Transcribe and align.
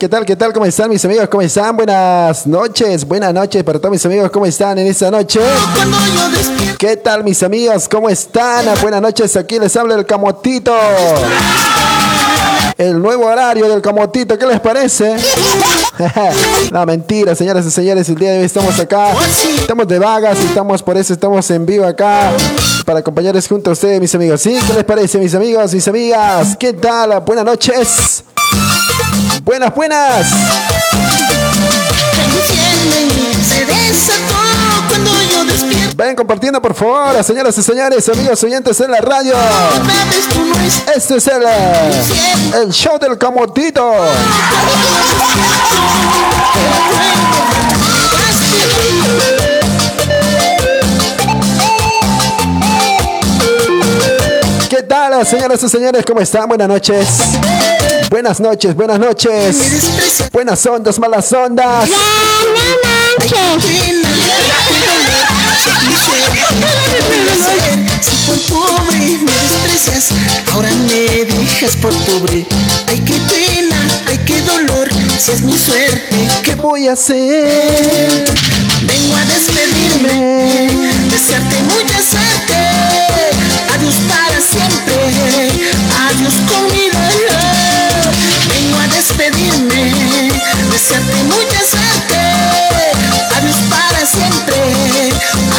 ¿qué 0.00 0.08
tal? 0.08 0.24
¿Qué 0.24 0.34
tal? 0.34 0.50
¿Cómo 0.54 0.64
están 0.64 0.88
mis 0.88 1.04
amigos? 1.04 1.28
¿Cómo 1.28 1.42
están? 1.42 1.76
Buenas 1.76 2.46
noches, 2.46 3.06
buenas 3.06 3.34
noches 3.34 3.62
para 3.62 3.78
todos 3.78 3.92
mis 3.92 4.06
amigos. 4.06 4.30
¿Cómo 4.30 4.46
están 4.46 4.78
en 4.78 4.86
esta 4.86 5.10
noche? 5.10 5.40
¿Qué 6.78 6.96
tal 6.96 7.22
mis 7.22 7.42
amigos? 7.42 7.86
¿Cómo 7.86 8.08
están? 8.08 8.64
Buenas 8.80 9.02
noches, 9.02 9.36
aquí 9.36 9.58
les 9.58 9.76
habla 9.76 9.96
el 9.96 10.06
Camotito. 10.06 10.74
El 12.78 12.98
nuevo 13.02 13.26
horario 13.26 13.68
del 13.68 13.82
Camotito, 13.82 14.38
¿qué 14.38 14.46
les 14.46 14.58
parece? 14.60 15.16
no, 16.72 16.86
mentira, 16.86 17.34
señoras 17.34 17.66
y 17.66 17.70
señores, 17.70 18.08
el 18.08 18.14
día 18.14 18.30
de 18.30 18.38
hoy 18.38 18.44
estamos 18.46 18.78
acá. 18.80 19.12
Estamos 19.58 19.86
de 19.86 19.98
vagas 19.98 20.38
y 20.40 20.46
estamos 20.46 20.82
por 20.82 20.96
eso 20.96 21.12
estamos 21.12 21.50
en 21.50 21.66
vivo 21.66 21.84
acá 21.84 22.32
para 22.86 23.00
acompañarles 23.00 23.46
junto 23.46 23.68
a 23.68 23.74
ustedes, 23.74 24.00
mis 24.00 24.14
amigos. 24.14 24.40
¿Sí? 24.40 24.58
¿Qué 24.66 24.72
les 24.72 24.84
parece, 24.84 25.18
mis 25.18 25.34
amigos, 25.34 25.74
mis 25.74 25.86
amigas? 25.86 26.56
¿Qué 26.56 26.72
tal? 26.72 27.20
Buenas 27.20 27.44
noches. 27.44 28.24
Buenas, 29.42 29.74
buenas. 29.74 30.28
Se 35.96 36.16
compartiendo, 36.16 36.60
por 36.60 36.74
favor, 36.74 37.22
señoras 37.24 37.56
y 37.56 37.62
señores, 37.62 38.08
amigos 38.08 38.42
oyentes 38.42 38.80
en 38.80 38.90
la 38.90 39.00
radio. 39.00 39.34
Este 40.94 41.16
es 41.16 41.26
el, 41.26 41.42
el 42.62 42.72
show 42.72 42.98
del 42.98 43.16
Camotito. 43.16 43.92
¿Qué 54.68 54.82
tal, 54.82 55.26
señoras 55.26 55.62
y 55.62 55.68
señores? 55.68 56.04
¿Cómo 56.06 56.20
están? 56.20 56.48
Buenas 56.48 56.68
noches. 56.68 57.06
Buenas 58.10 58.40
noches, 58.40 58.74
buenas 58.74 58.98
noches. 58.98 60.30
Buenas 60.32 60.64
ondas, 60.66 60.98
malas 60.98 61.32
ondas. 61.32 61.88
Si 68.00 68.16
por 68.26 68.38
pobre 68.48 68.98
me 68.98 69.32
desprecias, 69.32 70.08
ahora 70.52 70.70
me 70.86 71.24
dejas 71.24 71.76
por 71.76 71.92
pobre. 72.04 72.46
Ay, 72.88 73.00
qué 73.00 73.14
pena, 73.28 73.76
ay, 74.06 74.18
qué 74.26 74.40
dolor, 74.42 74.88
si 75.18 75.32
es 75.32 75.42
mi 75.42 75.56
suerte. 75.56 76.28
¿Qué 76.42 76.54
voy 76.56 76.88
a 76.88 76.92
hacer? 76.94 78.24
Vengo 78.82 79.16
a 79.16 79.24
despedirme, 79.26 80.70
desearte 81.10 81.62
mucha 81.62 82.00
suerte. 82.02 82.56
Adiós 83.74 83.94
para 84.08 84.40
siempre, 84.40 84.96
adiós 86.08 86.34
con 86.48 86.64
mi 86.72 86.88
dolor. 86.90 87.49
Despedirme, 89.00 90.30
desearte 90.70 91.24
mucha 91.24 91.60
suerte. 91.64 92.20
Adiós 93.34 93.56
para 93.70 94.04
siempre, 94.04 94.58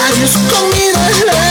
adiós 0.05 0.31
con 0.51 0.69
mi 0.69 0.85
dolor. 0.91 1.41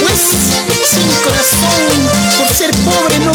Pues 0.00 0.20
sin 0.92 1.08
corazón, 1.24 1.82
por 2.38 2.48
ser 2.56 2.70
pobre 2.84 3.18
no 3.18 3.32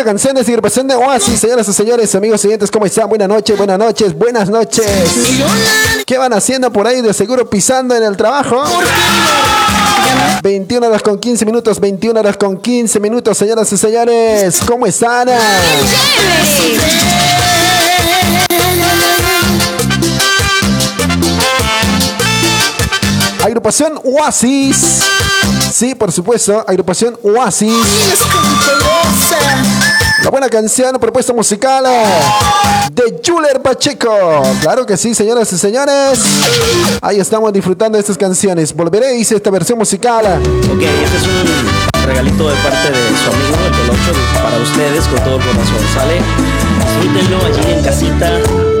bonita 0.00 0.04
canción 0.04 0.36
es 0.38 0.48
agrupación 0.48 0.88
de 0.88 0.94
Oasis, 0.94 1.40
señoras 1.40 1.68
y 1.68 1.72
señores, 1.72 2.14
amigos 2.14 2.40
siguientes, 2.40 2.70
¿cómo 2.70 2.86
están? 2.86 3.08
Buenas 3.08 3.28
noches, 3.28 3.56
buenas 3.56 3.78
noches, 3.78 4.16
buenas 4.16 4.48
noches. 4.48 4.86
¿Qué 6.06 6.16
van 6.16 6.32
haciendo 6.32 6.72
por 6.72 6.86
ahí? 6.86 7.02
De 7.02 7.12
seguro 7.12 7.48
pisando 7.48 7.94
en 7.94 8.02
el 8.02 8.16
trabajo. 8.16 8.62
21 10.42 10.86
horas 10.86 11.02
con 11.02 11.18
15 11.18 11.44
minutos, 11.44 11.80
21 11.80 12.18
horas 12.18 12.36
con 12.36 12.56
15 12.58 13.00
minutos, 13.00 13.36
señoras 13.36 13.70
y 13.72 13.76
señores. 13.76 14.60
¿Cómo 14.66 14.86
están? 14.86 15.28
Agrupación 23.42 24.00
Oasis. 24.04 25.00
Sí, 25.72 25.94
por 25.94 26.12
supuesto, 26.12 26.64
agrupación 26.66 27.18
Oasis. 27.22 27.74
La 30.22 30.30
buena 30.30 30.48
canción, 30.48 30.96
propuesta 30.98 31.32
musical 31.32 31.84
eh, 31.86 32.90
de 32.92 33.20
Juler 33.24 33.62
Pacheco. 33.62 34.42
Claro 34.60 34.84
que 34.84 34.96
sí, 34.96 35.14
señoras 35.14 35.50
y 35.52 35.58
señores. 35.58 36.20
Ahí 37.00 37.18
estamos 37.18 37.52
disfrutando 37.52 37.96
de 37.96 38.00
estas 38.00 38.18
canciones. 38.18 38.74
Volveré, 38.74 39.16
hice 39.16 39.36
esta 39.36 39.50
versión 39.50 39.78
musical. 39.78 40.24
Ok, 40.26 40.82
este 40.82 41.16
es 41.16 41.22
un 41.22 42.06
regalito 42.06 42.48
de 42.50 42.56
parte 42.56 42.90
de 42.90 43.08
su 43.16 43.30
amigo, 43.30 43.56
el 43.66 43.72
Colocho, 43.72 44.12
para 44.42 44.58
ustedes 44.58 45.04
con 45.06 45.24
todo 45.24 45.36
el 45.36 45.42
corazón, 45.42 45.78
¿sale? 45.94 46.20
Disfrútenlo 46.84 47.46
allí 47.46 47.72
en 47.72 47.84
casita, 47.84 48.30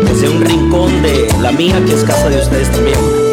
desde 0.04 0.28
un 0.28 0.40
rincón 0.42 1.02
de 1.02 1.28
la 1.40 1.52
mía, 1.52 1.82
que 1.86 1.94
es 1.94 2.04
casa 2.04 2.28
de 2.28 2.38
ustedes 2.38 2.70
también. 2.70 3.29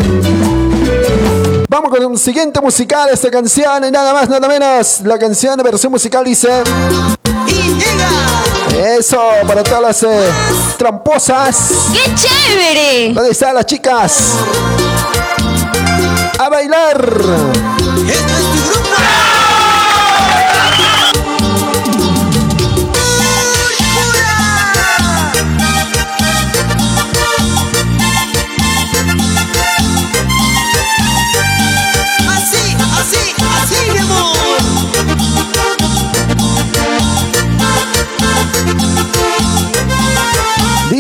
Vamos 1.70 1.92
con 1.92 2.06
un 2.06 2.18
siguiente 2.18 2.62
musical, 2.62 3.10
esta 3.12 3.30
canción, 3.30 3.84
y 3.84 3.92
nada 3.92 4.14
más, 4.14 4.30
nada 4.30 4.48
menos. 4.48 5.02
La 5.02 5.20
canción 5.20 5.58
de 5.58 5.64
versión 5.64 5.92
musical 5.92 6.24
dice. 6.24 6.64
Y 7.46 7.52
llega. 7.52 8.96
Eso, 8.98 9.20
para 9.46 9.64
todas 9.64 9.82
las 9.82 10.04
eh, 10.04 10.30
tramposas. 10.78 11.72
¡Qué 11.92 12.16
chévere! 12.16 13.14
¿Dónde 13.14 13.32
están 13.32 13.54
las 13.54 13.66
chicas? 13.66 14.36
A 16.40 16.48
bailar. 16.48 17.87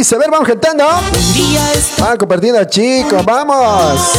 Dice, 0.07 0.15
a 0.15 0.19
ver, 0.19 0.31
vamos 0.31 0.47
gentando. 0.47 0.85
Van 1.99 2.15
compartiendo, 2.15 2.63
chicos, 2.63 3.25
vamos. 3.25 4.13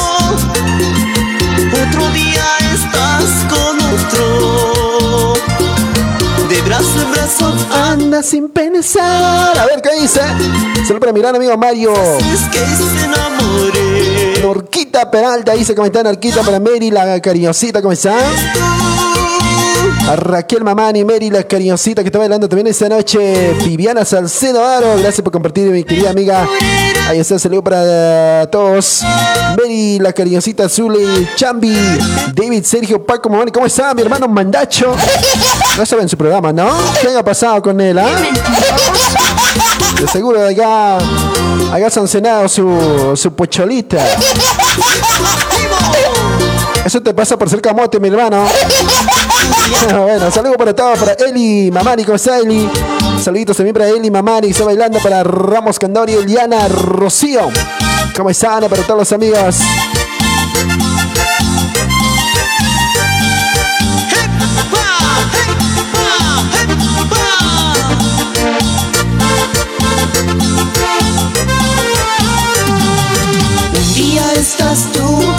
Otro 1.73 2.09
día 2.11 2.45
estás 2.75 3.25
con 3.49 3.79
otro. 3.95 5.33
De 6.47 6.61
brazo 6.61 7.01
en 7.01 7.11
brazo. 7.11 7.55
Anda 7.73 8.23
sin 8.23 8.51
pensar. 8.51 9.57
A 9.57 9.65
ver, 9.65 9.81
¿qué 9.81 10.03
dice? 10.03 10.21
Solo 10.87 11.01
para 11.01 11.11
mirar, 11.11 11.35
amigo 11.35 11.57
Mario. 11.57 11.95
Es 11.95 12.43
que 12.53 12.59
se 12.59 13.05
enamoré. 13.07 14.43
Norquita 14.43 15.11
Peralta 15.11 15.53
dice, 15.53 15.75
¿cómo 15.75 15.87
está 15.87 16.03
Norquita? 16.03 16.43
Para 16.43 16.61
Mary, 16.61 16.91
la 16.91 17.19
cariñosita, 17.19 17.81
¿cómo 17.81 17.93
está? 17.93 18.15
Raquel 20.17 20.65
Mamani, 20.65 21.05
Mary, 21.05 21.31
la 21.31 21.43
cariñosita 21.43 22.03
que 22.03 22.09
está 22.09 22.19
bailando 22.19 22.49
también 22.49 22.67
esta 22.67 22.89
noche. 22.89 23.55
Viviana 23.65 24.05
Salcedo 24.05 24.65
Aro, 24.65 24.97
gracias 24.97 25.21
por 25.21 25.33
compartir, 25.33 25.71
mi 25.71 25.85
querida 25.85 26.11
amiga. 26.11 26.49
Ahí 27.09 27.19
está, 27.19 27.39
saludo 27.39 27.63
para 27.63 28.47
todos. 28.51 29.03
Mary, 29.57 29.99
la 29.99 30.13
cariñosita 30.13 30.69
Zuli, 30.69 31.29
Chambi, 31.37 31.75
David, 32.35 32.65
Sergio, 32.65 33.05
Paco 33.05 33.29
Mamani, 33.29 33.51
¿cómo 33.51 33.67
está 33.67 33.93
mi 33.95 34.03
hermano 34.03 34.29
Mandacho? 34.29 34.95
No 35.77 35.85
saben 35.85 36.09
su 36.09 36.17
programa, 36.17 36.53
¿no? 36.53 36.71
¿Qué 37.01 37.15
ha 37.17 37.25
pasado 37.25 37.61
con 37.63 37.81
él, 37.81 37.99
ah? 37.99 38.09
De 40.01 40.09
seguro 40.09 40.47
acá, 40.47 40.99
acá 41.73 41.91
sancionado 41.91 42.49
su, 42.49 43.13
su 43.15 43.33
pocholita. 43.33 43.99
Eso 46.85 47.03
te 47.03 47.13
pasa 47.13 47.37
por 47.39 47.51
ser 47.51 47.61
camote, 47.61 48.01
mi 48.01 48.09
hermano. 48.09 48.47
bueno, 50.03 50.31
saludos 50.31 50.57
para 50.57 50.75
todos, 50.75 50.99
para 50.99 51.13
Eli, 51.13 51.71
Mamani, 51.71 52.05
¿cómo 52.05 52.17
está 52.17 52.39
Eli? 52.39 52.69
Saluditos 53.23 53.57
también 53.57 53.75
para 53.75 53.89
Eli, 53.89 54.11
Mamani, 54.11 54.49
está 54.49 54.65
bailando 54.65 54.99
para 55.01 55.23
Ramos 55.23 55.79
Candori, 55.79 56.15
Eliana, 56.15 56.69
Rocío. 56.69 57.51
¿Cómo 58.17 58.31
están? 58.31 58.69
Para 58.69 58.83
todos 58.83 58.99
los 58.99 59.13
amigos. 59.13 59.57
Estás 74.39 74.93
tú 74.93 75.38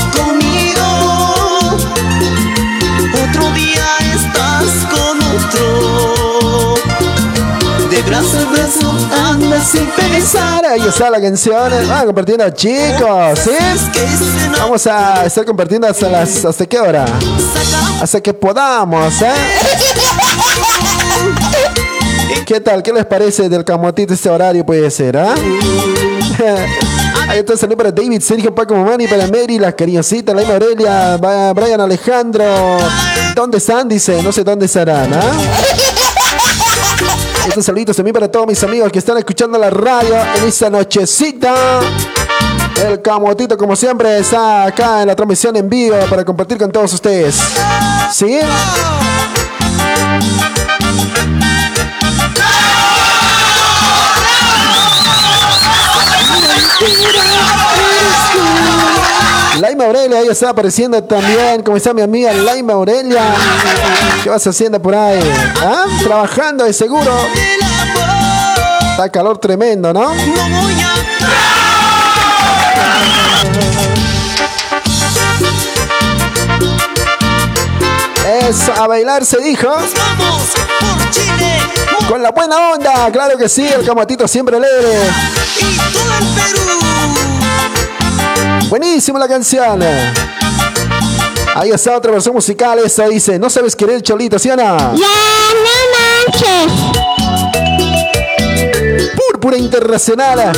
En 8.11 8.51
brazo 8.51 8.91
andas 9.23 9.69
sin 9.69 9.85
pensar. 9.85 10.65
Ahí 10.65 10.81
está 10.81 11.11
la 11.11 11.21
canción. 11.21 11.71
Vamos 11.87 12.05
compartiendo, 12.05 12.49
chicos. 12.49 13.39
¿Sí? 13.39 13.51
Vamos 14.57 14.87
a 14.87 15.25
estar 15.25 15.45
compartiendo 15.45 15.87
hasta 15.87 16.09
las. 16.09 16.43
¿Hasta 16.43 16.65
qué 16.65 16.79
hora? 16.79 17.05
Hasta 18.01 18.19
que 18.19 18.33
podamos, 18.33 19.21
¿eh? 19.21 19.31
¿Qué 22.47 22.59
tal? 22.59 22.81
¿Qué 22.81 22.91
les 22.91 23.05
parece 23.05 23.47
del 23.47 23.63
camotito 23.63 24.15
este 24.15 24.27
horario 24.27 24.65
puede 24.65 24.89
ser, 24.89 25.15
ah? 25.15 25.35
Ahí 27.29 27.39
está, 27.39 27.55
saludo 27.55 27.77
para 27.77 27.91
David, 27.91 28.21
Sergio, 28.21 28.55
Paco 28.55 28.73
Mamani, 28.73 29.07
para 29.07 29.27
Mary, 29.27 29.59
la 29.59 29.71
cariñosita, 29.71 30.33
Laima 30.33 30.55
Aurelia, 30.55 31.15
Brian 31.53 31.79
Alejandro. 31.79 32.43
¿Dónde 33.35 33.59
están? 33.59 33.87
Dice, 33.87 34.23
no 34.23 34.31
sé 34.31 34.43
dónde 34.43 34.65
estarán, 34.65 35.13
¿ah? 35.13 35.21
Estos 37.49 37.65
saluditos 37.65 37.95
también 37.95 38.13
para 38.13 38.29
todos 38.29 38.45
mis 38.45 38.63
amigos 38.63 38.91
que 38.91 38.99
están 38.99 39.17
escuchando 39.17 39.57
la 39.57 39.71
radio 39.71 40.15
en 40.37 40.47
esta 40.47 40.69
nochecita. 40.69 41.79
El 42.85 43.01
camotito, 43.01 43.57
como 43.57 43.75
siempre, 43.75 44.19
está 44.19 44.65
acá 44.65 45.01
en 45.01 45.07
la 45.07 45.15
transmisión 45.15 45.55
en 45.55 45.67
vivo 45.67 45.97
para 46.11 46.23
compartir 46.23 46.59
con 46.59 46.71
todos 46.71 46.93
ustedes. 46.93 47.35
¿Sí? 48.13 48.39
Laima 59.69 59.85
Aurelia, 59.85 60.17
ahí 60.17 60.27
está 60.27 60.49
apareciendo 60.49 61.03
también. 61.03 61.61
¿Cómo 61.61 61.77
está 61.77 61.93
mi 61.93 62.01
amiga 62.01 62.33
Laima 62.33 62.73
Aurelia? 62.73 63.21
¿Qué 64.23 64.27
vas 64.27 64.47
haciendo 64.47 64.81
por 64.81 64.95
ahí? 64.95 65.21
¿Ah? 65.61 65.85
Trabajando 66.03 66.63
de 66.63 66.73
seguro. 66.73 67.15
Está 68.89 69.09
calor 69.11 69.37
tremendo, 69.37 69.93
¿no? 69.93 70.11
Eso, 78.49 78.73
a 78.73 78.87
bailar 78.87 79.23
se 79.23 79.37
dijo. 79.37 79.67
Con 82.07 82.23
la 82.23 82.31
buena 82.31 82.71
onda, 82.71 83.11
claro 83.11 83.37
que 83.37 83.47
sí, 83.47 83.67
el 83.67 83.85
camatito 83.85 84.27
siempre 84.27 84.57
alegre. 84.57 84.97
Y 85.59 85.77
todo 85.93 86.17
el 86.17 86.25
Perú. 86.33 86.88
Buenísima 88.69 89.17
la 89.17 89.27
canción. 89.27 89.81
Ahí 91.55 91.71
está 91.71 91.97
otra 91.97 92.11
versión 92.11 92.35
musical. 92.35 92.77
Esa 92.85 93.07
dice: 93.07 93.39
No 93.39 93.49
sabes 93.49 93.75
querer 93.75 94.03
cholito, 94.03 94.37
¿sí 94.37 94.47
o 94.51 94.55
no? 94.55 94.63
Ya, 94.95 95.07
no 95.65 95.71
manches. 95.97 96.71
Púrpura 99.15 99.57
internacional. 99.57 100.51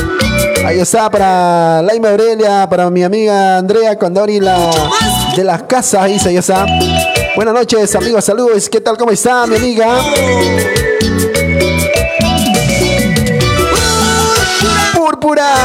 Ahí 0.66 0.80
está 0.80 1.10
para 1.10 1.82
Laima 1.82 2.10
Aurelia, 2.10 2.68
para 2.70 2.90
mi 2.90 3.02
amiga 3.04 3.58
Andrea 3.58 3.98
Condori 3.98 4.42
la, 4.42 4.70
de 5.36 5.44
las 5.46 5.64
casas. 5.64 6.02
Ahí 6.04 6.36
está. 6.36 6.66
Buenas 7.36 7.54
noches, 7.54 7.96
amigos, 7.96 8.26
saludos. 8.26 8.70
¿Qué 8.70 8.82
tal? 8.82 8.98
¿Cómo 8.98 9.12
está, 9.12 9.48
mi 9.48 9.56
amiga? 9.56 9.88
Púrpura. 14.94 15.56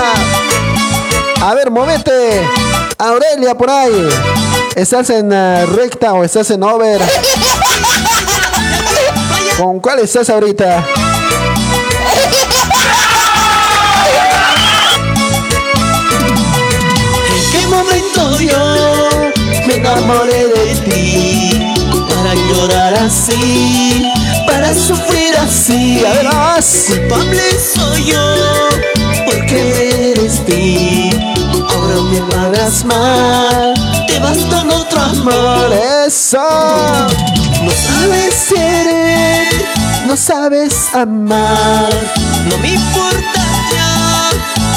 A 1.47 1.55
ver, 1.55 1.71
movete. 1.71 2.43
Aurelia, 2.99 3.57
por 3.57 3.71
ahí. 3.71 4.09
¿Estás 4.75 5.09
en 5.11 5.33
uh, 5.33 5.65
recta 5.77 6.13
o 6.13 6.25
estás 6.25 6.51
en 6.51 6.65
over? 6.65 7.01
¿Con 9.57 9.79
cuál 9.79 10.01
estás 10.01 10.29
ahorita? 10.29 10.85
¿En 17.31 17.51
qué 17.53 17.65
momento 17.69 18.41
yo 18.41 18.59
me 19.69 19.77
enamoré 19.77 20.49
de 20.49 20.75
ti? 20.85 21.73
Para 22.09 22.35
llorar 22.35 22.95
así, 22.95 24.11
para 24.49 24.75
sufrir 24.75 25.37
así. 25.37 26.05
A 26.05 26.13
ver. 26.13 26.27
Culpable 26.89 27.61
soy 27.61 28.07
yo, 28.07 28.35
porque 29.27 30.11
eres 30.11 30.45
ti 30.45 31.06
me 32.11 32.21
pagas 32.33 32.85
mal, 32.85 33.75
te 34.07 34.19
vas 34.19 34.39
con 34.51 34.71
otro 34.71 35.01
amor. 35.01 35.73
Eso. 36.07 36.39
No 37.63 37.71
sabes 37.71 38.35
querer, 38.49 39.49
no 40.07 40.17
sabes 40.17 40.95
amar. 40.95 41.91
No 42.49 42.59
me 42.59 42.75
importa 42.75 43.43
ya 43.73 44.31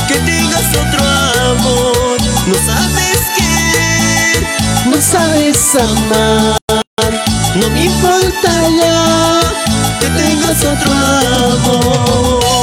que 0.08 0.16
tengas 0.20 0.68
otro 0.70 1.06
amor. 1.52 2.18
No 2.48 2.56
sabes 2.66 3.20
querer, 3.38 4.48
no 4.86 5.02
sabes 5.02 5.76
amar. 5.76 6.60
No 7.56 7.70
me 7.70 7.86
importa 7.86 8.52
ya 8.80 9.40
que 10.00 10.08
tengas 10.08 10.64
otro 10.64 10.92
amor. 10.94 12.59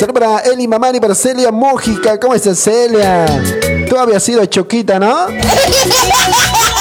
Saludos 0.00 0.18
para 0.18 0.38
Eli 0.50 0.66
Mamani, 0.66 0.98
para 0.98 1.14
Celia 1.14 1.50
Mójica. 1.50 2.18
¿Cómo 2.18 2.34
estás, 2.34 2.58
Celia? 2.58 3.26
Tú 3.86 3.98
habías 3.98 4.22
sido 4.22 4.42
choquita, 4.46 4.98
¿no? 4.98 5.26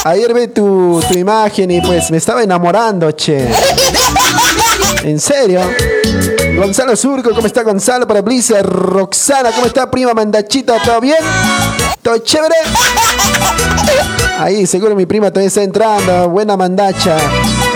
Ayer 0.05 0.33
vi 0.33 0.47
tu, 0.47 1.03
tu 1.05 1.15
imagen 1.15 1.69
y 1.69 1.81
pues 1.81 2.09
me 2.11 2.17
estaba 2.17 2.41
enamorando, 2.43 3.11
che. 3.11 3.45
¿En 5.03 5.19
serio? 5.19 5.59
Gonzalo 6.55 6.95
Surco, 6.95 7.31
¿cómo 7.35 7.45
está 7.45 7.63
Gonzalo? 7.63 8.07
Para 8.07 8.21
Blizzard, 8.21 8.65
Roxana, 8.65 9.51
¿cómo 9.51 9.65
está 9.65 9.91
prima 9.91 10.13
Mandachita? 10.13 10.81
¿Todo 10.81 11.01
bien? 11.01 11.17
¿Todo 12.09 12.17
chévere? 12.17 12.55
Ahí, 14.39 14.65
seguro 14.65 14.95
mi 14.95 15.05
prima 15.05 15.29
todavía 15.29 15.49
está 15.49 15.61
entrando. 15.61 16.27
Buena 16.29 16.57
mandacha. 16.57 17.17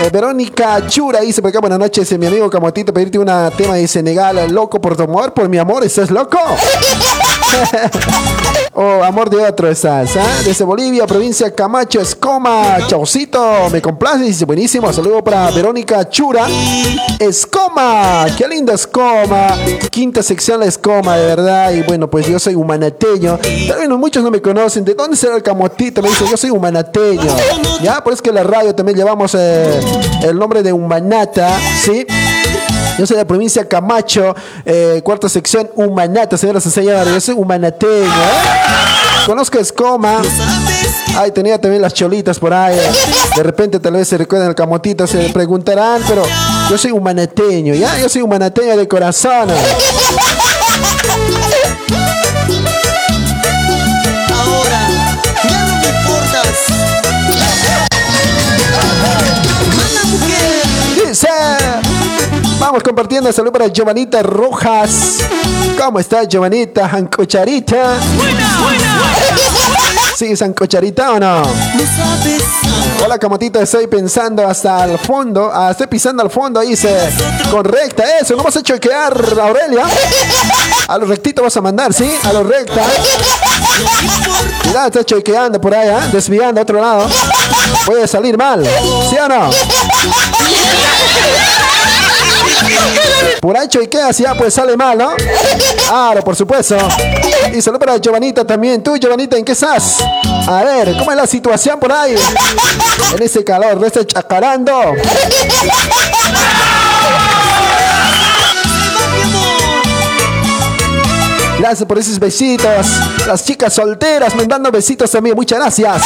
Eh, 0.02 0.10
Verónica 0.12 0.84
Chura 0.88 1.20
dice 1.20 1.40
por 1.40 1.50
acá, 1.50 1.60
buenas 1.60 1.78
noches, 1.78 2.18
mi 2.18 2.26
amigo 2.26 2.50
Camotito, 2.50 2.92
pedirte 2.92 3.16
una 3.16 3.48
tema 3.52 3.76
de 3.76 3.86
Senegal, 3.86 4.52
loco 4.52 4.80
por 4.80 4.96
tu 4.96 5.04
amor, 5.04 5.32
por 5.32 5.48
mi 5.48 5.58
amor, 5.58 5.84
¿estás 5.84 6.10
loco? 6.10 6.40
oh, 8.74 9.02
amor 9.04 9.30
de 9.30 9.38
otro 9.44 9.68
estás, 9.68 10.16
¿ah? 10.16 10.42
Desde 10.44 10.64
Bolivia, 10.64 11.06
provincia 11.06 11.54
Camacho, 11.54 12.00
Escoma, 12.00 12.78
chaucito, 12.86 13.70
me 13.70 13.80
complace, 13.80 14.24
dice 14.24 14.44
buenísimo, 14.44 14.92
saludo 14.92 15.22
para 15.22 15.50
Verónica 15.50 16.08
Chura, 16.08 16.46
Escoma, 17.18 18.26
qué 18.36 18.46
linda 18.48 18.74
Escoma, 18.74 19.56
quinta 19.90 20.22
sección 20.22 20.60
la 20.60 20.66
Escoma, 20.66 21.16
de 21.16 21.26
verdad, 21.26 21.72
y 21.72 21.82
bueno, 21.82 22.08
pues 22.08 22.26
yo 22.26 22.38
soy 22.38 22.54
humanateño, 22.54 23.38
tal 23.68 23.78
vez 23.78 23.88
muchos 23.88 24.22
no 24.22 24.30
me 24.30 24.40
conocen, 24.40 24.84
¿de 24.84 24.94
dónde 24.94 25.16
será 25.16 25.36
el 25.36 25.42
Camotito? 25.42 26.02
Me 26.02 26.08
dice, 26.08 26.24
yo 26.28 26.36
soy 26.36 26.50
humanateño, 26.50 27.22
ya, 27.82 28.02
por 28.02 28.12
eso 28.12 28.22
que 28.22 28.32
la 28.32 28.42
radio 28.42 28.74
también 28.74 28.98
llevamos 28.98 29.34
eh, 29.38 29.80
el 30.22 30.38
nombre 30.38 30.62
de 30.62 30.72
Humanata, 30.72 31.58
¿sí? 31.82 32.06
Yo 32.98 33.06
soy 33.06 33.16
de 33.16 33.22
la 33.22 33.26
provincia 33.26 33.68
Camacho, 33.68 34.34
eh, 34.64 35.00
cuarta 35.02 35.28
sección 35.28 35.68
Humanata, 35.74 36.36
señoras 36.36 36.64
y 36.66 36.70
señores. 36.70 37.12
Yo 37.12 37.20
soy 37.20 37.34
humanateño. 37.34 38.04
¿eh? 38.04 39.26
Conozco 39.26 39.58
Escoma. 39.58 40.20
Ay, 41.16 41.30
tenía 41.30 41.58
también 41.60 41.82
las 41.82 41.94
cholitas 41.94 42.38
por 42.38 42.52
ahí. 42.52 42.76
De 43.36 43.42
repente 43.42 43.80
tal 43.80 43.94
vez 43.94 44.06
se 44.08 44.18
recuerdan 44.18 44.48
el 44.48 44.54
camotito, 44.54 45.06
se 45.06 45.30
preguntarán, 45.30 46.02
pero 46.06 46.22
yo 46.70 46.78
soy 46.78 46.92
humanateño, 46.92 47.74
¿ya? 47.74 47.98
Yo 47.98 48.08
soy 48.08 48.22
humanateño 48.22 48.76
de 48.76 48.86
corazón. 48.86 49.48
Vamos 62.58 62.82
compartiendo. 62.82 63.32
Salud 63.32 63.52
para 63.52 63.68
Giovanita 63.68 64.22
Rojas. 64.22 65.18
¿Cómo 65.78 65.98
está 65.98 66.24
Giovanita? 66.24 66.86
¿Ancocharita? 66.86 67.98
Buena, 68.16 68.58
buena. 68.62 69.00
¿Sí, 70.16 70.36
Sancocharita 70.36 71.12
o 71.12 71.20
no? 71.20 71.42
Hola, 73.04 73.18
Camotita. 73.18 73.60
Estoy 73.60 73.86
pensando 73.88 74.46
hasta 74.46 74.84
el 74.84 74.98
fondo. 74.98 75.50
Ah, 75.52 75.72
estoy 75.72 75.88
pisando 75.88 76.22
al 76.22 76.30
fondo. 76.30 76.60
Ahí 76.60 76.76
se. 76.76 76.96
Correcta, 77.50 78.04
eso. 78.20 78.36
No 78.36 78.42
vas 78.42 78.56
a 78.56 78.62
chequear, 78.62 79.12
Aurelia. 79.40 79.84
A 80.88 80.98
lo 80.98 81.06
rectito 81.06 81.42
vas 81.42 81.56
a 81.56 81.60
mandar, 81.60 81.92
¿sí? 81.92 82.10
A 82.24 82.32
lo 82.32 82.44
recta. 82.44 82.82
Mira, 84.66 84.86
está 84.86 85.04
chequeando 85.04 85.60
por 85.60 85.74
ahí, 85.74 85.88
¿eh? 85.88 86.08
Desviando 86.12 86.60
a 86.60 86.62
otro 86.62 86.80
lado. 86.80 87.08
Puede 87.84 88.06
salir 88.06 88.38
mal. 88.38 88.64
¿Sí 89.10 89.16
o 89.16 89.28
no? 89.28 89.50
Por 93.40 93.56
ancho 93.56 93.82
y 93.82 93.88
qué 93.88 94.00
hacía, 94.00 94.34
pues 94.34 94.54
sale 94.54 94.76
mal, 94.76 94.96
¿no? 94.96 95.14
Claro, 95.88 96.22
por 96.22 96.36
supuesto. 96.36 96.76
Y 97.52 97.60
saludo 97.60 97.78
para 97.78 97.96
Giovanita 97.98 98.44
también. 98.44 98.82
Tú, 98.82 98.96
Giovanita, 98.96 99.36
¿en 99.36 99.44
qué 99.44 99.52
estás? 99.52 99.98
A 100.46 100.62
ver, 100.64 100.96
¿cómo 100.98 101.10
es 101.10 101.16
la 101.16 101.26
situación 101.26 101.78
por 101.78 101.92
ahí? 101.92 102.14
En 103.14 103.22
ese 103.22 103.44
calor, 103.44 103.78
no 103.78 103.86
estés 103.86 104.06
chacarando. 104.06 104.94
Gracias 111.58 111.86
por 111.86 111.98
esos 111.98 112.18
besitos. 112.18 112.86
Las 113.26 113.44
chicas 113.44 113.72
solteras 113.72 114.34
me 114.34 114.44
dando 114.46 114.70
besitos 114.70 115.10
también. 115.10 115.36
Muchas 115.36 115.58
gracias. 115.58 116.02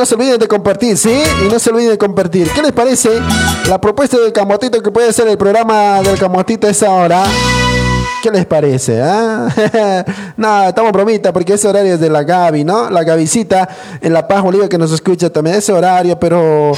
No 0.00 0.06
se 0.06 0.14
olviden 0.14 0.38
de 0.38 0.48
compartir, 0.48 0.96
¿sí? 0.96 1.12
Y 1.44 1.52
no 1.52 1.58
se 1.58 1.68
olviden 1.68 1.90
de 1.90 1.98
compartir. 1.98 2.50
¿Qué 2.52 2.62
les 2.62 2.72
parece 2.72 3.10
la 3.68 3.78
propuesta 3.78 4.16
del 4.16 4.32
Camotito 4.32 4.82
que 4.82 4.90
puede 4.90 5.12
ser 5.12 5.28
el 5.28 5.36
programa 5.36 6.00
del 6.00 6.18
Camotito 6.18 6.66
a 6.66 6.70
esa 6.70 6.90
hora? 6.90 7.22
¿Qué 8.22 8.30
les 8.30 8.46
parece? 8.46 9.02
Ah? 9.02 9.46
no, 10.38 10.68
estamos 10.68 10.90
bromita 10.92 11.34
porque 11.34 11.52
ese 11.52 11.68
horario 11.68 11.92
es 11.92 12.00
de 12.00 12.08
la 12.08 12.22
Gaby, 12.22 12.64
¿no? 12.64 12.88
La 12.88 13.04
Gabycita 13.04 13.68
en 14.00 14.14
La 14.14 14.26
Paz, 14.26 14.42
Bolivia, 14.42 14.70
que 14.70 14.78
nos 14.78 14.90
escucha 14.90 15.28
también 15.28 15.56
ese 15.56 15.70
horario, 15.70 16.18
pero 16.18 16.72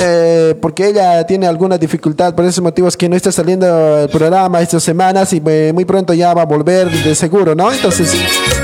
eh, 0.00 0.54
porque 0.60 0.88
ella 0.88 1.24
tiene 1.26 1.46
alguna 1.46 1.78
dificultad, 1.78 2.34
por 2.34 2.44
ese 2.44 2.60
motivo 2.60 2.88
es 2.88 2.96
que 2.96 3.08
no 3.08 3.16
está 3.16 3.32
saliendo 3.32 3.98
el 3.98 4.08
programa 4.08 4.60
estas 4.60 4.82
semanas 4.82 5.32
y 5.32 5.42
eh, 5.46 5.72
muy 5.74 5.84
pronto 5.84 6.14
ya 6.14 6.34
va 6.34 6.42
a 6.42 6.46
volver 6.46 6.90
de 6.90 7.14
seguro, 7.14 7.54
¿no? 7.54 7.72
Entonces, 7.72 8.12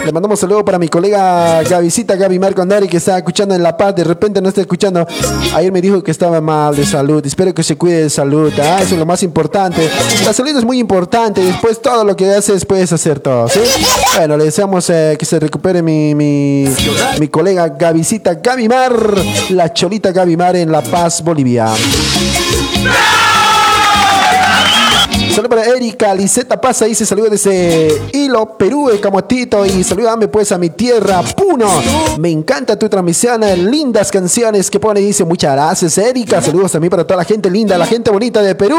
le 0.04 0.12
mandamos 0.12 0.38
saludo 0.40 0.64
para 0.64 0.78
mi 0.78 0.88
colega 0.88 1.62
Gabycita, 1.62 2.16
Gaby 2.16 2.38
Marcondari, 2.38 2.88
que 2.88 2.98
está 2.98 3.16
escuchando 3.16 3.54
en 3.54 3.62
La 3.62 3.76
Paz, 3.76 3.94
de 3.94 4.04
repente 4.04 4.40
no 4.40 4.48
está 4.48 4.60
escuchando. 4.60 5.06
Ayer 5.54 5.72
me 5.72 5.80
dijo 5.80 6.02
que 6.02 6.10
estaba 6.10 6.40
mal 6.40 6.74
de 6.76 6.84
salud, 6.84 7.24
espero 7.24 7.54
que 7.54 7.62
se 7.62 7.76
cuide 7.76 8.02
de 8.02 8.10
salud, 8.10 8.52
¿ah? 8.60 8.78
Eso 8.80 8.94
es 8.94 8.98
lo 8.98 9.06
más 9.06 9.22
importante. 9.22 9.88
La 10.24 10.32
salud 10.32 10.56
es 10.56 10.64
muy 10.64 10.78
importante, 10.78 11.42
después 11.42 11.80
todo 11.80 12.04
lo 12.04 12.16
que 12.16 12.30
haces 12.32 12.64
puedes 12.64 12.92
hacer 12.92 13.20
todo, 13.20 13.48
¿sí? 13.48 13.60
Bueno, 14.16 14.36
le 14.36 14.44
deseamos 14.44 14.88
eh, 14.90 15.16
que 15.18 15.24
se 15.24 15.38
recupere 15.40 15.82
mi, 15.82 16.14
mi, 16.14 16.66
mi 17.18 17.28
colega 17.28 17.68
Gavisita 17.68 18.34
Gavimar, 18.34 18.94
la 19.50 19.72
cholita 19.72 20.12
Gavimar 20.12 20.56
en 20.56 20.70
La 20.70 20.82
Paz, 20.82 21.03
Bolivia. 21.22 21.74
Saludos 25.34 25.50
para 25.50 25.64
Erika, 25.64 26.14
Liseta 26.14 26.60
pasa 26.60 26.86
y 26.86 26.94
se 26.94 27.04
saluda 27.04 27.28
desde 27.28 27.88
Hilo, 28.12 28.56
Perú, 28.56 28.88
el 28.88 29.00
Camotito. 29.00 29.66
Y 29.66 29.82
saludame 29.82 30.28
pues 30.28 30.52
a 30.52 30.58
mi 30.58 30.70
tierra, 30.70 31.22
Puno. 31.22 31.66
Me 32.20 32.30
encanta 32.30 32.78
tu 32.78 32.88
transmisión, 32.88 33.42
eh, 33.42 33.56
lindas 33.56 34.12
canciones 34.12 34.70
que 34.70 34.78
pone 34.78 35.00
dice 35.00 35.24
muchas 35.24 35.54
gracias, 35.54 35.98
Erika. 35.98 36.40
Saludos 36.40 36.70
también 36.70 36.90
para 36.92 37.04
toda 37.04 37.16
la 37.16 37.24
gente 37.24 37.50
linda, 37.50 37.76
la 37.76 37.84
gente 37.84 38.12
bonita 38.12 38.42
de 38.42 38.54
Perú, 38.54 38.78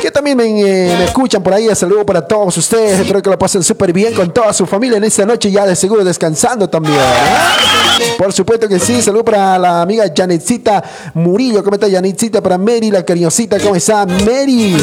que 0.00 0.10
también 0.10 0.38
me, 0.38 0.44
eh, 0.62 1.04
escuchan 1.04 1.42
por 1.42 1.52
ahí. 1.52 1.68
Saludos 1.74 2.06
para 2.06 2.26
todos 2.26 2.56
ustedes. 2.56 3.00
Espero 3.00 3.20
que 3.20 3.28
lo 3.28 3.38
pasen 3.38 3.62
súper 3.62 3.92
bien 3.92 4.14
con 4.14 4.32
toda 4.32 4.54
su 4.54 4.64
familia 4.64 4.96
en 4.96 5.04
esta 5.04 5.26
noche, 5.26 5.50
ya 5.50 5.66
de 5.66 5.76
seguro 5.76 6.02
descansando 6.02 6.66
también. 6.70 6.96
¿eh? 6.96 8.16
Por 8.16 8.32
supuesto 8.32 8.66
que 8.66 8.78
sí. 8.78 9.02
Saludos 9.02 9.24
para 9.24 9.58
la 9.58 9.82
amiga 9.82 10.04
Janetcita 10.16 10.82
Murillo. 11.12 11.62
¿Cómo 11.62 11.74
está 11.74 11.90
Janetcita? 11.90 12.42
Para 12.42 12.56
Mary, 12.56 12.90
la 12.90 13.04
cariñosita. 13.04 13.60
¿Cómo 13.60 13.76
está 13.76 14.06
Mary? 14.06 14.78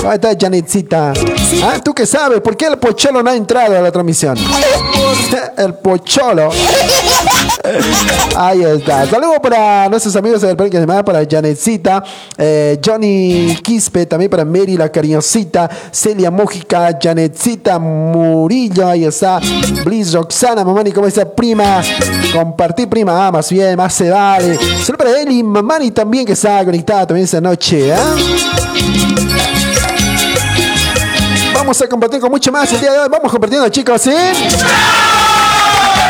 ¿Cómo 0.00 0.12
está 0.12 0.30
Janetcita? 0.30 0.47
¿Ah? 1.62 1.80
¿Tú 1.82 1.94
qué 1.94 2.06
sabes? 2.06 2.40
¿Por 2.40 2.56
qué 2.56 2.66
el 2.66 2.78
pocholo 2.78 3.22
no 3.22 3.30
ha 3.30 3.36
entrado 3.36 3.76
a 3.76 3.80
la 3.80 3.90
transmisión? 3.90 4.36
El 5.56 5.74
pocholo. 5.74 6.50
Ahí 8.36 8.62
está. 8.62 9.06
Saludos 9.06 9.38
para 9.42 9.88
nuestros 9.88 10.14
amigos 10.16 10.40
del 10.42 10.56
Parque 10.56 10.76
de 10.76 10.84
Semana, 10.84 11.04
para 11.04 11.26
Janetcita, 11.28 12.02
eh, 12.36 12.80
Johnny 12.84 13.58
Quispe, 13.62 14.06
también 14.06 14.30
para 14.30 14.44
Mary, 14.44 14.76
la 14.76 14.90
cariñosita, 14.90 15.68
Celia 15.90 16.30
Mójica, 16.30 16.96
Janetcita 17.00 17.78
Murillo, 17.78 18.86
ahí 18.86 19.04
está. 19.04 19.40
Bliss 19.84 20.12
Roxana, 20.12 20.64
mamani, 20.64 20.92
¿cómo 20.92 21.06
está, 21.08 21.28
prima? 21.28 21.82
Compartir, 22.32 22.88
prima, 22.88 23.26
ah, 23.26 23.32
más 23.32 23.50
bien, 23.50 23.76
más 23.76 23.92
se 23.92 24.10
vale. 24.10 24.56
Saludos 24.56 24.96
para 24.96 25.20
Eli, 25.20 25.42
mamani 25.42 25.90
también, 25.90 26.24
que 26.24 26.32
está 26.32 26.64
conectada 26.64 27.06
también 27.06 27.24
esta 27.24 27.40
noche, 27.40 27.90
¿eh? 27.90 27.96
Vamos 31.58 31.82
a 31.82 31.88
compartir 31.88 32.20
con 32.20 32.30
mucho 32.30 32.52
más 32.52 32.72
el 32.72 32.80
día 32.80 32.92
de 32.92 32.98
hoy. 33.00 33.08
Vamos 33.10 33.32
compartiendo, 33.32 33.68
chicos, 33.68 34.00
¿sí? 34.00 34.12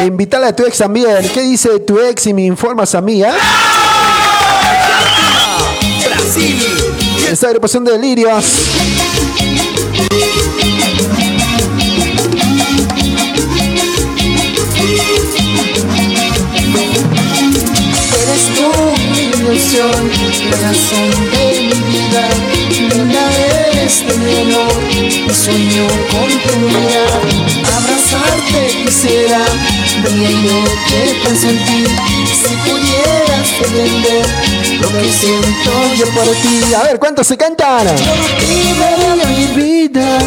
Invítale 0.05 0.47
a 0.47 0.55
tu 0.55 0.67
ex 0.67 0.77
también. 0.77 1.27
¿Qué 1.33 1.41
dice 1.41 1.81
tu 1.81 1.99
ex 1.99 2.27
y 2.27 2.35
me 2.35 2.43
informas 2.43 2.95
a 2.95 3.01
mí, 3.01 3.23
eh? 3.23 3.33
Brasil. 6.05 6.63
Esta 7.33 7.47
agrupación 7.47 7.83
de 7.83 7.93
delirios. 7.93 8.45
Eres 18.23 18.51
mi 19.17 19.23
ilusión, 19.23 20.11
razón 20.61 21.11
de 21.33 21.61
mi 21.63 21.73
vida. 21.91 22.68
Linda 22.99 23.31
eres 23.71 24.03
mi 24.03 24.41
amor, 24.41 24.75
sueño 25.33 25.87
con 26.11 26.31
tu. 26.43 26.55
Abrazarte 27.77 28.61
quisiera, 28.83 29.39
día 30.03 30.31
y 30.31 30.35
noche 30.35 31.17
pienso 31.23 31.49
en 31.49 31.65
ti. 31.65 31.87
Si 32.27 32.57
pudieras 32.69 33.49
entender 33.63 34.27
lo 34.81 34.89
que 34.89 35.13
siento 35.13 35.95
yo 35.97 36.07
por 36.07 36.27
ti. 36.43 36.75
A 36.75 36.83
ver, 36.83 36.99
¿cuántos 36.99 37.29
se 37.29 37.37
cantan? 37.37 37.87
Por 37.87 37.97
ti 38.41 38.75
daría 38.81 39.27
mi 39.27 39.47
vida, 39.55 40.19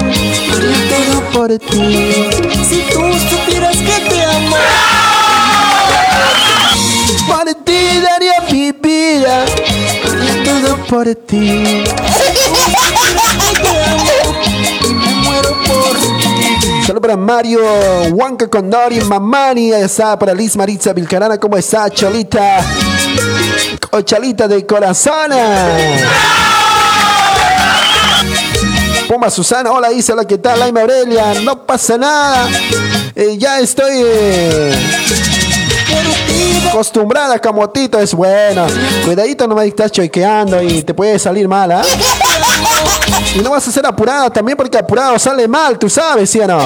haría 0.53 0.79
todo 0.95 1.29
por 1.33 1.49
ti. 1.59 2.29
Si 2.69 2.83
tú 2.93 3.01
supieras 3.29 3.75
que 3.75 4.09
te 4.09 4.23
amo. 4.23 4.55
Por 7.27 7.53
ti 7.65 7.99
daría 8.01 8.41
mi 8.49 8.71
vida. 8.71 9.43
Haría 10.05 10.43
todo 10.43 10.77
por 10.85 11.15
ti. 11.15 11.83
Ti. 16.91 16.97
Saludos 16.97 17.01
para 17.01 17.17
Mario, 17.17 17.59
Huanca 18.11 18.47
Condori, 18.47 18.99
Mamani, 19.01 19.71
está 19.71 20.17
para 20.19 20.33
Liz 20.33 20.57
Maritza 20.57 20.91
Vilcarana, 20.93 21.37
¿cómo 21.37 21.57
está, 21.57 21.89
Cholita? 21.89 22.59
O 23.91 24.01
Cholita 24.01 24.47
de 24.47 24.65
corazón. 24.65 25.31
Puma 29.07 29.29
Susana, 29.29 29.71
hola 29.71 29.91
Isa, 29.91 30.13
hola, 30.13 30.25
¿qué 30.25 30.37
tal? 30.37 30.59
Laima 30.59 30.81
Aurelia, 30.81 31.33
no 31.43 31.65
pasa 31.65 31.97
nada. 31.97 32.49
Eh, 33.15 33.37
ya 33.37 33.59
estoy 33.59 33.91
eh, 34.05 34.73
acostumbrada, 36.69 37.39
Camotito, 37.39 37.99
es 37.99 38.13
bueno. 38.13 38.65
Cuidadito, 39.05 39.47
no 39.47 39.55
me 39.55 39.65
estás 39.65 39.91
choiqueando 39.91 40.61
y 40.61 40.83
te 40.83 40.93
puede 40.93 41.19
salir 41.19 41.47
mal, 41.47 41.71
¿ah? 41.71 41.83
Y 43.35 43.39
no 43.39 43.51
vas 43.51 43.67
a 43.67 43.71
ser 43.71 43.85
apurada 43.85 44.29
también 44.29 44.57
porque 44.57 44.77
apurado 44.77 45.17
sale 45.19 45.47
mal, 45.47 45.77
tú 45.77 45.89
sabes, 45.89 46.29
¿sí 46.29 46.39
o 46.39 46.47
no? 46.47 46.59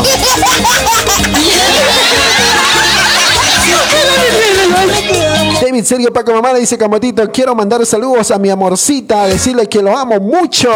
David 5.62 5.84
Sergio 5.84 6.14
Paco 6.14 6.32
Mamá 6.34 6.54
le 6.54 6.60
dice 6.60 6.78
Camotito, 6.78 7.30
quiero 7.32 7.54
mandar 7.56 7.86
saludos 7.86 8.32
a 8.32 8.38
mi 8.38 8.50
amorcita, 8.50 9.26
decirle 9.28 9.68
que 9.68 9.82
lo 9.82 9.98
amo 9.98 10.20
mucho. 10.20 10.72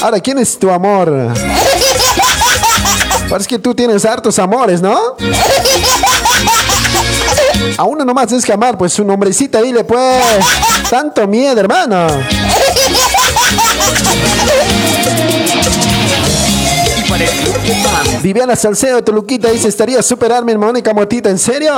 Ahora, 0.00 0.20
¿quién 0.20 0.38
es 0.38 0.58
tu 0.58 0.70
amor? 0.70 1.32
Parece 3.28 3.48
que 3.48 3.58
tú 3.58 3.74
tienes 3.74 4.04
hartos 4.04 4.38
amores, 4.38 4.80
¿no? 4.80 5.16
A 7.76 7.84
uno 7.84 8.04
nomás 8.04 8.26
tienes 8.26 8.44
que 8.44 8.52
amar, 8.52 8.76
pues 8.76 8.92
su 8.92 9.04
nombrecita, 9.04 9.60
dile 9.62 9.84
pues. 9.84 10.24
Tanto 10.90 11.26
miedo, 11.26 11.60
hermano. 11.60 12.06
Viviana 18.22 18.56
Salcedo 18.56 19.02
Toluquita 19.02 19.50
dice, 19.50 19.68
estaría 19.68 20.02
superarme 20.02 20.52
hermano 20.52 20.78
y 20.78 20.82
Camotito, 20.82 21.28
¿en 21.28 21.38
serio? 21.38 21.72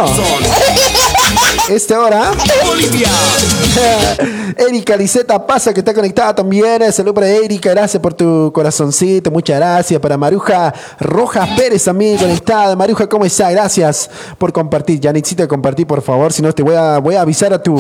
¿Este 1.68 1.96
hora? 1.96 2.32
Bolivia. 2.66 3.08
Erika 4.56 4.96
Liseta 4.96 5.44
pasa 5.46 5.73
que 5.73 5.80
está 5.80 5.94
conectada 5.94 6.34
también. 6.34 6.92
Saludos 6.92 7.14
para 7.14 7.28
Erika, 7.28 7.70
gracias 7.70 8.00
por 8.02 8.14
tu 8.14 8.52
corazoncito, 8.52 9.30
muchas 9.30 9.56
gracias. 9.58 10.00
Para 10.00 10.16
Maruja 10.16 10.73
Rojas 11.00 11.49
Pérez 11.56 11.84
también 11.84 12.18
conectada. 12.18 12.76
Maruja, 12.76 13.08
¿cómo 13.08 13.25
está? 13.25 13.50
Gracias 13.50 14.11
por 14.38 14.52
compartir. 14.52 15.00
Ya 15.00 15.12
necesito 15.12 15.46
compartir, 15.49 15.87
por 15.87 16.02
favor, 16.02 16.32
si 16.32 16.42
no 16.42 16.52
te 16.52 16.62
voy 16.62 16.75
a, 16.75 16.99
voy 16.99 17.14
a 17.14 17.23
avisar 17.23 17.52
a 17.52 17.62
tu. 17.62 17.78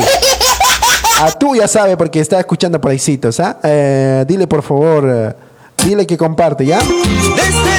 A 1.20 1.30
tú 1.32 1.54
ya 1.54 1.68
sabe 1.68 1.96
porque 1.96 2.20
está 2.20 2.40
escuchando 2.40 2.80
por 2.80 2.90
ahí, 2.90 3.20
¿ah? 3.38 3.56
Eh, 3.62 4.24
dile 4.26 4.46
por 4.46 4.62
favor, 4.62 5.08
eh, 5.08 5.34
dile 5.84 6.06
que 6.06 6.16
comparte, 6.16 6.66
¿ya? 6.66 6.80
Desde 6.80 7.73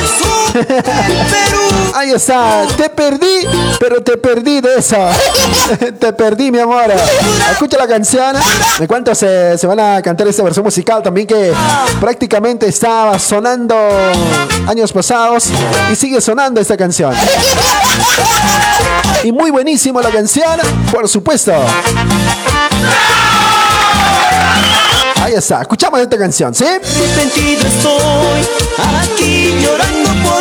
Ahí 1.93 2.12
está, 2.12 2.65
te 2.75 2.89
perdí, 2.89 3.47
pero 3.79 4.01
te 4.01 4.17
perdí 4.17 4.62
de 4.62 4.75
eso. 4.75 4.97
te 6.00 6.13
perdí, 6.13 6.51
mi 6.51 6.59
amor. 6.59 6.93
Escucha 7.51 7.77
la 7.77 7.88
canción. 7.88 8.35
Me 8.79 8.88
cuento 8.88 9.15
se, 9.15 9.57
se 9.57 9.67
van 9.67 9.79
a 9.79 10.01
cantar 10.01 10.27
esta 10.27 10.43
versión 10.43 10.65
musical 10.65 11.01
también 11.01 11.27
que 11.27 11.53
prácticamente 12.00 12.67
estaba 12.67 13.17
sonando 13.19 13.75
años 14.67 14.91
pasados 14.91 15.50
y 15.91 15.95
sigue 15.95 16.21
sonando 16.21 16.59
esta 16.59 16.75
canción. 16.77 17.13
Y 19.24 19.31
muy 19.31 19.51
buenísima 19.51 20.01
la 20.01 20.12
canción, 20.12 20.59
por 20.91 21.07
supuesto. 21.07 21.53
Ahí 25.21 25.33
está, 25.33 25.62
escuchamos 25.62 26.00
esta 26.00 26.17
canción, 26.19 26.53
¿sí? 26.53 26.65
Arrepentido 26.65 27.65
estoy, 27.65 28.45
aquí 29.01 29.55
llorando 29.59 30.29
por 30.29 30.35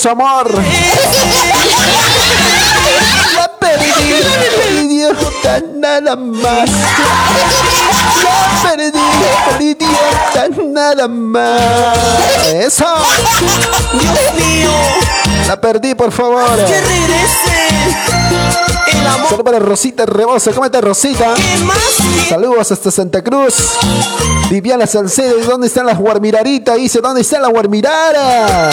su 0.00 0.08
amor. 0.08 0.50
La 3.36 3.50
perdí, 3.58 4.84
idiota, 4.84 5.60
nada 5.74 6.16
más. 6.16 6.70
La 8.24 8.62
perdí, 8.62 8.98
idiota, 9.60 10.48
nada 10.64 11.06
más. 11.06 11.98
Eso. 12.46 12.86
Dios 13.92 14.34
mío, 14.36 14.70
La 15.46 15.60
perdí, 15.60 15.94
por 15.94 16.10
favor. 16.12 16.56
que 16.64 16.80
regrese. 16.80 17.50
El 18.92 19.06
amor 19.06 19.28
Saludos 19.28 19.44
para 19.44 19.58
Rosita 19.58 20.06
Rebosa. 20.06 20.50
¿Cómo 20.52 20.64
está 20.64 20.80
Rosita? 20.80 21.34
Saludos 22.28 22.72
hasta 22.72 22.90
Santa 22.90 23.22
Cruz. 23.22 23.54
Viviana 24.50 24.86
Salcedo, 24.86 25.38
¿y 25.38 25.42
dónde 25.42 25.66
están 25.68 25.86
las 25.86 25.96
guarmiraritas? 25.98 26.76
Dice, 26.76 27.00
¿dónde 27.00 27.20
está 27.20 27.38
la 27.38 27.48
guarmirara? 27.48 28.70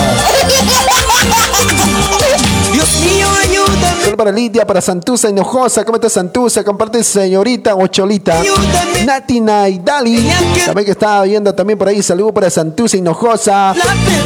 Dios 2.78 3.00
mío, 3.00 3.28
ayúdame, 3.42 4.02
Saludos 4.02 4.18
para 4.18 4.32
Lidia, 4.32 4.68
para 4.68 4.82
Santusa 4.82 5.32
Hinojosa. 5.32 5.84
¿Cómo 5.84 5.96
está 5.96 6.12
Santusa? 6.12 6.64
Comparte 6.64 7.04
señorita 7.04 7.74
o 7.74 7.88
Cholita. 7.88 8.40
ayúdame. 8.40 9.04
Nati 9.04 9.42
Naidali. 9.42 10.30
También 10.64 10.86
que 10.86 10.92
estaba 10.92 11.24
viendo 11.24 11.56
también 11.56 11.80
por 11.80 11.88
ahí. 11.88 12.04
Saludos 12.04 12.34
para 12.34 12.52
Santusa 12.52 12.96
Hinojosa. 12.96 13.74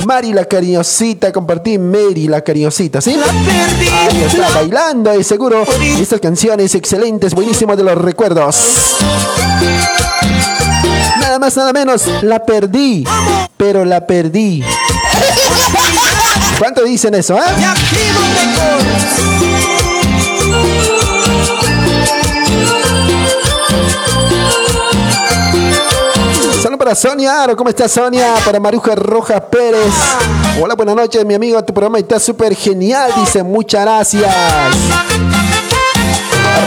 Mari 0.06 0.34
la 0.34 0.44
cariñosita. 0.44 1.32
Compartí 1.32 1.78
Mary 1.78 2.28
la 2.28 2.42
cariñosita, 2.42 3.00
¿sí? 3.00 3.16
La 3.16 3.28
perdí. 3.28 3.88
Ahí 3.88 4.24
está, 4.26 4.50
bailando 4.50 5.12
ahí 5.12 5.24
seguro. 5.24 5.64
Estas 6.02 6.20
canciones 6.20 6.76
excelentes, 6.76 7.34
buenísimas 7.34 7.78
de 7.78 7.84
los 7.84 7.98
recuerdos. 7.98 8.58
Nada 11.22 11.40
más, 11.40 11.56
nada 11.56 11.72
menos, 11.72 12.04
la 12.22 12.44
perdí. 12.44 13.06
Pero 13.56 13.86
la 13.86 14.06
perdí. 14.06 14.62
¿Cuánto 16.62 16.84
dicen 16.84 17.16
eso, 17.16 17.36
eh? 17.38 17.42
Activo 17.42 18.20
Saludos 26.62 26.78
para 26.78 26.94
Sonia 26.94 27.42
Aro, 27.42 27.58
¿cómo 27.58 27.72
estás 27.72 27.92
Sonia? 27.92 28.36
Para 28.46 28.60
Maruja 28.60 28.94
Rojas 28.94 29.42
Pérez. 29.50 29.92
Hola, 30.62 30.76
buenas 30.76 30.96
noches, 30.96 31.26
mi 31.26 31.34
amigo. 31.34 31.64
Tu 31.64 31.74
programa 31.74 31.98
está 31.98 32.20
súper 32.20 32.56
genial, 32.56 33.12
dice. 33.18 33.42
Muchas 33.42 33.82
gracias. 33.82 34.32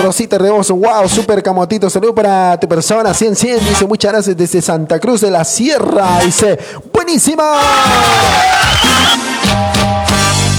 Rosita 0.02 0.38
Reboso, 0.38 0.74
wow, 0.76 1.08
súper 1.08 1.42
camotito. 1.42 1.88
Saludos 1.88 2.14
para 2.14 2.58
tu 2.60 2.68
persona, 2.68 3.14
100 3.14 3.36
100. 3.36 3.68
Dice, 3.68 3.86
muchas 3.86 4.12
gracias 4.12 4.36
desde 4.36 4.60
Santa 4.60 5.00
Cruz 5.00 5.20
de 5.20 5.30
la 5.30 5.44
Sierra. 5.44 6.20
Dice, 6.24 6.58
buenísima. 6.92 7.44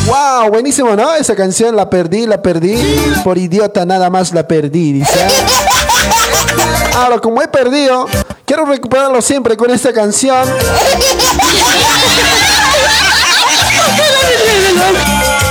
Wow, 0.08 0.50
buenísimo, 0.52 0.96
¿no? 0.96 1.16
Esa 1.16 1.36
canción 1.36 1.76
la 1.76 1.90
perdí, 1.90 2.26
la 2.28 2.42
perdí. 2.42 2.76
Por 3.24 3.38
idiota 3.38 3.86
nada 3.86 4.10
más 4.10 4.34
la 4.34 4.48
perdí, 4.48 4.94
dice. 4.94 5.28
Ahora, 6.96 7.20
como 7.20 7.42
he 7.42 7.48
perdido, 7.48 8.08
quiero 8.46 8.66
recuperarlo 8.66 9.22
siempre 9.22 9.58
con 9.58 9.72
esta 9.72 9.92
canción. 9.94 10.48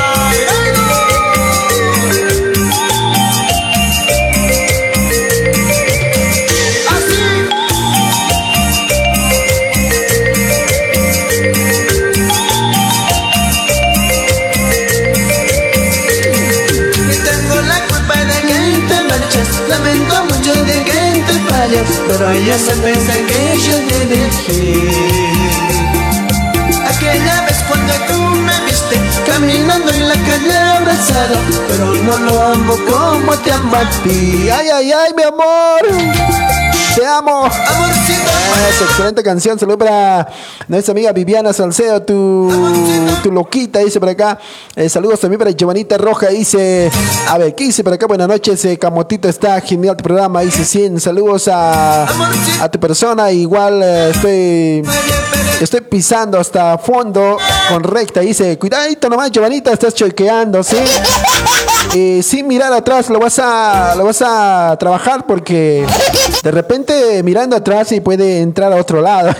Yes, 21.75 21.99
but 22.07 22.23
I 22.23 22.35
yes, 22.47 22.71
I'm 22.71 22.85
in 22.87 23.01
vacation 23.03 23.83
in 23.99 24.09
it. 24.23 25.34
En 30.05 30.09
la 30.09 30.15
calle 30.15 30.59
abrazado 30.59 31.37
Pero 31.69 31.95
no 31.95 32.19
lo 32.19 32.43
amo 32.43 32.75
como 32.89 33.33
te 33.39 33.53
amo 33.53 33.77
a 33.77 33.91
ti 34.03 34.49
Ay, 34.51 34.69
ay, 34.69 34.93
ay, 34.93 35.13
mi 35.17 35.23
amor. 35.23 35.83
Te 36.95 37.05
amo. 37.05 37.45
Amorcito 37.45 38.31
Esa 38.71 38.85
excelente 38.85 39.23
canción. 39.23 39.59
Saludos 39.59 39.79
para 39.79 40.29
nuestra 40.69 40.93
amiga 40.93 41.13
Viviana 41.13 41.53
Salcedo, 41.53 42.03
tu, 42.03 42.49
tu 43.23 43.33
loquita, 43.33 43.81
dice 43.81 43.99
por 43.99 44.11
acá. 44.11 44.39
Eh, 44.77 44.89
saludos 44.89 45.19
también 45.19 45.39
para 45.41 45.51
Giovanita 45.51 45.99
Roja, 45.99 46.29
dice. 46.29 46.91
A 47.29 47.39
ver, 47.39 47.55
¿qué 47.55 47.65
dice 47.65 47.83
por 47.83 47.93
acá? 47.93 48.07
Buenas 48.07 48.29
noches, 48.29 48.65
eh, 48.65 48.79
Camotito, 48.79 49.29
está 49.29 49.61
genial 49.61 49.97
tu 49.97 50.05
programa. 50.05 50.43
Dice 50.43 50.65
100. 50.65 51.01
Saludos 51.01 51.49
a, 51.49 52.07
a 52.61 52.69
tu 52.71 52.79
persona. 52.79 53.33
Igual 53.33 53.83
eh, 53.83 54.11
estoy. 54.11 55.44
Estoy 55.65 55.81
pisando 55.81 56.39
hasta 56.39 56.77
fondo 56.77 57.39
con 57.71 57.83
recta. 57.83 58.21
Dice, 58.21 58.59
cuidadito 58.59 59.09
nomás, 59.09 59.31
Giovanita, 59.31 59.73
estás 59.73 59.95
choqueando, 59.95 60.63
¿sí? 60.63 60.77
Eh, 61.95 62.23
sin 62.23 62.47
mirar 62.47 62.71
atrás 62.71 63.09
lo 63.09 63.19
vas 63.19 63.39
a 63.39 63.95
lo 63.97 64.05
vas 64.05 64.21
a 64.21 64.77
trabajar 64.79 65.25
porque 65.27 65.87
de 66.43 66.51
repente 66.51 67.23
mirando 67.23 67.57
atrás 67.57 67.93
y 67.93 68.01
puede 68.01 68.43
entrar 68.43 68.75
a 68.75 68.77
otro 68.77 69.01
lado. 69.01 69.35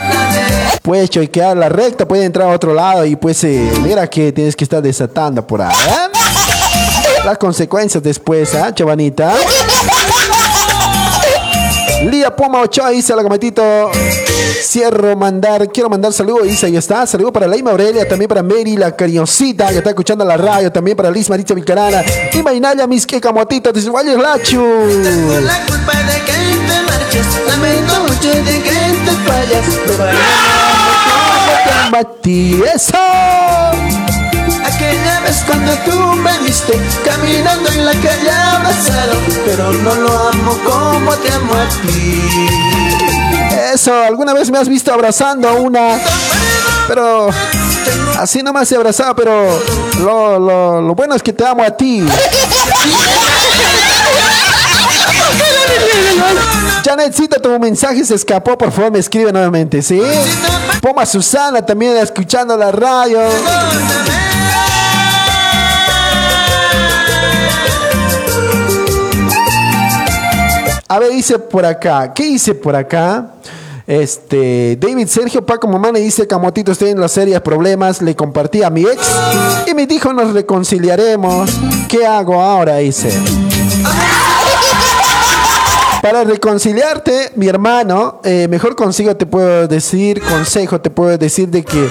puede 0.82 1.08
choquear 1.08 1.58
la 1.58 1.68
recta, 1.68 2.08
puede 2.08 2.24
entrar 2.24 2.48
a 2.48 2.54
otro 2.54 2.72
lado 2.72 3.04
y 3.04 3.14
pues 3.16 3.44
eh, 3.44 3.70
mira 3.82 4.08
que 4.08 4.32
tienes 4.32 4.56
que 4.56 4.64
estar 4.64 4.80
desatando 4.80 5.46
por 5.46 5.60
ahí. 5.60 5.74
¿eh? 5.74 7.22
Las 7.22 7.36
consecuencias 7.36 8.02
después, 8.02 8.54
¿ah, 8.54 8.74
Chavanita? 8.74 9.34
Lía 12.24 12.34
Poma 12.34 12.62
Ochoa 12.62 12.88
dice 12.88 13.14
la 13.14 13.22
cometito. 13.22 13.90
Cierro 14.62 15.14
mandar, 15.14 15.68
quiero 15.70 15.90
mandar 15.90 16.10
saludos, 16.10 16.44
dice, 16.44 16.64
ahí 16.64 16.76
está. 16.78 17.06
Saludos 17.06 17.32
para 17.32 17.46
Laima 17.46 17.72
Aurelia, 17.72 18.08
también 18.08 18.30
para 18.30 18.42
Mary, 18.42 18.78
la 18.78 18.96
cariñosita, 18.96 19.68
que 19.68 19.76
está 19.76 19.90
escuchando 19.90 20.24
la 20.24 20.38
radio, 20.38 20.72
también 20.72 20.96
para 20.96 21.10
Liz 21.10 21.28
Maritza 21.28 21.52
Vilcarana. 21.52 22.02
Y 22.32 22.42
Mainaya, 22.42 22.86
mis 22.86 23.06
que 23.06 23.20
camotito, 23.20 23.70
dice, 23.72 23.90
Valle 23.90 24.16
Lachu. 24.16 24.56
Tengo 25.02 25.40
la 25.40 25.66
culpa 25.66 25.92
de 25.98 26.14
que 26.24 26.32
te 26.32 26.82
marches, 26.86 27.26
lamento 27.46 28.00
mucho 28.04 28.28
de 28.28 28.62
que 28.62 28.70
te 28.70 29.10
fallas. 29.26 29.64
Pero 31.66 31.90
Mati, 31.90 32.62
eso. 32.74 34.23
Aquella 34.64 35.20
vez 35.20 35.42
cuando 35.46 35.72
tú 35.84 35.98
me 36.16 36.38
viste 36.38 36.80
caminando 37.04 37.68
en 37.70 37.84
la 37.84 37.92
calle 37.92 38.30
abrazado, 38.30 39.16
pero 39.44 39.72
no 39.72 39.94
lo 39.94 40.28
amo 40.28 40.58
como 40.64 41.12
te 41.16 41.32
amo 41.32 41.54
a 41.54 41.68
ti. 41.86 42.22
Eso, 43.74 43.92
alguna 44.02 44.32
vez 44.32 44.50
me 44.50 44.58
has 44.58 44.68
visto 44.68 44.92
abrazando 44.92 45.48
a 45.48 45.52
una, 45.52 45.98
pero 46.88 47.28
así 48.18 48.42
nomás 48.42 48.68
se 48.68 48.76
abrazaba, 48.76 49.14
pero 49.14 49.62
lo, 50.00 50.38
lo, 50.38 50.80
lo 50.80 50.94
bueno 50.94 51.14
es 51.14 51.22
que 51.22 51.32
te 51.32 51.46
amo 51.46 51.62
a 51.62 51.70
ti. 51.70 52.06
Janetcita, 56.84 57.40
tu 57.40 57.58
mensaje 57.58 58.04
se 58.04 58.14
escapó, 58.14 58.56
por 58.58 58.70
favor 58.70 58.92
me 58.92 58.98
escribe 58.98 59.32
nuevamente, 59.32 59.82
¿sí? 59.82 60.00
Poma 60.80 61.06
Susana 61.06 61.64
también 61.64 61.96
escuchando 61.96 62.56
la 62.56 62.70
radio. 62.70 63.20
A 70.94 70.98
ver, 71.00 71.10
dice 71.10 71.40
por 71.40 71.66
acá. 71.66 72.14
¿Qué 72.14 72.22
dice 72.22 72.54
por 72.54 72.76
acá? 72.76 73.32
Este, 73.84 74.78
David 74.80 75.08
Sergio 75.08 75.44
Paco 75.44 75.66
Mamá 75.66 75.90
le 75.90 75.98
dice, 75.98 76.28
Camotito, 76.28 76.70
estoy 76.70 76.90
en 76.90 77.00
los 77.00 77.10
serios 77.10 77.42
problemas, 77.42 78.00
le 78.00 78.14
compartí 78.14 78.62
a 78.62 78.70
mi 78.70 78.82
ex 78.82 79.02
y 79.66 79.74
me 79.74 79.88
dijo, 79.88 80.12
nos 80.12 80.32
reconciliaremos. 80.32 81.50
¿Qué 81.88 82.06
hago 82.06 82.40
ahora? 82.40 82.76
Dice. 82.76 83.10
Para 86.00 86.22
reconciliarte, 86.22 87.32
mi 87.34 87.48
hermano, 87.48 88.20
eh, 88.22 88.46
mejor 88.48 88.76
consigo 88.76 89.16
te 89.16 89.26
puedo 89.26 89.66
decir, 89.66 90.22
consejo, 90.22 90.80
te 90.80 90.90
puedo 90.90 91.18
decir 91.18 91.48
de 91.48 91.64
que 91.64 91.88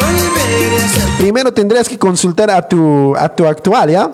primero 1.17 1.51
tendrías 1.51 1.89
que 1.89 1.99
consultar 1.99 2.49
a 2.51 2.65
tu, 2.65 3.17
a 3.17 3.27
tu 3.27 3.45
actual, 3.45 3.89
¿ya? 3.89 4.09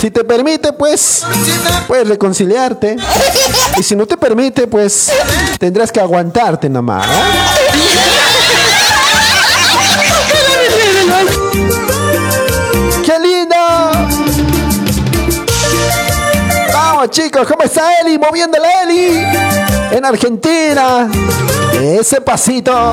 Si 0.00 0.10
te 0.10 0.24
permite, 0.24 0.72
pues, 0.72 1.24
puedes 1.86 2.06
reconciliarte. 2.08 2.96
Y 3.78 3.82
si 3.82 3.96
no 3.96 4.06
te 4.06 4.16
permite, 4.16 4.66
pues, 4.66 5.10
tendrás 5.58 5.90
que 5.90 6.00
aguantarte 6.00 6.68
nomás. 6.68 7.06
¡Qué 13.04 13.18
lindo! 13.20 13.56
Vamos, 16.72 17.10
chicos, 17.10 17.46
¿cómo 17.46 17.62
está 17.62 18.00
Eli? 18.00 18.18
Moviendo 18.18 18.58
la 18.58 18.82
Eli. 18.82 19.24
En 19.92 20.04
Argentina. 20.04 21.08
Ese 21.80 22.20
pasito. 22.20 22.90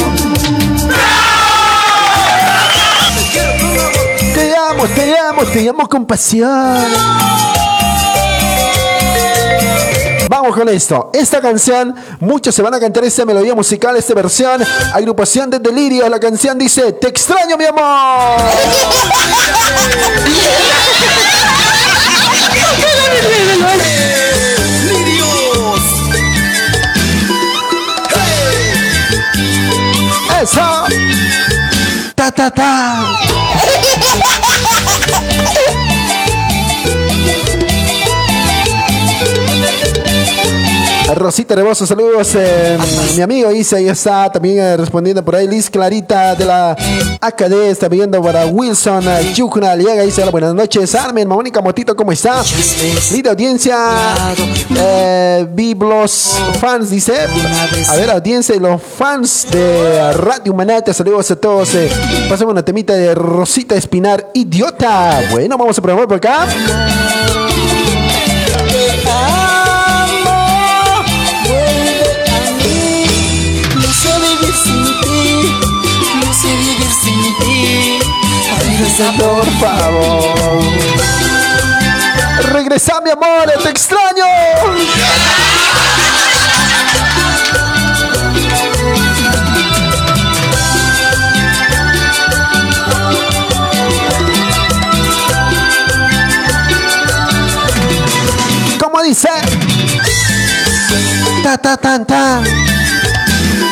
Te 4.54 4.60
amo, 4.60 4.88
te 4.88 5.18
amo, 5.18 5.44
te 5.46 5.68
amo 5.68 5.90
con 5.90 6.06
pasión. 6.06 6.78
Vamos 10.30 10.56
con 10.56 10.70
esto. 10.70 11.10
Esta 11.12 11.42
canción, 11.42 11.96
muchos 12.20 12.54
se 12.54 12.62
van 12.62 12.76
a 12.76 12.80
cantar 12.80 13.04
esta 13.04 13.26
melodía 13.26 13.56
musical, 13.56 13.98
esta 13.98 14.14
versión. 14.14 14.64
Agrupación 14.94 15.50
de 15.50 15.58
Delirio. 15.58 16.08
La 16.08 16.20
canción 16.20 16.60
dice: 16.60 16.94
Te 16.94 17.08
extraño, 17.08 17.58
mi 17.58 17.66
amor. 17.66 18.42
Eso. 30.44 30.83
Ta 32.16 32.30
ta 32.32 32.50
ta. 32.50 32.70
Rosita 41.16 41.54
Reboso, 41.56 41.86
saludos. 41.86 42.32
eh, 42.36 42.78
mi 43.16 43.22
amigo 43.22 43.52
Isa 43.52 43.76
ahí 43.76 43.88
está 43.88 44.32
también 44.32 44.58
eh, 44.60 44.78
respondiendo 44.78 45.24
por 45.24 45.36
ahí. 45.36 45.48
Liz 45.48 45.70
Clarita 45.70 46.34
de 46.34 46.46
la 46.46 46.76
AKD 47.22 47.70
está 47.70 47.88
viendo 47.88 48.22
para 48.22 48.46
Wilson 48.48 49.04
eh, 49.08 49.32
Yucna 49.36 49.76
Liaga. 49.76 50.04
Dice: 50.04 50.22
"Hola, 50.24 50.32
Buenas 50.32 50.54
noches, 50.56 50.96
Armen, 50.96 51.28
Mónica 51.28 51.62
Motito, 51.62 51.96
¿cómo 51.96 52.12
está? 52.12 52.42
Linda 53.12 53.32
audiencia. 53.32 53.78
Eh, 54.76 55.46
Biblos 55.52 56.36
fans, 56.60 56.90
dice. 56.90 57.14
A 57.90 57.96
ver, 57.96 58.10
audiencia 58.10 58.56
y 58.56 58.60
los 58.60 58.82
fans 58.82 59.46
de 59.52 60.14
Radio 60.14 60.54
Manate, 60.54 60.94
saludos 60.94 61.30
a 61.32 61.36
todos. 61.36 61.76
Eh. 61.76 61.90
Pasemos 62.30 62.54
una 62.54 62.64
temita 62.64 62.94
de 62.94 63.14
Rosita 63.14 63.76
Espinar, 63.76 64.32
idiota. 64.34 65.22
Bueno, 65.32 65.58
vamos 65.58 65.78
a 65.78 65.82
probar 65.82 66.08
por 66.08 66.18
acá. 66.18 66.48
Regresa 78.96 79.18
Por 79.18 79.44
favor. 79.60 80.62
Regresa, 82.52 83.02
mi 83.02 83.10
amor, 83.10 83.52
te 83.64 83.70
extraño. 83.70 84.24
¿Cómo 98.80 99.02
dice? 99.02 99.30
Ta 101.44 101.58
ta 101.58 101.78
tan 101.78 102.06
ta. 102.06 102.44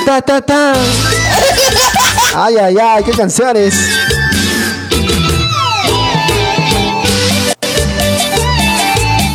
Ta 0.03 0.21
ta 0.23 0.41
ta. 0.41 0.73
Ay, 2.35 2.57
ay, 2.57 2.77
ay, 2.79 3.03
qué 3.03 3.11
canciones. 3.11 4.10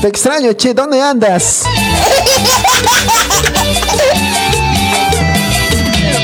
Extraño, 0.06 0.52
che, 0.52 0.72
¿dónde 0.72 1.02
andas? 1.02 1.62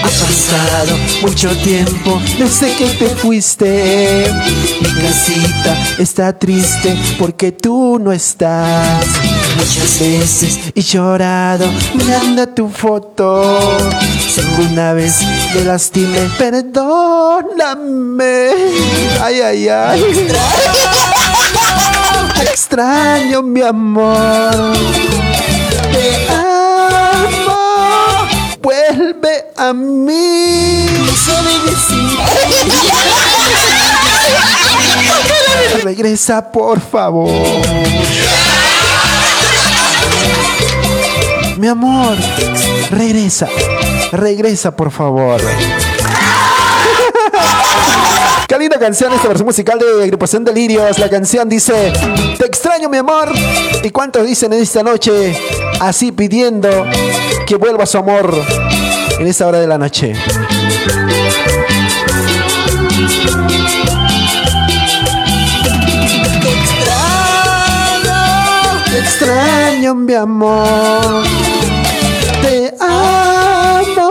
Ha 0.01 0.09
pasado 0.09 0.97
mucho 1.23 1.51
tiempo 1.59 2.23
Desde 2.39 2.73
que 2.77 2.87
te 2.91 3.09
fuiste, 3.09 4.33
mi 4.81 4.89
casita 5.03 5.77
está 5.99 6.33
triste 6.39 6.97
porque 7.19 7.51
tú 7.51 7.99
no 7.99 8.13
estás. 8.13 9.05
muchas 9.57 9.99
veces 9.99 10.61
Y 10.75 10.83
llorado 10.83 11.69
mirando 11.95 12.49
tu 12.51 12.69
foto. 12.69 13.79
Alguna 14.39 14.93
vez 14.93 15.19
te 15.53 15.65
lastimé, 15.65 16.31
perdóname. 16.39 18.23
Ay, 19.21 19.41
ay, 19.41 19.69
ay. 19.69 20.01
Te 22.43 22.51
extraño, 22.51 23.43
mi 23.43 23.63
amor. 23.63 24.75
Te 25.93 26.27
amo. 26.29 27.57
Vuelve 28.61 29.47
a 29.57 29.73
mí. 29.73 30.83
Regresa, 35.85 36.51
por 36.51 36.81
favor. 36.81 37.31
Mi 41.59 41.69
amor, 41.69 42.17
regresa. 42.91 43.47
Regresa, 44.11 44.75
por 44.75 44.91
favor. 44.91 45.41
Qué 48.49 48.59
linda 48.59 48.79
canción 48.79 49.13
esta 49.13 49.29
versión 49.29 49.47
musical 49.47 49.79
de 49.79 50.05
agrupación 50.05 50.45
Delirios. 50.45 50.99
La 50.99 51.09
canción 51.09 51.49
dice, 51.49 51.93
te 52.39 52.47
extraño 52.47 52.89
mi 52.89 52.99
amor. 52.99 53.31
¿Y 53.83 53.91
cuántos 53.91 54.27
dicen 54.27 54.53
en 54.53 54.63
esta 54.63 54.83
noche 54.83 55.35
así 55.81 56.13
pidiendo 56.13 56.69
que 57.47 57.57
vuelva 57.57 57.87
su 57.87 57.99
amor 57.99 58.35
en 59.19 59.27
esta 59.27 59.47
hora 59.47 59.61
de 59.61 59.67
la 59.67 59.79
noche? 59.79 60.15
Te 68.91 68.99
extraño 68.99 69.95
mi 69.95 70.15
amor. 70.15 71.25
Te 72.43 72.75
amo. 72.79 74.11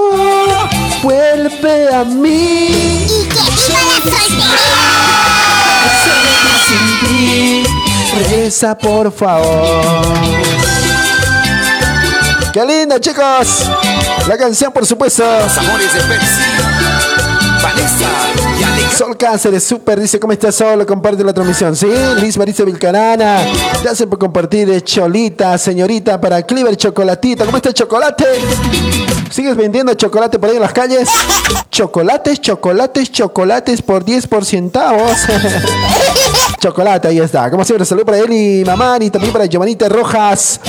Vuelve 1.03 1.93
a 1.93 2.03
mí. 2.03 3.00
Sin 6.67 7.65
Reza 8.29 8.77
por 8.77 9.11
favor. 9.11 10.03
Qué 12.53 12.65
linda, 12.65 12.99
chicos. 12.99 13.69
La 14.27 14.37
canción, 14.37 14.71
por 14.73 14.85
supuesto. 14.85 15.23
Los 15.23 15.57
amores 15.57 15.93
de 15.93 16.01
Pepsi. 16.01 16.41
Vanessa. 17.61 18.30
Sol 18.97 19.17
Cáceres, 19.17 19.63
super, 19.63 19.99
dice, 19.99 20.19
¿cómo 20.19 20.33
estás 20.33 20.55
Sol? 20.55 20.85
Comparte 20.85 21.23
la 21.23 21.33
transmisión, 21.33 21.75
¿sí? 21.75 21.87
Liz 22.19 22.37
Marisa 22.37 22.63
Vilcarana, 22.63 23.45
gracias 23.81 24.07
por 24.07 24.19
compartir 24.19 24.69
eh, 24.69 24.81
Cholita, 24.81 25.57
señorita, 25.57 26.19
para 26.19 26.43
Cleaver 26.43 26.75
Chocolatito. 26.75 27.45
¿Cómo 27.45 27.57
está 27.57 27.73
chocolate? 27.73 28.25
¿Sigues 29.31 29.55
vendiendo 29.55 29.93
chocolate 29.93 30.37
por 30.37 30.49
ahí 30.49 30.57
en 30.57 30.61
las 30.61 30.73
calles? 30.73 31.09
Chocolates, 31.69 32.41
chocolates, 32.41 33.11
chocolates 33.11 33.81
por 33.81 34.03
10 34.03 34.27
por 34.27 34.43
centavos. 34.45 35.17
Chocolate, 36.59 37.07
ahí 37.07 37.19
está. 37.19 37.49
Como 37.49 37.63
siempre, 37.63 37.85
salud 37.85 38.03
para 38.03 38.19
mamá 38.65 38.97
y 38.99 39.09
también 39.09 39.33
para 39.33 39.45
Giovanita 39.45 39.87
Rojas. 39.89 40.59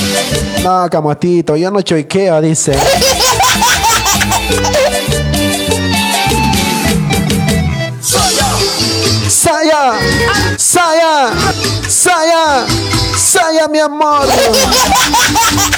No, 0.62 0.88
camotito, 0.88 1.56
yo 1.56 1.70
no 1.70 1.82
choiqueo, 1.82 2.40
dice. 2.40 2.72
Saya, 11.22 11.30
Saya, 11.88 12.66
Saya, 13.16 13.68
mi 13.68 13.78
amor. 13.78 14.26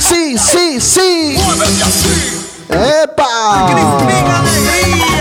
Sí, 0.00 0.38
sí, 0.38 0.80
sí. 0.80 1.36
¡Epa! 2.70 3.68
Son 3.68 5.13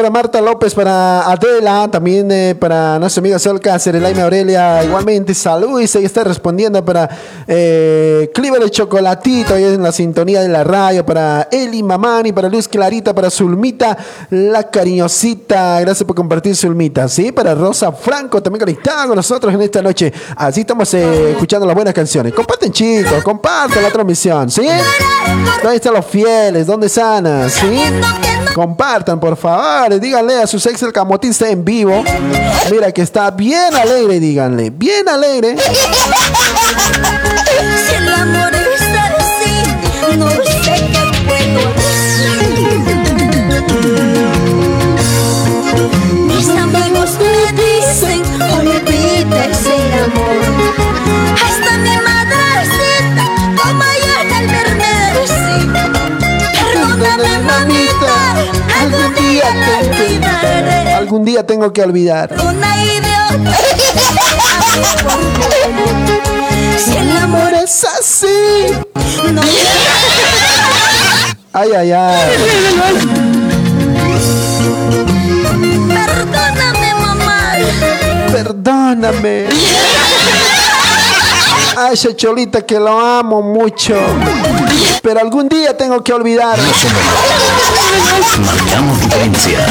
para 0.00 0.08
Marta 0.08 0.40
López, 0.40 0.74
para 0.74 1.30
Adela, 1.30 1.86
también 1.90 2.30
eh, 2.32 2.54
para 2.58 2.98
nuestra 2.98 3.20
amiga 3.20 3.38
Sol 3.38 3.60
Cáceres, 3.60 4.18
Aurelia, 4.18 4.82
igualmente 4.82 5.34
salud 5.34 5.78
y 5.78 5.86
se 5.86 6.02
está 6.02 6.24
respondiendo 6.24 6.82
para 6.82 7.06
eh, 7.46 8.30
Cliver 8.32 8.62
el 8.62 8.70
Chocolatito, 8.70 9.52
ahí 9.52 9.64
en 9.64 9.82
la 9.82 9.92
sintonía 9.92 10.40
de 10.40 10.48
la 10.48 10.64
radio, 10.64 11.04
para 11.04 11.48
Eli 11.52 11.82
Mamani, 11.82 12.32
para 12.32 12.48
Luz 12.48 12.66
Clarita, 12.66 13.14
para 13.14 13.28
Zulmita, 13.28 13.94
la 14.30 14.70
cariñosita, 14.70 15.78
gracias 15.80 16.06
por 16.06 16.16
compartir 16.16 16.56
Zulmita, 16.56 17.06
¿sí? 17.06 17.30
Para 17.30 17.54
Rosa 17.54 17.92
Franco, 17.92 18.42
también 18.42 18.60
conectada 18.60 19.06
con 19.06 19.16
nosotros 19.16 19.52
en 19.52 19.60
esta 19.60 19.82
noche, 19.82 20.10
así 20.34 20.60
estamos 20.60 20.94
eh, 20.94 21.32
escuchando 21.32 21.66
las 21.66 21.74
buenas 21.74 21.92
canciones. 21.92 22.32
Comparten 22.32 22.72
chicos, 22.72 23.22
compartan 23.22 23.82
la 23.82 23.90
transmisión, 23.90 24.50
¿sí? 24.50 24.66
¿Dónde 25.62 25.76
están 25.76 25.92
los 25.92 26.06
fieles? 26.06 26.66
¿Dónde 26.66 26.88
sana? 26.88 27.50
¿Sí? 27.50 27.82
Compartan, 28.54 29.20
por 29.20 29.36
favor. 29.36 29.98
Díganle 30.00 30.42
a 30.42 30.46
su 30.46 30.56
ex 30.56 30.82
el 30.82 30.92
camotista 30.92 31.48
en 31.48 31.64
vivo. 31.64 32.04
Mira 32.70 32.92
que 32.92 33.02
está 33.02 33.30
bien 33.30 33.74
alegre, 33.74 34.20
díganle. 34.20 34.70
Bien 34.70 35.08
alegre. 35.08 35.56
Algún 61.10 61.24
día 61.24 61.44
tengo 61.44 61.72
que 61.72 61.82
olvidar. 61.82 62.32
Una 62.40 62.84
idiota. 62.84 63.58
Si 66.84 66.96
el 66.96 67.16
amor 67.16 67.52
Es 67.52 67.84
así. 67.84 68.26
no 69.32 69.42
Ay, 71.52 71.70
ay, 71.76 71.90
ay. 71.90 72.30
Perdóname, 75.88 76.94
mamá. 76.94 77.54
Perdóname. 78.30 79.46
Ay, 81.76 81.94
esa 81.94 82.14
cholita 82.14 82.62
que 82.62 82.78
lo 82.78 83.00
amo 83.00 83.42
mucho. 83.42 83.96
Pero 85.02 85.18
algún 85.18 85.48
día 85.48 85.76
tengo 85.76 86.04
que 86.04 86.12
olvidar. 86.12 86.56
Marcamos 88.46 89.00
diferencia. 89.00 89.66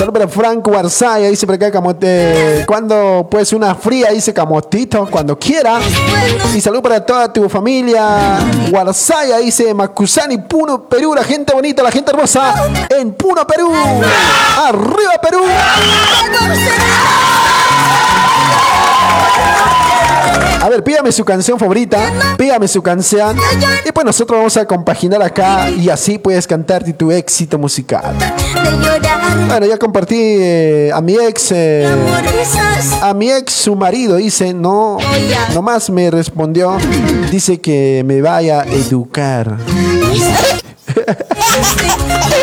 Salud 0.00 0.14
para 0.14 0.28
Franco 0.28 0.74
Arzaya, 0.74 1.28
dice 1.28 1.44
por 1.44 1.56
acá 1.56 1.70
camote. 1.70 2.64
Cuando 2.66 3.28
pues 3.30 3.52
una 3.52 3.74
fría, 3.74 4.08
dice 4.12 4.32
camotito, 4.32 5.06
cuando 5.10 5.38
quiera. 5.38 5.78
Y 6.54 6.60
salud 6.62 6.80
para 6.80 7.04
toda 7.04 7.30
tu 7.30 7.50
familia. 7.50 8.38
Guarzaya, 8.70 9.36
dice 9.36 9.74
Macusani, 9.74 10.38
Puno, 10.38 10.88
Perú, 10.88 11.14
la 11.14 11.22
gente 11.22 11.52
bonita, 11.52 11.82
la 11.82 11.92
gente 11.92 12.12
hermosa. 12.12 12.70
En 12.88 13.12
Puno, 13.12 13.46
Perú. 13.46 13.70
Arriba, 14.64 15.20
Perú. 15.20 15.44
A 20.60 20.68
ver, 20.68 20.84
pídame 20.84 21.10
su 21.12 21.24
canción 21.24 21.58
favorita, 21.58 22.12
pídame 22.36 22.68
su 22.68 22.82
canción 22.82 23.36
y 23.86 23.92
pues 23.92 24.04
nosotros 24.04 24.38
vamos 24.38 24.56
a 24.56 24.66
compaginar 24.66 25.22
acá 25.22 25.70
y 25.70 25.88
así 25.88 26.18
puedes 26.18 26.46
cantar 26.46 26.84
tu 26.92 27.10
éxito 27.10 27.58
musical. 27.58 28.14
Bueno, 29.48 29.66
ya 29.66 29.78
compartí 29.78 30.16
eh, 30.18 30.90
a 30.92 31.00
mi 31.00 31.14
ex, 31.14 31.52
eh, 31.52 31.88
a 33.00 33.14
mi 33.14 33.30
ex 33.30 33.52
su 33.52 33.74
marido 33.74 34.16
dice, 34.16 34.54
no, 34.54 34.98
nomás 35.54 35.90
me 35.90 36.10
respondió, 36.10 36.76
dice 37.30 37.60
que 37.60 38.02
me 38.04 38.20
vaya 38.20 38.62
a 38.62 38.64
educar. 38.64 39.56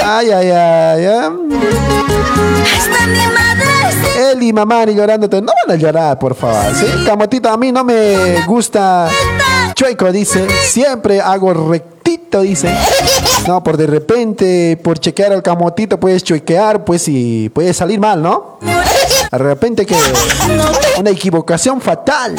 Ay, 0.05 0.31
ay, 0.31 0.51
ay, 0.51 1.05
ay. 1.05 1.33
Hasta 2.77 3.07
mi 3.07 3.17
madre 3.27 3.47
y 4.41 4.53
mamá 4.53 4.85
ni 4.85 4.95
llorándote, 4.95 5.41
no 5.41 5.51
van 5.65 5.75
a 5.75 5.79
llorar, 5.79 6.19
por 6.19 6.35
favor. 6.35 6.73
¿sí? 6.75 6.85
Camotito, 7.05 7.49
a 7.49 7.57
mí 7.57 7.71
no 7.71 7.83
me 7.83 8.45
gusta. 8.45 9.09
Chueco 9.73 10.11
dice, 10.11 10.47
siempre 10.63 11.21
hago 11.21 11.53
rectito, 11.53 12.41
dice. 12.41 12.69
No, 13.47 13.63
por 13.63 13.77
de 13.77 13.87
repente, 13.87 14.77
por 14.83 14.99
chequear 14.99 15.31
al 15.31 15.41
camotito 15.41 15.97
puedes 15.97 16.21
chuequear, 16.21 16.83
pues 16.83 17.07
y 17.07 17.47
puede 17.47 17.73
salir 17.73 17.97
mal, 17.97 18.21
¿no? 18.21 18.59
De 19.31 19.37
repente 19.37 19.85
que 19.85 19.95
una 20.97 21.09
equivocación 21.09 21.79
fatal. 21.79 22.35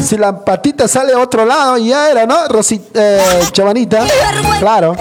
Si 0.00 0.16
la 0.16 0.44
patita 0.44 0.86
sale 0.86 1.12
a 1.12 1.18
otro 1.18 1.44
lado, 1.44 1.76
ya 1.78 2.08
era, 2.08 2.24
¿no? 2.24 2.46
Rosita, 2.46 3.00
eh, 3.02 3.40
Chavanita. 3.50 4.06
Claro. 4.60 4.94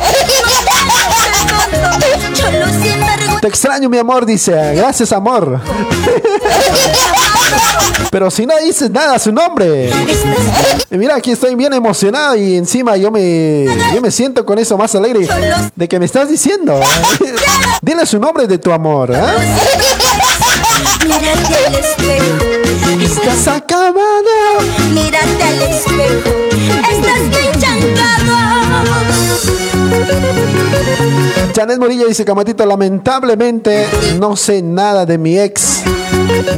Te 3.41 3.47
extraño, 3.47 3.89
mi 3.89 3.99
amor, 3.99 4.25
dice. 4.25 4.73
Gracias, 4.73 5.12
amor. 5.12 5.60
Pero 8.12 8.31
si 8.31 8.45
no 8.45 8.53
dices 8.63 8.89
nada 8.89 9.19
su 9.19 9.31
nombre. 9.31 9.89
Y 10.91 10.97
mira, 10.97 11.15
aquí 11.15 11.31
estoy 11.31 11.55
bien 11.55 11.73
emocionado 11.73 12.36
y 12.36 12.55
encima 12.55 12.95
yo 12.97 13.12
me, 13.12 13.65
yo 13.93 14.01
me 14.01 14.12
siento 14.12 14.45
con 14.45 14.60
eso 14.60 14.77
más 14.77 14.95
alegre 14.95 15.27
de 15.75 15.88
que 15.88 15.99
me 15.99 16.05
estás 16.05 16.29
diciendo. 16.29 16.79
Dile 17.81 18.05
su 18.05 18.19
nombre 18.19 18.47
de 18.47 18.58
tu 18.58 18.71
amor. 18.71 19.12
¿eh? 19.13 19.21
Mírate 21.03 21.65
al 21.65 21.75
espejo. 21.75 22.45
Estás 23.01 23.47
acabado. 23.47 23.95
Mírate 24.91 25.43
al 25.43 25.62
espejo. 25.62 26.29
Estás 26.91 27.29
bien 27.29 27.51
chancado. 27.60 29.55
Janet 31.56 31.80
Morillo 31.80 32.08
dice, 32.08 32.26
Camatito, 32.26 32.65
lamentablemente 32.65 33.88
no 34.19 34.36
sé 34.36 34.62
nada 34.62 35.06
de 35.06 35.17
mi 35.17 35.39
ex. 35.39 35.84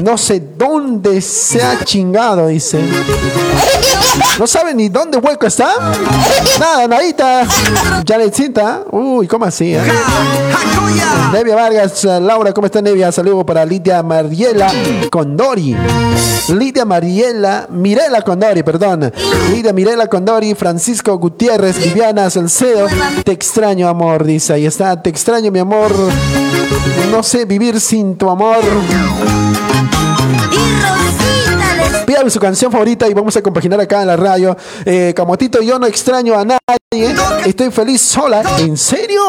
No 0.04 0.18
sé 0.18 0.42
dónde 0.58 1.22
se 1.22 1.62
ha 1.62 1.84
chingado, 1.84 2.48
dice. 2.48 2.80
No 4.40 4.48
sabe 4.48 4.74
ni 4.74 4.90
dónde 4.90 5.18
hueco 5.18 5.46
está. 5.46 5.70
Nada, 6.60 6.88
nadita. 6.88 7.46
Janetcita. 8.08 8.84
Uy, 8.92 9.28
¿cómo 9.28 9.46
así? 9.46 9.76
eh? 9.76 9.82
Nevia 11.34 11.56
Vargas, 11.56 12.04
Laura, 12.04 12.54
¿cómo 12.54 12.68
está 12.68 12.82
Nevia? 12.82 13.12
Saludo 13.12 13.46
para 13.46 13.66
Lidia 13.66 14.02
Mariela 14.02 14.72
Condori. 15.12 15.76
Lidia 16.50 16.86
Mariela, 16.86 17.68
Mirela 17.70 18.22
Condori, 18.22 18.64
perdón. 18.64 19.12
Lidia 19.52 19.74
Mirela 19.74 20.08
Condori, 20.08 20.56
Francisco 20.56 21.18
Gutiérrez, 21.18 21.78
Viviana 21.84 22.30
Salcedo. 22.30 22.88
Te 23.28 23.34
extraño, 23.34 23.90
amor, 23.90 24.24
dice. 24.24 24.54
Ahí 24.54 24.66
está, 24.66 25.02
te 25.02 25.10
extraño, 25.10 25.52
mi 25.52 25.60
amor. 25.60 25.92
No 27.12 27.22
sé 27.22 27.44
vivir 27.44 27.82
sin 27.82 28.18
tu 28.18 28.30
amor. 28.30 28.60
Pídame 32.06 32.30
su 32.30 32.40
canción 32.40 32.72
favorita 32.72 33.06
y 33.06 33.14
vamos 33.14 33.36
a 33.36 33.42
compaginar 33.42 33.82
acá 33.82 34.00
en 34.00 34.08
la 34.08 34.16
radio. 34.16 34.56
Eh, 34.86 35.12
Camotito, 35.14 35.62
yo 35.62 35.78
no 35.78 35.88
extraño 35.88 36.36
a 36.40 36.46
nadie. 36.46 37.16
Estoy 37.46 37.70
feliz 37.70 38.00
sola. 38.00 38.44
¿En 38.60 38.78
serio? 38.78 39.22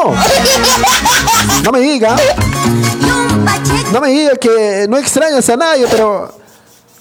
No 1.65 1.71
me 1.73 1.81
diga. 1.81 2.15
No 3.91 3.99
me 3.99 4.09
diga 4.11 4.35
que 4.35 4.85
no 4.87 4.97
extrañas 4.97 5.49
a 5.49 5.57
nadie, 5.57 5.87
pero. 5.91 6.31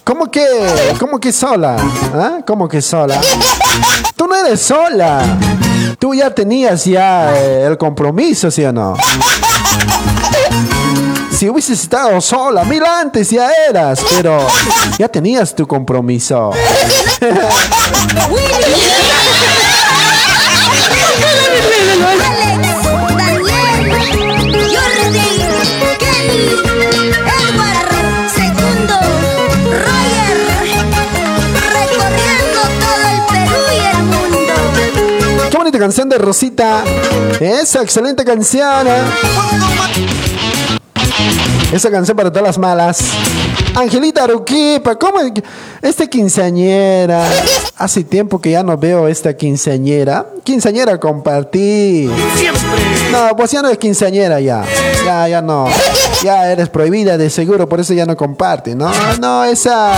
¿Cómo 0.09 0.31
que? 0.31 0.42
¿Cómo 0.99 1.21
que 1.21 1.31
sola? 1.31 1.77
¿Ah? 2.14 2.38
¿Cómo 2.47 2.66
que 2.66 2.81
sola? 2.81 3.21
Tú 4.16 4.27
no 4.27 4.35
eres 4.37 4.62
sola. 4.62 5.23
Tú 5.99 6.14
ya 6.14 6.35
tenías 6.35 6.87
ya 6.87 7.37
eh, 7.37 7.66
el 7.66 7.77
compromiso, 7.77 8.51
¿sí 8.51 8.64
o 8.64 8.73
no? 8.73 8.97
Si 11.31 11.47
hubieses 11.51 11.83
estado 11.83 12.18
sola, 12.23 12.64
mil 12.64 12.83
antes 12.87 13.29
ya 13.29 13.51
eras, 13.68 14.01
pero 14.16 14.47
ya 14.99 15.09
tenías 15.09 15.55
tu 15.55 15.66
compromiso. 15.66 16.53
canción 35.79 36.09
de 36.09 36.19
Rosita. 36.19 36.85
Esa 37.41 37.83
excelente 37.83 38.25
canción. 38.25 38.87
¿eh? 38.87 39.03
Esa 41.73 41.91
canción 41.91 42.17
para 42.17 42.31
todas 42.31 42.47
las 42.47 42.59
malas. 42.59 42.99
Angelita 43.75 44.25
Aruquipa, 44.25 44.97
¿cómo? 44.97 45.19
Esta 45.83 46.07
quinceañera. 46.07 47.25
Hace 47.77 48.03
tiempo 48.05 48.41
que 48.41 48.51
ya 48.51 48.62
no 48.62 48.77
veo 48.77 49.07
esta 49.07 49.37
quinceañera. 49.37 50.27
Quinceañera 50.43 50.99
compartí. 50.99 52.11
No, 53.12 53.37
pues 53.37 53.51
ya 53.53 53.62
no 53.62 53.69
es 53.69 53.79
quinceañera 53.79 54.41
ya. 54.41 54.64
Ya, 55.05 55.29
ya 55.29 55.43
no. 55.43 55.69
Ya 56.23 56.51
eres 56.51 56.69
prohibida 56.69 57.17
de 57.17 57.31
seguro, 57.31 57.69
por 57.69 57.81
eso 57.81 57.95
ya 57.95 58.07
no 58.07 58.17
comparte. 58.17 58.75
No, 58.75 58.91
no, 59.21 59.45
esa. 59.45 59.93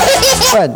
Bueno. 0.53 0.75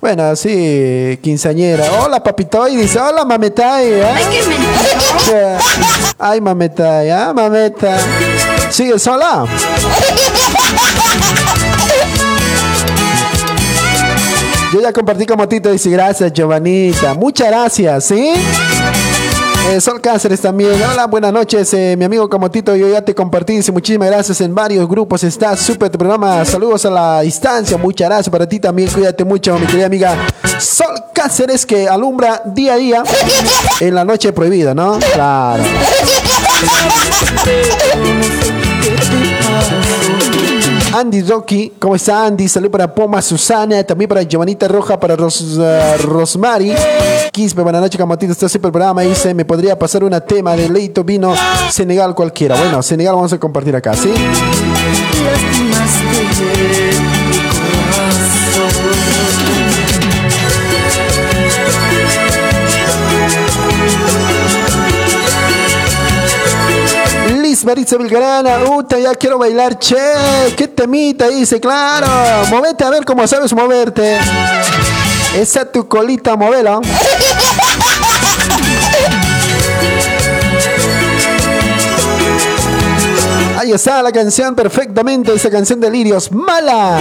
Bueno, 0.00 0.34
sí, 0.34 1.18
quinceañera. 1.22 1.84
Hola, 2.02 2.22
papito. 2.22 2.66
Y 2.68 2.76
dice, 2.76 2.98
hola, 2.98 3.24
mametay. 3.24 3.92
¿eh? 3.92 4.04
Ay, 4.04 4.24
qué 4.30 4.48
mentiroso. 4.48 5.30
Ya. 5.30 5.58
Ay, 6.18 6.40
mameta, 6.40 7.04
ya, 7.04 7.32
mameta. 7.34 7.98
¿Sigue 8.70 8.98
sola? 8.98 9.44
Yo 14.72 14.80
ya 14.80 14.92
compartí 14.92 15.26
con 15.26 15.36
Motito, 15.36 15.70
dice 15.70 15.90
gracias, 15.90 16.32
Giovanita. 16.32 17.14
Muchas 17.14 17.48
gracias, 17.48 18.04
¿sí? 18.04 18.32
Eh, 19.68 19.80
Sol 19.80 20.00
Cáceres 20.00 20.40
también. 20.40 20.72
Hola, 20.90 21.06
buenas 21.06 21.32
noches, 21.32 21.72
eh, 21.74 21.94
mi 21.96 22.04
amigo 22.04 22.28
Camotito. 22.28 22.74
Yo 22.74 22.88
ya 22.88 23.02
te 23.02 23.14
compartí. 23.14 23.60
Muchísimas 23.72 24.08
gracias 24.08 24.40
en 24.40 24.54
varios 24.54 24.88
grupos. 24.88 25.22
Está 25.22 25.56
súper 25.56 25.90
tu 25.90 25.98
programa. 25.98 26.44
Saludos 26.44 26.86
a 26.86 26.90
la 26.90 27.20
distancia. 27.20 27.76
Muchas 27.76 28.08
gracias 28.08 28.30
para 28.30 28.48
ti 28.48 28.58
también. 28.58 28.90
Cuídate 28.90 29.24
mucho, 29.24 29.56
mi 29.58 29.66
querida 29.66 29.86
amiga 29.86 30.16
Sol 30.58 30.94
Cáceres, 31.12 31.66
que 31.66 31.88
alumbra 31.88 32.42
día 32.44 32.74
a 32.74 32.76
día 32.76 33.02
en 33.80 33.94
la 33.94 34.04
noche 34.04 34.32
prohibida, 34.32 34.74
¿no? 34.74 34.98
Claro. 35.14 35.62
Andy 40.92 41.22
Rocky, 41.22 41.72
¿cómo 41.78 41.94
está 41.94 42.26
Andy? 42.26 42.48
Salud 42.48 42.68
para 42.68 42.92
Poma 42.92 43.22
Susana, 43.22 43.84
también 43.84 44.08
para 44.08 44.22
Giovanita 44.22 44.66
Roja, 44.66 44.98
para 44.98 45.14
Ros, 45.14 45.56
eh, 45.60 45.96
Rosmary. 45.98 46.74
Quispe, 47.30 47.62
buenas 47.62 47.80
noches, 47.80 47.96
Camotito. 47.96 48.32
Está 48.32 48.48
súper 48.48 48.68
el 48.68 48.72
programa. 48.72 49.02
Dice, 49.02 49.32
me 49.32 49.44
podría 49.44 49.78
pasar 49.78 50.02
una 50.02 50.20
tema 50.20 50.56
de 50.56 50.68
Leito 50.68 51.04
Vino 51.04 51.32
Senegal 51.70 52.14
cualquiera. 52.14 52.56
Bueno, 52.56 52.82
Senegal 52.82 53.14
vamos 53.14 53.32
a 53.32 53.38
compartir 53.38 53.76
acá, 53.76 53.94
¿sí? 53.94 54.12
Liz 67.60 67.66
Maritza 67.66 67.98
Vilgarana, 67.98 68.60
Uta, 68.70 68.98
ya 68.98 69.14
quiero 69.14 69.36
bailar, 69.36 69.78
che, 69.78 69.94
qué 70.56 70.66
temita, 70.68 71.28
dice, 71.28 71.60
claro, 71.60 72.06
movete 72.48 72.84
a 72.84 72.88
ver 72.88 73.04
cómo 73.04 73.26
sabes 73.26 73.52
moverte. 73.52 74.18
Esa 75.36 75.66
tu 75.70 75.86
colita, 75.86 76.36
movela. 76.36 76.80
Ahí 83.58 83.72
está 83.72 84.02
la 84.02 84.10
canción 84.10 84.54
perfectamente, 84.54 85.34
esa 85.34 85.50
canción 85.50 85.80
de 85.80 85.90
Lirios, 85.90 86.32
mala. 86.32 86.98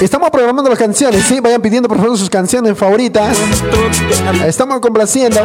Estamos 0.00 0.28
programando 0.30 0.68
las 0.68 0.78
canciones, 0.78 1.24
¿sí? 1.24 1.40
Vayan 1.40 1.62
pidiendo 1.62 1.88
por 1.88 1.98
favor 1.98 2.18
sus 2.18 2.28
canciones 2.28 2.76
favoritas. 2.76 3.36
Estamos 4.46 4.80
complaciendo. 4.80 5.40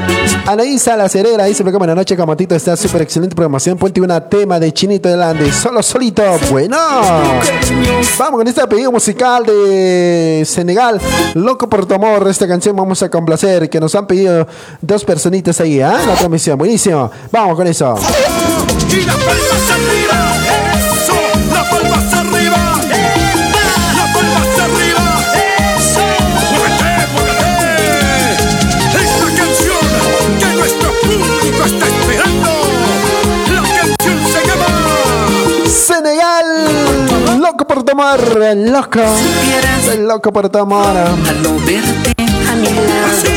Anaísa 0.45 0.97
La 0.97 1.07
Cerera 1.07 1.45
dice, 1.45 1.63
"Pero 1.63 1.77
buenas 1.77 1.95
noches, 1.95 2.17
Camatito. 2.17 2.55
Está 2.55 2.75
súper 2.75 3.03
excelente 3.03 3.35
programación. 3.35 3.77
Ponte 3.77 4.01
una 4.01 4.19
tema 4.27 4.59
de 4.59 4.73
Chinito 4.73 5.07
delante. 5.07 5.51
Solo 5.53 5.83
solito. 5.83 6.23
Bueno. 6.49 6.77
Vamos 8.17 8.39
con 8.39 8.47
este 8.47 8.65
pedido 8.67 8.91
musical 8.91 9.45
de 9.45 10.43
Senegal. 10.45 10.99
Loco 11.35 11.69
por 11.69 11.85
tu 11.85 11.93
amor. 11.93 12.27
Esta 12.27 12.47
canción 12.47 12.75
vamos 12.75 13.01
a 13.03 13.09
complacer. 13.09 13.69
Que 13.69 13.79
nos 13.79 13.93
han 13.95 14.07
pedido 14.07 14.47
dos 14.81 15.05
personitas 15.05 15.61
ahí, 15.61 15.79
¿ah? 15.79 15.97
La 16.05 16.15
transmisión. 16.15 16.57
Buenísimo. 16.57 17.09
Vamos 17.31 17.55
con 17.55 17.67
eso. 17.67 17.95
Eso, 20.99 21.13
las 21.53 21.67
por 37.69 37.83
tu 37.83 37.91
amor. 37.91 38.19
Loco. 38.57 38.99
Soy 39.85 39.97
loco 39.99 40.33
por 40.33 40.49
tu 40.49 40.57
amor. 40.57 40.97
Al 40.97 41.43
no 41.43 41.53
verte 41.59 42.13
a 42.49 42.55
mi 42.55 42.67
lado, 42.67 43.29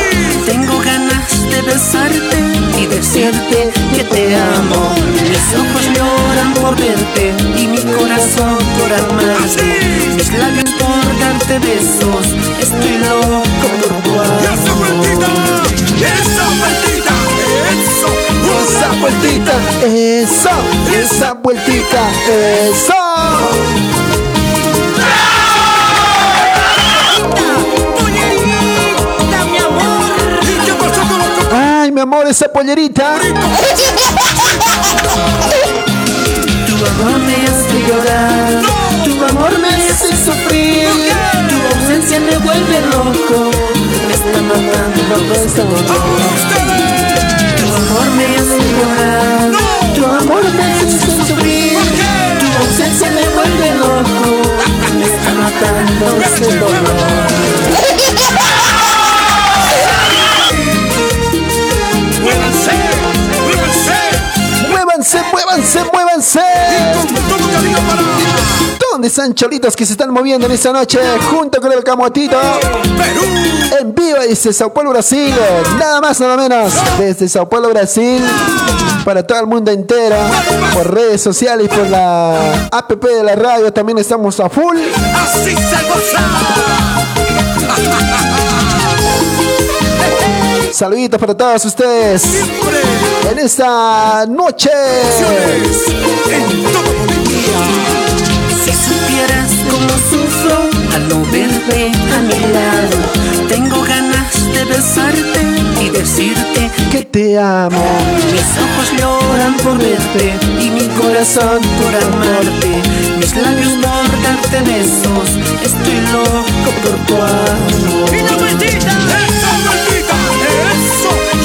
tengo 0.46 0.78
ganas 0.78 1.28
de 1.50 1.60
besarte 1.60 2.38
y 2.80 2.86
decirte 2.86 3.70
que 3.94 4.04
te 4.04 4.34
amo. 4.34 4.94
Mis 5.28 5.46
ojos 5.62 5.84
lloran 5.94 6.54
por 6.54 6.74
verte 6.76 7.34
y 7.58 7.66
mi 7.66 7.82
corazón 7.98 8.56
por 8.78 8.90
amarte. 9.04 9.66
Mis 10.16 10.32
labios 10.32 10.70
por 10.80 11.18
darte 11.20 11.58
besos, 11.58 12.26
estoy 12.58 12.98
loco 13.04 13.42
por 13.60 13.72
tu 13.82 14.12
y 14.12 14.44
esa 14.44 14.72
vueltita, 14.80 15.26
amor. 15.26 15.62
esa 16.20 16.46
vueltita, 16.60 17.14
eso, 17.84 18.10
Esa 18.62 18.88
vueltita, 19.00 19.54
eso, 19.84 20.54
esa 20.98 21.32
vueltita, 21.34 22.02
eso. 22.70 23.91
Amor, 32.02 32.26
esa 32.26 32.48
pollerita. 32.48 33.16
Tu 36.66 36.74
amor 36.74 37.18
me 37.20 37.34
hace 37.46 37.78
llorar, 37.86 38.62
tu 39.04 39.12
amor 39.24 39.58
me 39.60 39.68
hace 39.68 40.08
sufrir, 40.08 40.88
tu 41.48 41.56
ausencia 41.74 42.18
me 42.18 42.36
vuelve 42.38 42.80
loco, 42.90 43.50
me 44.08 44.14
está 44.14 44.40
matando 44.42 45.14
dolor. 45.64 46.02
Tu 47.56 47.66
amor 47.80 48.08
me 48.16 48.26
hace 48.36 48.58
llorar, 48.76 49.46
tu 49.94 50.02
amor 50.04 50.44
me 50.58 50.66
hace 50.72 50.98
sufrir, 51.06 51.78
tu 52.40 52.46
ausencia 52.64 53.08
me 53.12 53.24
vuelve 53.36 53.68
loco, 53.78 54.28
me 54.98 55.04
está 55.04 55.30
matando 55.34 56.06
este 56.24 56.48
dolor. 56.58 57.12
Muévanse, 65.02 65.20
muévanse, 65.32 65.84
muévanse. 65.92 66.40
¿Dónde 68.92 69.08
están 69.08 69.34
cholitos 69.34 69.74
que 69.74 69.84
se 69.84 69.92
están 69.92 70.10
moviendo 70.10 70.46
en 70.46 70.52
esta 70.52 70.72
noche? 70.72 71.00
Junto 71.28 71.60
con 71.60 71.72
el 71.72 71.82
camotito. 71.82 72.36
En 73.80 73.92
vivo 73.96 74.18
desde 74.20 74.52
Sao 74.52 74.72
Paulo, 74.72 74.90
Brasil. 74.90 75.34
Nada 75.76 76.00
más, 76.00 76.20
nada 76.20 76.36
menos. 76.36 76.72
Desde 77.00 77.28
Sao 77.28 77.48
Paulo, 77.48 77.70
Brasil. 77.70 78.24
Para 79.04 79.26
todo 79.26 79.40
el 79.40 79.46
mundo 79.48 79.72
entero. 79.72 80.14
Por 80.72 80.94
redes 80.94 81.20
sociales 81.20 81.68
por 81.68 81.88
la 81.88 82.68
app 82.70 82.92
de 82.92 83.24
la 83.24 83.34
radio. 83.34 83.72
También 83.72 83.98
estamos 83.98 84.38
a 84.38 84.48
full. 84.48 84.76
Así 85.16 85.50
se 85.50 85.88
goza. 85.88 86.71
Saluditos 90.82 91.20
para 91.20 91.32
todos 91.32 91.64
ustedes. 91.64 92.24
En 93.30 93.38
esta 93.38 94.26
noche. 94.26 94.68
En 96.28 96.62
todo 96.64 96.82
Bolivia. 96.98 97.60
Si 98.64 98.72
supieras 98.72 99.50
cómo 99.70 99.94
sufro 100.10 100.56
al 100.92 101.08
no 101.08 101.24
verte 101.30 101.92
a 102.12 102.18
mi 102.22 102.52
lado, 102.52 102.98
tengo 103.48 103.80
ganas 103.84 104.52
de 104.52 104.64
besarte 104.64 105.40
y 105.84 105.90
decirte 105.90 106.68
Que 106.90 107.04
te 107.04 107.38
amo. 107.38 107.84
Mis 108.32 108.50
ojos 108.58 108.90
lloran 108.98 109.54
por 109.58 109.78
verte 109.78 110.34
y 110.60 110.68
mi 110.68 110.88
corazón 111.00 111.60
por 111.78 111.94
amarte. 111.94 112.82
Mis 113.20 113.36
labios 113.36 113.74
por 113.74 114.22
darte 114.24 114.60
besos. 114.68 115.28
Estoy 115.62 116.00
loco 116.10 116.72
por 116.82 116.96
tu 117.06 117.14
amor. 117.22 118.12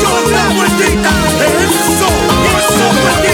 ¡Yo 0.01 0.29
la 0.31 0.49
vueltita! 0.55 1.09
¡Eso! 1.39 2.07
¡Eso, 2.57 3.26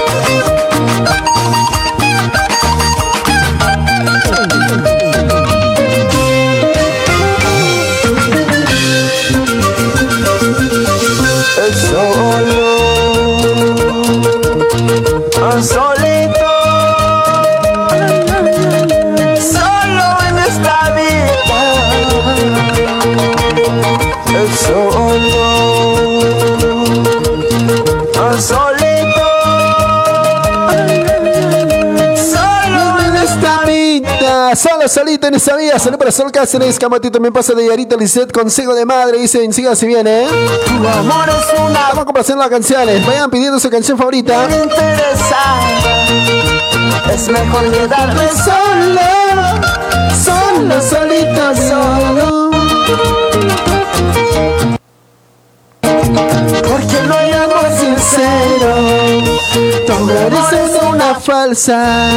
solo 35.33 35.33
solito 35.33 35.35
en 35.35 35.35
esta 35.35 35.55
vida. 35.55 35.79
Salud 35.79 35.97
para 35.97 36.11
Sol 36.11 36.31
Cáceres, 36.31 36.77
Camotito 36.79 37.13
también 37.13 37.33
pasa 37.33 37.53
de 37.53 37.67
Yarita 37.67 37.95
Lisset, 37.95 38.31
consejo 38.31 38.73
de 38.73 38.85
madre. 38.85 39.17
Dicen, 39.19 39.51
siga 39.53 39.75
si 39.75 39.87
viene, 39.87 40.23
¿eh? 40.23 40.27
Tu 40.67 40.87
amor 40.87 41.29
es 41.29 41.59
una 41.59 41.79
Estamos 41.79 42.05
complaciendo 42.05 42.41
las 42.43 42.49
canciones. 42.51 43.05
Vayan 43.05 43.29
pidiendo 43.29 43.59
su 43.59 43.69
canción 43.69 43.97
favorita. 43.97 44.47
Es 47.13 47.27
mejor 47.29 47.71
quedarme 47.71 48.27
Solo, 48.29 49.01
solo, 50.23 50.81
solito, 50.81 51.55
solo. 51.55 52.51
porque 56.69 57.01
no 57.07 57.13
hay 57.15 57.31
amor 57.33 57.62
Sincero, 57.97 58.75
tu 59.85 59.93
amor 59.93 60.33
es 60.33 60.83
una 60.83 61.15
falsa. 61.15 62.09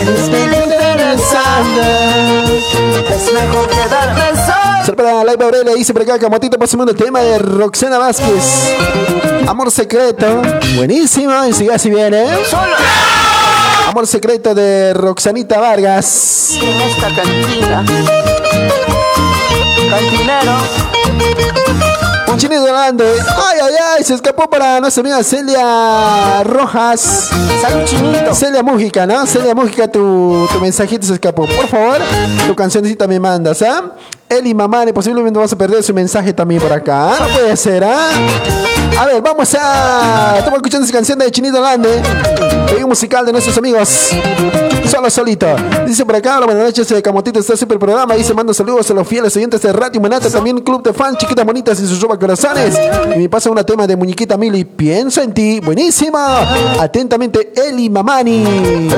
Eres 0.00 0.28
bien 0.28 0.54
interesante. 0.62 1.82
Es 3.08 3.32
mejor 3.32 3.68
quedarme 3.68 4.22
solo. 4.46 4.96
Para 4.96 5.24
Live 5.24 5.44
Aurelia, 5.44 5.74
dice 5.74 5.92
por 5.92 6.02
acá, 6.02 6.18
Camotito, 6.18 6.58
pasamos 6.58 6.86
el 6.88 6.96
tema 6.96 7.20
de 7.20 7.38
Roxana 7.38 7.98
Vázquez. 7.98 8.76
Amor 9.46 9.70
secreto, 9.70 10.42
buenísimo, 10.76 11.32
y 11.46 11.52
sigue 11.52 11.72
así 11.72 11.90
viene. 11.90 12.26
Solo 12.48 12.76
Amor 13.88 14.06
secreto 14.06 14.54
de 14.54 14.94
Roxanita 14.94 15.58
Vargas. 15.58 16.58
en 16.62 16.80
esta 16.80 17.08
cantina. 17.08 17.84
Cantinero. 19.90 20.58
Un 22.30 22.38
chinito 22.38 22.64
grande. 22.64 23.04
Ay, 23.04 23.58
ay, 23.62 23.74
ay, 23.96 24.04
se 24.04 24.14
escapó 24.14 24.48
para 24.48 24.80
nuestra 24.80 25.00
amiga 25.00 25.22
Celia 25.22 26.42
Rojas. 26.44 27.28
Salud 27.60 27.84
chinito. 27.84 28.34
Celia 28.34 28.62
Mújica, 28.62 29.06
¿no? 29.06 29.26
Celia 29.26 29.54
Mújica, 29.54 29.88
tu, 29.88 30.46
tu 30.52 30.60
mensajito 30.60 31.06
se 31.06 31.14
escapó. 31.14 31.46
Por 31.46 31.66
favor, 31.68 31.98
tu 32.46 32.54
cancioncita 32.54 33.06
me 33.08 33.18
mandas, 33.18 33.62
¿ah? 33.62 33.92
Eli 34.30 34.54
Mamani, 34.54 34.92
posiblemente 34.92 35.40
vas 35.40 35.52
a 35.52 35.58
perder 35.58 35.82
su 35.82 35.92
mensaje 35.92 36.32
también 36.32 36.62
por 36.62 36.72
acá. 36.72 37.14
¿ah? 37.14 37.16
No 37.20 37.26
puede 37.34 37.56
ser, 37.56 37.82
¿ah? 37.82 38.10
A 38.96 39.06
ver, 39.06 39.20
vamos 39.20 39.52
a. 39.60 40.36
Estamos 40.38 40.58
escuchando 40.58 40.84
esa 40.84 40.92
canción 40.92 41.18
de 41.18 41.28
Chinito 41.32 41.60
Grande. 41.60 42.00
Pedido 42.68 42.86
musical 42.86 43.26
de 43.26 43.32
nuestros 43.32 43.58
amigos. 43.58 44.10
Solo 44.88 45.10
solito. 45.10 45.48
Dice 45.84 46.04
por 46.04 46.14
acá, 46.14 46.38
buenas 46.38 46.62
noches, 46.62 46.88
eh, 46.92 47.02
Camotito, 47.02 47.40
está 47.40 47.56
super 47.56 47.76
programa. 47.76 48.14
Dice, 48.14 48.32
mando 48.32 48.54
saludos 48.54 48.88
a 48.90 48.94
los 48.94 49.08
fieles 49.08 49.36
oyentes 49.36 49.62
de 49.62 49.72
Radio 49.72 50.00
Manata, 50.00 50.30
también 50.30 50.60
club 50.60 50.84
de 50.84 50.92
fans, 50.92 51.18
chiquitas 51.18 51.44
bonitas 51.44 51.80
y 51.80 51.86
sus 51.88 52.00
ropa 52.00 52.16
corazones. 52.16 52.78
Y 53.12 53.18
me 53.18 53.28
pasa 53.28 53.50
una 53.50 53.64
tema 53.64 53.88
de 53.88 53.96
muñequita 53.96 54.36
Mili, 54.36 54.64
pienso 54.64 55.22
en 55.22 55.34
ti. 55.34 55.58
Buenísima. 55.58 56.42
Atentamente, 56.78 57.52
Eli 57.56 57.90
Mamani. 57.90 58.88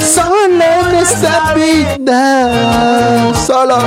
Solo 0.00 0.54
en 0.54 0.94
esta 0.96 1.54
vida. 1.54 3.34
Solo, 3.46 3.78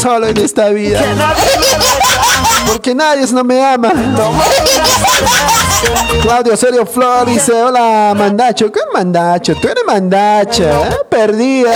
solo 0.00 0.26
en 0.28 0.38
esta 0.38 0.68
vida. 0.70 1.00
Porque 2.66 2.94
nadie 2.94 3.26
no 3.32 3.44
me 3.44 3.64
ama. 3.64 3.92
Claudio 6.22 6.56
Serio 6.56 6.86
Flor 6.86 7.26
dice, 7.26 7.52
hola 7.52 8.14
Mandacho. 8.16 8.70
¿Qué 8.70 8.80
Mandacho? 8.92 9.54
Tú 9.54 9.68
eres 9.68 9.84
Mandacha. 9.86 10.64
¿eh? 10.64 10.96
Perdida. 11.08 11.72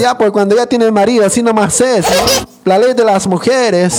Ya, 0.00 0.16
pues 0.16 0.30
cuando 0.30 0.56
ya 0.56 0.66
tiene 0.66 0.90
marido, 0.90 1.26
así 1.26 1.42
nomás 1.42 1.80
es, 1.80 2.04
¿no? 2.08 2.46
La 2.64 2.78
ley 2.78 2.92
de 2.94 3.04
las 3.04 3.26
mujeres 3.26 3.98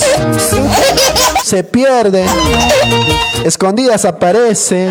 se 1.52 1.62
pierde, 1.64 2.24
escondidas 3.44 4.06
aparecen. 4.06 4.90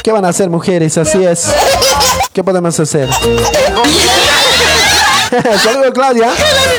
¿Qué 0.00 0.12
van 0.12 0.24
a 0.24 0.28
hacer 0.28 0.48
mujeres? 0.48 0.96
Así 0.96 1.24
es. 1.24 1.48
¿Qué 2.32 2.44
podemos 2.44 2.78
hacer? 2.78 3.08
Saludos 5.64 5.90
Claudia, 5.92 6.28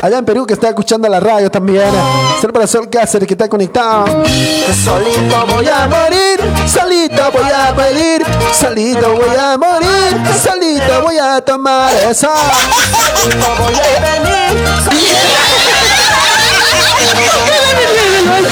allá 0.00 0.16
en 0.16 0.24
Perú 0.24 0.46
que 0.46 0.54
está 0.54 0.68
escuchando 0.68 1.06
la 1.06 1.20
radio 1.20 1.50
también. 1.50 1.84
Saludos 2.36 2.52
para 2.54 2.66
Sol 2.66 2.88
Cáceres 2.88 3.28
que 3.28 3.34
está 3.34 3.46
conectado. 3.46 4.06
Solito 4.82 5.46
voy 5.46 5.68
a 5.68 5.86
morir, 5.86 6.40
solito 6.66 7.30
voy 7.30 7.50
a 7.54 7.76
pedir, 7.76 8.24
solito 8.58 9.12
voy 9.12 9.36
a 9.38 9.58
morir, 9.58 10.16
solito 10.42 11.02
voy 11.02 11.18
a 11.18 11.42
tomar 11.42 11.92
eso. 12.08 12.30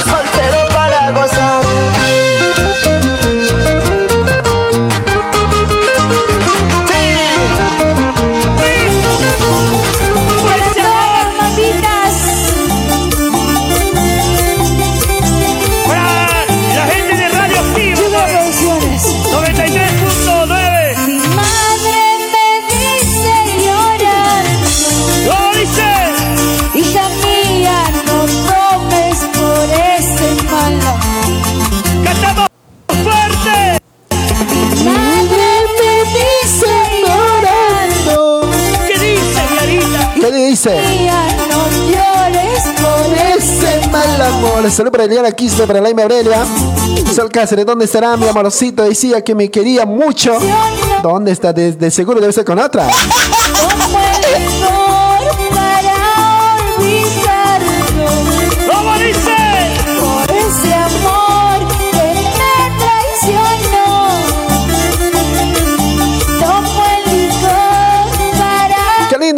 Soltero 0.03 0.67
para 0.73 1.11
gozar. 1.11 1.42
Dice. 40.53 40.79
No 41.49 41.67
llores 41.89 42.63
por 42.79 43.17
Ese 43.37 43.87
mal 43.89 44.21
amor. 44.21 44.69
Saludos 44.69 44.91
para 44.91 45.03
Eliana 45.05 45.31
Quispe, 45.31 45.65
para 45.65 45.81
Laima 45.81 46.03
Aurelia. 46.03 46.45
Sol 47.15 47.29
Cáceres, 47.31 47.65
¿dónde 47.65 47.85
estará 47.85 48.15
mi 48.17 48.27
amorcito? 48.27 48.83
Decía 48.83 49.23
que 49.23 49.33
me 49.33 49.49
quería 49.49 49.85
mucho. 49.85 50.37
¿Dónde 51.01 51.31
está? 51.31 51.53
De, 51.53 51.71
de 51.73 51.89
seguro 51.89 52.19
debe 52.21 52.33
ser 52.33 52.45
con 52.45 52.59
otra. 52.59 52.87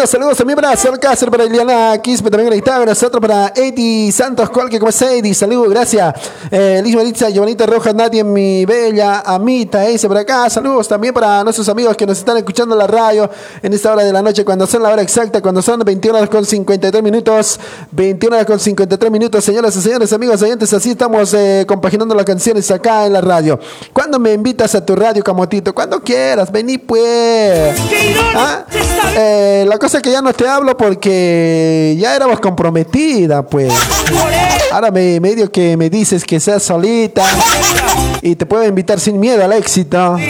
saludos 0.03 0.37
también 0.37 0.55
para 0.55 0.75
Cáceres, 0.75 1.31
para 1.31 1.43
Eliana 1.45 1.97
Quispe, 2.01 2.29
también 2.29 2.49
conectada 2.49 2.85
nosotros, 2.85 3.21
para 3.21 3.53
Eddie 3.55 4.11
Santos 4.11 4.49
Colque, 4.49 4.77
¿cómo 4.77 4.89
está 4.89 5.11
Eddie? 5.13 5.33
Saludos, 5.33 5.69
gracias. 5.69 6.13
Eh, 6.51 6.81
Liz 6.83 6.95
Maritza, 6.95 7.29
Giovanita 7.29 7.65
Rojas, 7.65 7.95
Nadia, 7.95 8.23
mi 8.23 8.65
bella 8.65 9.21
amita, 9.21 9.81
dice 9.83 10.07
por 10.07 10.17
acá. 10.17 10.49
Saludos 10.49 10.87
también 10.87 11.13
para 11.13 11.43
nuestros 11.43 11.67
amigos 11.69 11.95
que 11.95 12.05
nos 12.05 12.17
están 12.17 12.37
escuchando 12.37 12.75
en 12.75 12.79
la 12.79 12.87
radio 12.87 13.29
en 13.61 13.73
esta 13.73 13.93
hora 13.93 14.03
de 14.03 14.11
la 14.11 14.21
noche, 14.21 14.43
cuando 14.43 14.67
son 14.67 14.83
la 14.83 14.89
hora 14.89 15.01
exacta, 15.01 15.41
cuando 15.41 15.61
son 15.61 15.79
21 15.79 16.17
horas 16.17 16.29
con 16.29 16.45
53 16.45 17.01
minutos. 17.01 17.59
21 17.91 18.35
horas 18.35 18.47
con 18.47 18.59
53 18.59 19.11
minutos, 19.11 19.43
señoras 19.43 19.75
y 19.75 19.81
señores, 19.81 20.11
amigos 20.13 20.41
oyentes, 20.41 20.73
así 20.73 20.91
estamos 20.91 21.33
eh, 21.33 21.65
compaginando 21.67 22.13
las 22.13 22.25
canciones 22.25 22.69
acá 22.69 23.05
en 23.05 23.13
la 23.13 23.21
radio. 23.21 23.59
¿Cuándo 23.93 24.19
me 24.19 24.33
invitas 24.33 24.75
a 24.75 24.85
tu 24.85 24.95
radio, 24.95 25.23
Camotito? 25.23 25.73
Cuando 25.73 26.01
quieras, 26.01 26.51
vení 26.51 26.77
pues. 26.77 27.75
Eh, 29.17 29.65
la 29.67 29.77
cosa 29.77 29.97
es 29.97 30.03
que 30.03 30.11
ya 30.11 30.21
no 30.21 30.33
te 30.33 30.47
hablo 30.47 30.75
porque 30.75 31.95
ya 31.97 32.15
éramos 32.15 32.39
comprometida, 32.39 33.43
pues. 33.43 33.73
Ahora 34.71 34.91
me 34.91 35.19
medio 35.19 35.49
que 35.51 35.77
me 35.77 35.89
dices 35.89 36.25
que 36.25 36.39
seas 36.39 36.63
solita 36.63 37.23
y 38.21 38.35
te 38.35 38.45
puedo 38.45 38.65
invitar 38.65 38.99
sin 38.99 39.19
miedo 39.19 39.43
al 39.43 39.53
éxito. 39.53 40.17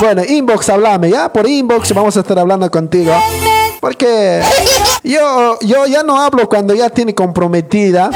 Bueno, 0.00 0.22
inbox 0.24 0.68
hablame, 0.68 1.10
ya 1.10 1.32
por 1.32 1.48
inbox 1.48 1.92
vamos 1.94 2.16
a 2.16 2.20
estar 2.20 2.38
hablando 2.38 2.70
contigo. 2.70 3.12
Porque 3.80 4.40
yo, 5.02 5.58
yo 5.60 5.86
ya 5.86 6.02
no 6.04 6.20
hablo 6.20 6.48
cuando 6.48 6.74
ya 6.74 6.88
tiene 6.90 7.14
comprometida. 7.14 8.10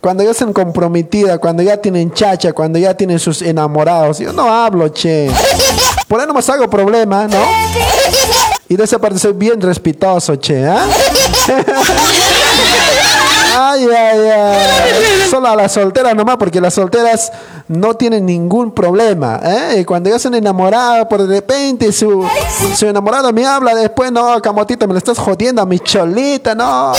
Cuando 0.00 0.22
ya 0.22 0.30
están 0.30 0.52
comprometida, 0.52 1.38
cuando 1.38 1.62
ya 1.62 1.76
tienen 1.76 2.12
chacha, 2.12 2.52
cuando 2.52 2.78
ya 2.78 2.94
tienen 2.94 3.18
sus 3.18 3.42
enamorados. 3.42 4.18
Yo 4.18 4.32
no 4.32 4.50
hablo, 4.50 4.88
che. 4.88 5.30
Por 6.14 6.20
ahí 6.20 6.28
no 6.28 6.34
más 6.34 6.48
hago 6.48 6.70
problema, 6.70 7.26
¿no? 7.26 7.38
Y 8.68 8.76
de 8.76 8.84
esa 8.84 9.00
parte 9.00 9.18
soy 9.18 9.32
bien 9.32 9.60
respetuoso, 9.60 10.36
che, 10.36 10.64
¿ah? 10.64 10.86
Ay, 13.56 13.86
ay, 13.86 14.28
ay. 14.30 15.28
Solo 15.30 15.48
a 15.48 15.56
las 15.56 15.72
solteras 15.72 16.14
nomás, 16.14 16.36
porque 16.36 16.60
las 16.60 16.74
solteras 16.74 17.32
no 17.68 17.94
tienen 17.94 18.26
ningún 18.26 18.72
problema. 18.72 19.40
¿eh? 19.42 19.78
Y 19.80 19.84
cuando 19.84 20.10
ya 20.10 20.18
son 20.18 20.34
enamoradas, 20.34 21.06
por 21.06 21.26
de 21.26 21.36
repente 21.36 21.92
su, 21.92 22.26
su 22.74 22.86
enamorado 22.86 23.32
me 23.32 23.46
habla 23.46 23.74
después, 23.74 24.10
no, 24.12 24.40
Camotito, 24.42 24.86
me 24.86 24.94
lo 24.94 24.98
estás 24.98 25.18
jodiendo 25.18 25.62
a 25.62 25.66
mi 25.66 25.78
cholita, 25.78 26.54
no. 26.54 26.92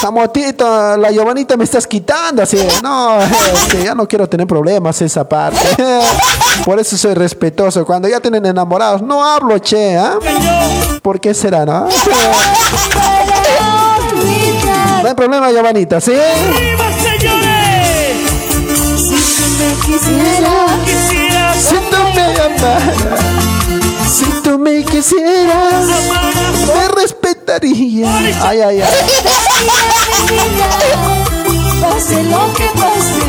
Camotito, 0.00 0.96
la 0.96 1.10
Giovanita 1.10 1.56
me 1.56 1.64
estás 1.64 1.86
quitando, 1.86 2.42
así. 2.42 2.58
No, 2.82 3.18
este, 3.20 3.84
ya 3.84 3.94
no 3.94 4.06
quiero 4.06 4.28
tener 4.28 4.46
problemas 4.46 5.02
esa 5.02 5.28
parte. 5.28 5.58
Por 6.64 6.78
eso 6.78 6.96
soy 6.96 7.14
respetuoso. 7.14 7.84
Cuando 7.84 8.08
ya 8.08 8.20
tienen 8.20 8.46
enamorados, 8.46 9.02
no 9.02 9.24
hablo, 9.24 9.58
che, 9.58 9.96
¿ah? 9.96 10.18
¿Por 11.02 11.20
qué 11.20 11.34
será, 11.34 11.64
no? 11.64 11.88
Problema, 15.14 15.50
Giovanita, 15.50 16.00
¿sí? 16.00 16.12
¡Viva, 16.12 16.92
señores! 16.92 17.58
quisiera. 19.88 20.66
Quisiera 20.84 21.54
Si 21.54 21.74
tú 21.90 21.96
me 22.14 22.22
amaras, 22.22 23.20
si 24.08 24.24
tú 24.42 24.58
me 24.58 24.84
quisieras, 24.84 25.86
me 26.66 26.88
respetarías. 27.00 28.42
Ay, 28.42 28.60
ay, 28.60 28.80
ay. 28.80 29.06
Pase 31.80 32.22
lo 32.24 32.52
que 32.54 32.68
pase, 32.74 33.22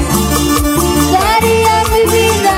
daría 1.11 1.83
mi 1.91 2.11
vida. 2.11 2.57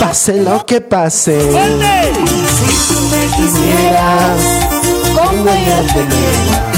Pase 0.00 0.34
lo 0.42 0.66
que 0.66 0.80
pase. 0.80 1.40
Si 1.40 2.94
tú 2.94 3.00
me 3.10 3.26
quisieras, 3.36 4.40
como 5.14 5.44
yo 5.44 5.78
te 5.92 6.06
quiero. 6.06 6.71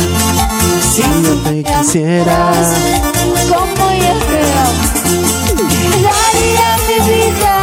Si 0.95 1.03
tú 1.03 1.41
Me 1.51 1.63
quisieras. 1.65 2.69
como 3.49 3.93
yo 3.93 4.13
te 4.29 4.41
amo, 4.63 4.85
daría 6.05 6.71
mi 6.87 6.97
vida. 7.11 7.55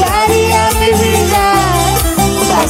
Daría 0.00 0.68
mi 0.80 0.90
vida. 0.98 1.44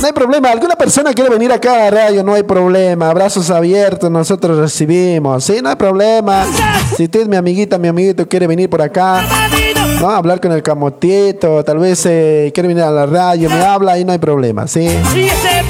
No 0.00 0.06
hay 0.06 0.12
problema. 0.12 0.50
¿Alguna 0.50 0.74
persona 0.76 1.12
quiere 1.12 1.30
venir 1.30 1.52
acá 1.52 1.74
a 1.74 1.78
la 1.78 1.90
radio? 1.90 2.24
No 2.24 2.34
hay 2.34 2.42
problema. 2.42 3.10
Abrazos 3.10 3.50
abiertos, 3.50 4.10
nosotros 4.10 4.58
recibimos. 4.58 5.44
Sí, 5.44 5.60
no 5.62 5.68
hay 5.70 5.76
problema. 5.76 6.44
Si 6.96 7.04
usted, 7.04 7.26
mi 7.28 7.36
amiguita, 7.36 7.78
mi 7.78 7.88
amiguito, 7.88 8.26
quiere 8.28 8.46
venir 8.48 8.68
por 8.68 8.82
acá, 8.82 9.22
¿no? 10.00 10.10
Hablar 10.10 10.40
con 10.40 10.52
el 10.52 10.62
camotito, 10.62 11.62
tal 11.64 11.78
vez 11.78 12.04
eh, 12.06 12.50
quiere 12.52 12.68
venir 12.68 12.82
a 12.82 12.90
la 12.90 13.06
radio, 13.06 13.48
me 13.48 13.62
habla 13.62 13.98
y 13.98 14.04
no 14.04 14.12
hay 14.12 14.18
problema, 14.18 14.66
¿sí? 14.66 14.88
¡Síguese, 15.12 15.62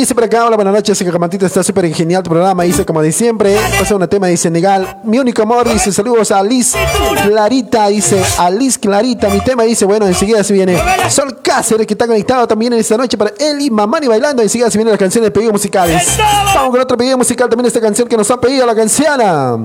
dice 0.00 0.14
por 0.14 0.24
acá, 0.24 0.46
hola, 0.46 0.56
buenas 0.56 0.72
noches, 0.72 1.04
Camotito 1.12 1.44
está 1.44 1.62
súper 1.62 1.92
genial 1.94 2.22
tu 2.22 2.30
programa, 2.30 2.62
dice 2.62 2.86
como 2.86 3.02
de 3.02 3.12
siempre, 3.12 3.54
pasa 3.78 3.94
un 3.94 4.08
tema 4.08 4.28
de 4.28 4.36
Senegal, 4.36 4.98
mi 5.04 5.18
único 5.18 5.42
amor, 5.42 5.70
dice 5.70 5.92
saludos 5.92 6.30
a 6.30 6.42
Liz 6.42 6.74
Clarita, 7.22 7.88
dice 7.88 8.22
a 8.38 8.48
Liz 8.48 8.78
Clarita, 8.78 9.28
mi 9.28 9.40
tema 9.40 9.64
dice, 9.64 9.84
bueno, 9.84 10.06
enseguida 10.06 10.42
se 10.42 10.54
viene 10.54 10.80
Sol 11.10 11.42
Cáceres, 11.42 11.86
que 11.86 11.92
está 11.92 12.06
conectado 12.06 12.48
también 12.48 12.72
en 12.72 12.78
esta 12.78 12.96
noche 12.96 13.18
para 13.18 13.32
Eli 13.38 13.70
Mamani 13.70 14.06
bailando, 14.06 14.42
enseguida 14.42 14.70
se 14.70 14.78
vienen 14.78 14.92
las 14.92 14.98
canciones 14.98 15.26
de 15.26 15.32
pedidos 15.32 15.52
musicales. 15.52 16.16
Vamos 16.54 16.70
con 16.70 16.80
otro 16.80 16.96
pedido 16.96 17.18
musical, 17.18 17.50
también 17.50 17.66
esta 17.66 17.80
canción 17.80 18.08
que 18.08 18.16
nos 18.16 18.30
ha 18.30 18.40
pedido 18.40 18.64
la 18.64 18.74
canciana. 18.74 19.58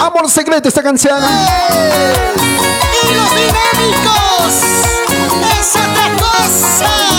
Amor 0.00 0.30
secreto 0.30 0.68
esta 0.68 0.82
canción. 0.82 1.20
Los 3.08 3.30
dinámicos. 3.34 4.54
Es 5.58 5.76
otra 5.76 6.16
cosa 6.18 7.09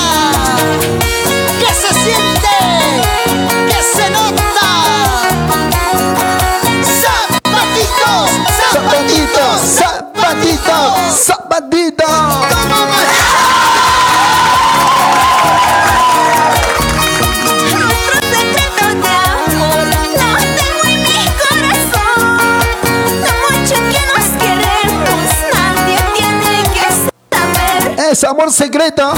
amor 28.28 28.52
secreto. 28.52 29.12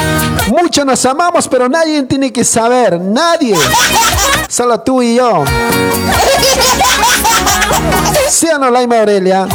Muchos 0.49 0.85
nos 0.85 1.05
amamos, 1.05 1.47
pero 1.47 1.67
nadie 1.67 2.03
tiene 2.03 2.31
que 2.31 2.43
saber. 2.43 2.99
Nadie. 2.99 3.55
Solo 4.47 4.79
tú 4.81 5.01
y 5.01 5.15
yo. 5.15 5.43
¿Sí 8.29 8.47
o 8.53 8.57
no, 8.57 8.69
Laima 8.69 8.99
Aurelia? 8.99 9.47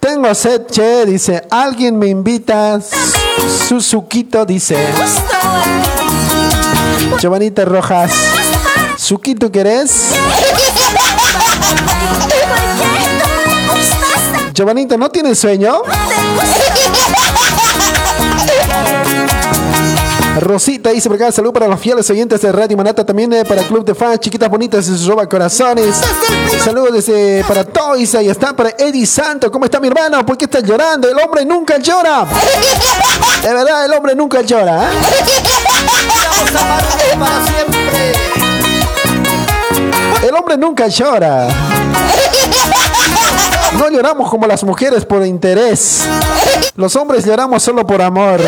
Tengo 0.00 0.34
sed, 0.34 0.66
che, 0.70 1.06
dice. 1.06 1.46
Alguien 1.50 1.98
me 1.98 2.06
invita. 2.06 2.80
Su 3.68 3.80
suquito, 3.80 4.44
dice. 4.44 4.76
Giovanita 7.18 7.64
Rojas. 7.64 8.12
¿Suquito 9.06 9.52
querés? 9.52 10.08
Porque 10.34 10.64
tú 10.74 10.80
me 10.92 10.98
gustas, 13.68 14.52
Giovanita, 14.52 14.96
¿no 14.96 15.08
tienes 15.10 15.38
sueño? 15.38 15.82
Rosita 20.40 20.90
dice 20.90 21.08
por 21.08 21.22
acá, 21.22 21.30
para 21.52 21.68
los 21.68 21.78
fieles 21.78 22.10
oyentes 22.10 22.40
de 22.40 22.50
Radio 22.50 22.76
Manata, 22.76 23.06
también 23.06 23.32
eh, 23.32 23.44
para 23.44 23.62
Club 23.62 23.84
de 23.84 23.94
Fans, 23.94 24.18
chiquitas 24.18 24.50
bonitas 24.50 24.88
y 24.88 25.08
roba 25.08 25.28
corazones. 25.28 25.94
Saludos 26.64 26.94
desde 26.94 27.44
para 27.44 27.62
Toys, 27.62 28.12
ahí 28.16 28.28
está, 28.28 28.56
para 28.56 28.70
Eddie 28.70 29.06
Santo. 29.06 29.52
¿Cómo 29.52 29.66
está 29.66 29.78
mi 29.78 29.86
hermano? 29.86 30.26
¿Por 30.26 30.36
qué 30.36 30.46
estás 30.46 30.64
llorando? 30.64 31.08
El 31.08 31.16
hombre 31.20 31.44
nunca 31.44 31.78
llora. 31.78 32.26
De 33.40 33.54
verdad, 33.54 33.84
el 33.84 33.92
hombre 33.92 34.16
nunca 34.16 34.40
llora. 34.42 34.82
¿eh? 34.82 34.96
El 40.26 40.34
hombre 40.34 40.56
nunca 40.56 40.88
llora. 40.88 41.46
No 43.78 43.88
lloramos 43.88 44.28
como 44.28 44.44
las 44.48 44.64
mujeres 44.64 45.04
por 45.04 45.24
interés. 45.24 46.04
Los 46.74 46.96
hombres 46.96 47.24
lloramos 47.24 47.62
solo 47.62 47.86
por 47.86 48.02
amor. 48.02 48.40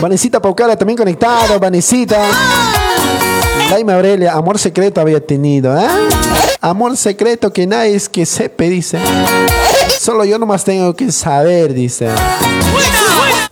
Vanesita 0.00 0.40
Paucara 0.40 0.76
también 0.76 0.96
conectado. 0.96 1.58
Vanesita. 1.58 2.20
Laima 3.68 3.94
Aurelia, 3.94 4.32
amor 4.32 4.58
secreto 4.58 5.00
había 5.00 5.20
tenido, 5.24 5.78
¿eh? 5.78 5.86
Amor 6.60 6.96
secreto 6.96 7.52
que 7.52 7.66
nadie 7.66 7.94
es 7.94 8.08
que 8.08 8.26
sepa, 8.26 8.64
dice. 8.64 8.98
Solo 9.98 10.24
yo 10.24 10.38
nomás 10.38 10.64
tengo 10.64 10.94
que 10.94 11.10
saber, 11.12 11.74
dice. 11.74 12.08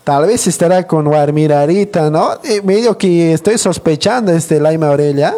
Tal 0.04 0.26
vez 0.26 0.46
estará 0.46 0.86
con 0.86 1.04
Guarmirarita, 1.04 2.11
¿no? 2.11 2.38
Eh, 2.44 2.62
medio 2.62 2.96
que 2.96 3.32
estoy 3.32 3.59
sospechando 3.59 4.32
este 4.32 4.59
Laima 4.59 4.88
Aurelia. 4.88 5.34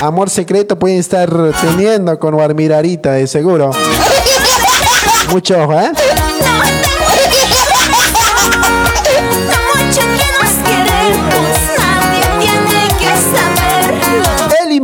Amor 0.00 0.30
secreto 0.30 0.78
puede 0.78 0.98
estar 0.98 1.30
teniendo 1.60 2.18
con 2.18 2.34
Guarmirarita, 2.34 3.12
de 3.12 3.26
seguro. 3.26 3.70
Mucho 5.30 5.60
ojo, 5.62 5.80
¿eh? 5.80 5.90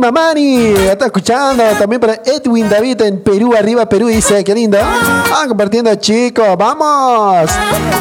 Mamani, 0.01 0.73
está 0.89 1.05
escuchando. 1.05 1.63
También 1.77 2.01
para 2.01 2.23
Edwin 2.25 2.67
David 2.67 3.01
en 3.01 3.21
Perú, 3.21 3.53
arriba 3.55 3.87
Perú, 3.87 4.07
dice, 4.07 4.43
qué 4.43 4.55
lindo. 4.55 4.79
Ah, 4.81 5.45
compartiendo, 5.47 5.93
chicos, 5.93 6.57
vamos. 6.57 7.51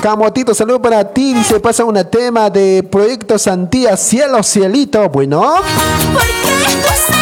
Camotito, 0.00 0.54
saludo 0.54 0.80
para 0.80 1.04
ti. 1.04 1.34
Dice, 1.34 1.60
pasa 1.60 1.84
un 1.84 2.02
tema 2.10 2.48
de 2.48 2.82
Proyecto 2.90 3.38
Santía, 3.38 3.98
Cielo, 3.98 4.42
Cielito. 4.42 5.10
Bueno, 5.10 5.56
¿Por 6.14 6.22
qué 6.22 6.66
tú 6.72 7.20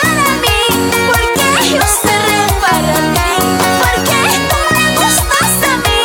para 0.00 0.32
mí? 0.40 0.56
¿Por 1.06 1.20
qué 1.34 1.70
yo 1.70 1.80
para 2.62 2.94
ti? 3.12 3.28
¿Por 3.78 3.94
qué 4.04 4.20
tú 4.48 4.58
me 4.72 4.84
gustas 4.96 5.56
a 5.68 5.76
mí? 5.76 6.00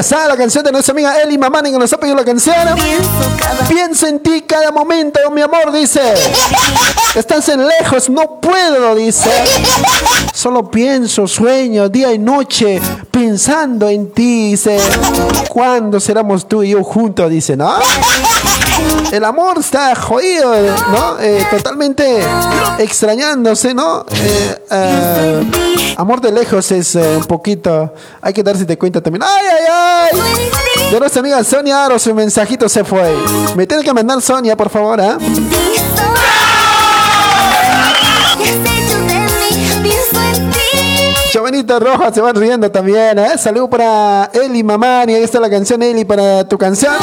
Está 0.00 0.26
la 0.26 0.36
canción 0.36 0.64
de 0.64 0.72
nuestra 0.72 0.92
amiga 0.92 1.20
Eli 1.20 1.36
Mamani 1.36 1.70
que 1.70 1.78
nos 1.78 1.92
ha 1.92 1.98
pedido 1.98 2.16
la 2.16 2.24
canción. 2.24 2.56
Pienso 3.68 4.06
en 4.06 4.20
ti 4.20 4.42
cada 4.46 4.72
momento, 4.72 5.20
mi 5.30 5.42
amor, 5.42 5.70
dice. 5.72 6.00
Estás 7.14 7.48
en 7.50 7.66
lejos, 7.66 8.08
no 8.08 8.40
puedo, 8.40 8.94
dice. 8.94 9.30
Solo 10.32 10.70
pienso, 10.70 11.28
sueño, 11.28 11.88
día 11.88 12.12
y 12.12 12.18
noche, 12.18 12.80
pensando 13.10 13.88
en 13.88 14.10
ti, 14.12 14.52
dice. 14.52 14.78
¿Cuándo 15.48 16.00
seremos 16.00 16.48
tú 16.48 16.62
y 16.62 16.70
yo 16.70 16.82
juntos? 16.82 17.30
Dice, 17.30 17.56
¿no? 17.56 17.74
El 19.12 19.24
amor 19.24 19.58
está 19.58 19.94
jodido, 19.94 20.54
¿no? 20.90 21.20
Eh, 21.20 21.46
totalmente 21.50 22.24
extrañándose, 22.78 23.74
¿no? 23.74 24.06
Eh, 24.14 24.64
eh, 24.70 25.94
amor 25.96 26.20
de 26.20 26.32
lejos 26.32 26.70
es 26.72 26.94
eh, 26.94 27.16
un 27.16 27.24
poquito. 27.24 27.92
Hay 28.22 28.32
que 28.32 28.42
darse 28.42 28.64
de 28.64 28.78
cuenta 28.78 29.02
también. 29.02 29.22
¡Ay, 29.22 29.46
ay, 29.46 29.66
ay! 29.70 29.89
De 30.90 30.98
nuestra 30.98 31.20
amiga 31.20 31.44
Sonia 31.44 31.84
Aro, 31.84 31.98
su 31.98 32.14
mensajito 32.14 32.68
se 32.68 32.82
fue. 32.84 33.14
Me 33.56 33.66
tiene 33.66 33.84
que 33.84 33.92
mandar 33.92 34.20
Sonia, 34.20 34.56
por 34.56 34.70
favor, 34.70 35.00
¿ah? 35.00 35.18
Chavanita 41.32 41.78
Roja 41.78 42.12
se 42.12 42.20
van 42.20 42.34
riendo 42.34 42.70
también, 42.72 43.18
¿eh? 43.20 43.38
Saludos 43.38 43.68
para 43.68 44.30
Eli 44.32 44.64
Mamani. 44.64 45.14
Ahí 45.14 45.22
está 45.22 45.38
la 45.38 45.48
canción 45.48 45.80
Eli 45.80 46.04
para 46.04 46.42
tu 46.48 46.58
canción. 46.58 46.94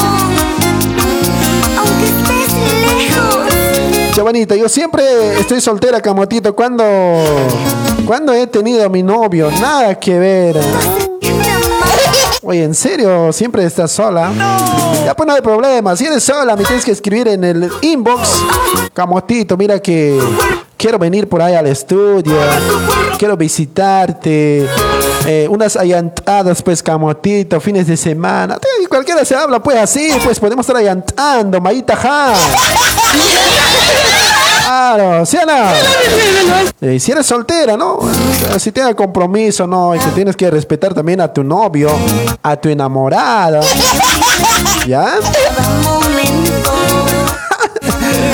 Chavanita, 4.14 4.56
yo 4.56 4.68
siempre 4.68 5.40
estoy 5.40 5.62
soltera, 5.62 6.02
Camotito. 6.02 6.54
¿Cuándo, 6.54 6.84
¿Cuándo 8.06 8.34
he 8.34 8.48
tenido 8.48 8.84
a 8.84 8.90
mi 8.90 9.02
novio? 9.02 9.50
Nada 9.62 9.96
que 9.96 10.20
ver. 10.20 10.58
¿eh? 10.58 11.07
Oye, 12.44 12.64
¿en 12.64 12.76
serio? 12.76 13.34
¿Siempre 13.34 13.64
estás 13.66 13.92
sola? 13.92 14.32
Ya 15.04 15.16
pues 15.16 15.28
no 15.28 15.34
hay 15.34 15.42
problema. 15.42 15.96
Si 15.96 16.06
eres 16.06 16.24
sola, 16.24 16.56
me 16.56 16.64
tienes 16.64 16.86
que 16.86 16.92
escribir 16.92 17.28
en 17.28 17.44
el 17.44 17.70
inbox. 17.82 18.44
Camotito, 18.94 19.58
mira 19.58 19.80
que 19.80 20.20
quiero 20.78 21.00
venir 21.00 21.28
por 21.28 21.42
ahí 21.42 21.56
al 21.56 21.66
estudio. 21.68 22.38
Quiero 23.18 23.36
visitarte. 23.36 24.68
Eh, 25.26 25.48
unas 25.50 25.76
allantadas, 25.76 26.62
pues, 26.62 26.84
Camotito, 26.84 27.60
fines 27.60 27.88
de 27.88 27.98
semana. 27.98 28.58
Cualquiera 28.88 29.26
se 29.26 29.36
habla, 29.36 29.62
pues, 29.62 29.78
así. 29.78 30.12
Pues 30.24 30.40
podemos 30.40 30.64
estar 30.64 30.78
allantando, 30.78 31.60
Maíta 31.60 31.96
Ja. 31.96 32.34
Claro, 34.68 35.26
¿sí 35.26 35.38
o 35.38 35.46
no? 35.46 35.54
Eh, 36.82 37.00
si 37.00 37.14
eres 37.14 37.26
soltera, 37.26 37.78
¿no? 37.78 38.00
Eh, 38.54 38.60
Si 38.60 38.74
tienes 38.74 38.96
compromiso, 38.96 39.66
¿no? 39.66 39.96
Y 39.96 40.00
que 40.00 40.08
tienes 40.08 40.36
que 40.36 40.52
respetar 40.52 40.94
también 40.94 41.22
a 41.22 41.32
tu 41.32 41.42
novio, 41.42 41.90
a 42.44 42.58
tu 42.58 42.68
enamorado. 42.68 43.62
¿Ya? 44.88 45.08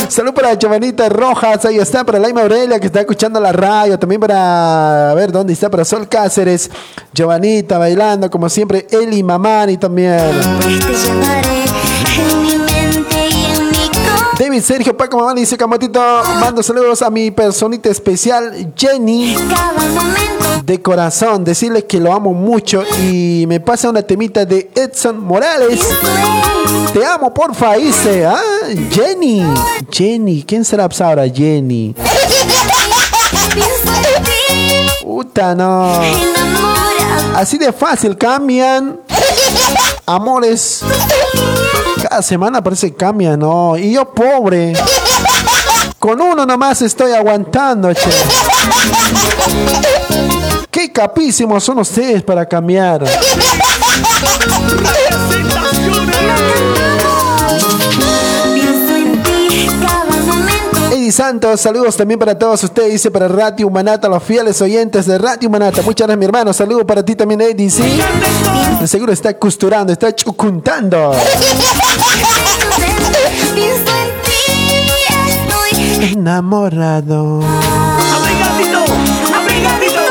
Salud 0.10 0.34
para 0.34 0.56
Giovanita 0.56 1.08
Rojas, 1.08 1.66
ahí 1.66 1.78
está, 1.78 2.04
para 2.04 2.18
Laima 2.18 2.42
Aurelia 2.42 2.80
que 2.80 2.88
está 2.88 3.02
escuchando 3.02 3.40
la 3.40 3.52
radio, 3.52 4.00
también 4.00 4.20
para, 4.20 5.12
a 5.12 5.14
ver, 5.14 5.32
¿dónde 5.32 5.54
está? 5.54 5.70
Para 5.70 5.86
Sol 5.86 6.08
Cáceres, 6.10 6.72
Giovanita 7.14 7.78
bailando, 7.78 8.32
como 8.32 8.50
siempre, 8.50 8.88
Eli 8.90 9.22
Mamani 9.22 9.78
también. 9.78 10.20
David 14.38 14.62
Sergio 14.62 14.98
Paco 14.98 15.18
Mamani 15.18 15.42
dice, 15.42 15.58
Camotito, 15.58 16.02
mando 16.40 16.64
saludos 16.64 17.02
a 17.02 17.10
mi 17.10 17.30
personita 17.30 17.90
especial, 17.90 18.74
Jenny. 18.76 19.36
De 20.66 20.82
corazón, 20.82 21.44
decirle 21.44 21.86
que 21.86 22.00
lo 22.00 22.12
amo 22.12 22.34
mucho 22.34 22.84
y 23.00 23.46
me 23.48 23.60
pasa 23.60 23.90
una 23.90 24.02
temita 24.02 24.46
de 24.46 24.72
Edson 24.74 25.20
Morales. 25.24 25.88
Te 26.94 27.06
amo, 27.06 27.34
porfa, 27.34 27.76
dice, 27.76 28.26
ah, 28.26 28.42
Jenny, 28.90 29.44
Jenny, 29.92 30.44
¿quién 30.44 30.66
será 30.66 30.88
pues 30.88 31.02
ahora 31.02 31.30
Jenny? 31.30 31.96
Puta, 35.02 35.54
no. 35.54 36.02
Así 37.36 37.58
de 37.58 37.72
fácil 37.72 38.18
cambian. 38.18 39.00
Amores. 40.06 40.82
Cada 42.02 42.22
semana 42.22 42.64
parece 42.64 42.92
que 42.92 42.98
cambian, 42.98 43.40
¿no? 43.40 43.78
Y 43.78 43.94
yo 43.94 44.06
pobre. 44.14 44.74
Con 46.00 46.20
uno 46.22 46.46
nomás 46.46 46.82
estoy 46.82 47.14
aguantando, 47.14 47.94
che. 47.94 48.10
Qué 50.70 50.92
capísimos 50.92 51.64
son 51.64 51.80
ustedes 51.80 52.24
para 52.24 52.46
cambiar. 52.46 53.04
Santos, 61.26 61.62
saludos 61.62 61.96
también 61.96 62.20
para 62.20 62.38
todos 62.38 62.62
ustedes, 62.66 62.92
dice 62.92 63.10
para 63.10 63.30
Radio 63.30 63.68
Humanata, 63.68 64.10
los 64.10 64.22
fieles 64.22 64.62
oyentes 64.62 65.06
de 65.06 65.18
Radio 65.18 65.48
Humanata. 65.48 65.82
Muchas 65.82 66.06
gracias, 66.06 66.20
mi 66.20 66.26
hermano. 66.26 66.52
Saludos 66.52 66.84
para 66.84 67.02
ti 67.02 67.16
también, 67.16 67.40
Eddie, 67.40 67.70
¿sí? 67.70 67.82
Seguro 68.86 69.14
está 69.14 69.34
costurando, 69.40 69.94
está 69.94 70.14
chucuntando. 70.14 71.14
Enamorado. 76.02 77.40
Abrigadito, 78.18 78.80
abrigadito, 79.34 80.02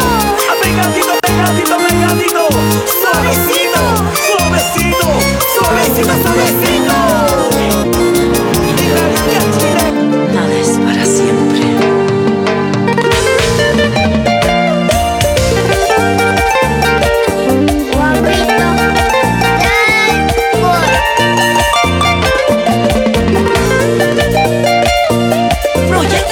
abrigadito, 0.51 1.13
pegadito, 1.21 1.77
pegadito. 1.77 2.49
Suavecito, 3.03 3.83
suavecito, 4.39 5.07
suavecito, 5.59 6.13
suavecito. 6.23 8.12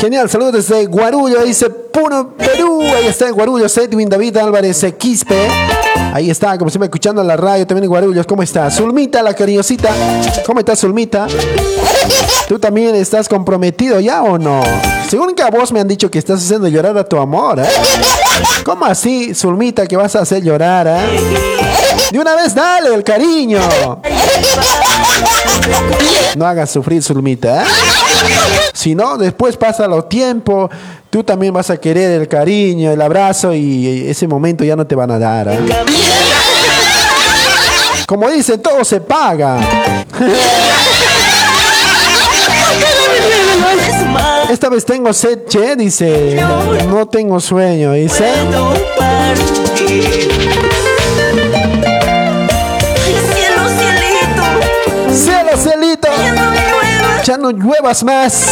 Genial, 0.00 0.30
saludos 0.30 0.54
desde 0.54 0.86
Guarullo, 0.86 1.44
dice 1.44 1.68
Puno, 1.68 2.30
Perú. 2.30 2.80
Ahí 2.80 3.08
está 3.08 3.28
en 3.28 3.34
Guarullo, 3.34 3.66
Edwin 3.66 4.08
David 4.08 4.34
Álvarez 4.38 4.82
Quispe. 4.96 5.36
Ahí 6.14 6.30
está, 6.30 6.56
como 6.56 6.70
siempre, 6.70 6.86
escuchando 6.86 7.22
la 7.22 7.36
radio 7.36 7.66
también 7.66 7.84
en 7.84 7.90
Guarulhos. 7.90 8.26
¿Cómo 8.26 8.42
está? 8.42 8.70
Zulmita, 8.70 9.22
la 9.22 9.34
cariñosita. 9.34 9.90
¿Cómo 10.46 10.60
estás, 10.60 10.80
Zulmita? 10.80 11.26
¿Tú 12.48 12.58
también 12.58 12.94
estás 12.94 13.28
comprometido 13.28 14.00
ya 14.00 14.22
o 14.22 14.38
no? 14.38 14.62
Según 15.06 15.34
que 15.34 15.42
a 15.42 15.50
vos 15.50 15.70
me 15.70 15.80
han 15.80 15.88
dicho 15.88 16.10
que 16.10 16.18
estás 16.18 16.42
haciendo 16.42 16.66
llorar 16.68 16.96
a 16.96 17.04
tu 17.04 17.18
amor, 17.18 17.60
¿eh? 17.60 17.68
¿Cómo 18.64 18.86
así, 18.86 19.34
Zulmita, 19.34 19.86
que 19.86 19.98
vas 19.98 20.16
a 20.16 20.20
hacer 20.20 20.42
llorar, 20.42 20.86
eh? 20.86 21.89
De 22.10 22.18
una 22.18 22.34
vez, 22.34 22.54
dale 22.54 22.94
el 22.94 23.04
cariño. 23.04 23.60
No 26.36 26.46
hagas 26.46 26.70
sufrir, 26.70 27.02
Zulmita, 27.02 27.62
¿eh? 27.62 27.66
Si 28.72 28.94
no, 28.94 29.16
después 29.16 29.56
pasa 29.56 29.86
los 29.86 30.08
tiempo, 30.08 30.68
tú 31.08 31.22
también 31.22 31.52
vas 31.52 31.70
a 31.70 31.76
querer 31.76 32.20
el 32.20 32.28
cariño, 32.28 32.90
el 32.90 33.00
abrazo 33.00 33.54
y 33.54 34.08
ese 34.08 34.26
momento 34.26 34.64
ya 34.64 34.74
no 34.74 34.86
te 34.86 34.94
van 34.94 35.10
a 35.10 35.18
dar. 35.18 35.48
¿eh? 35.48 35.58
Como 38.06 38.28
dicen, 38.28 38.60
todo 38.60 38.84
se 38.84 39.00
paga. 39.00 39.58
Esta 44.50 44.68
vez 44.68 44.84
tengo 44.84 45.12
sed, 45.12 45.44
che, 45.48 45.76
dice. 45.76 46.42
No 46.88 47.06
tengo 47.06 47.38
sueño, 47.38 47.92
dice. 47.92 48.32
Ya 57.30 57.36
no 57.36 57.52
lluevas 57.52 58.02
más. 58.02 58.48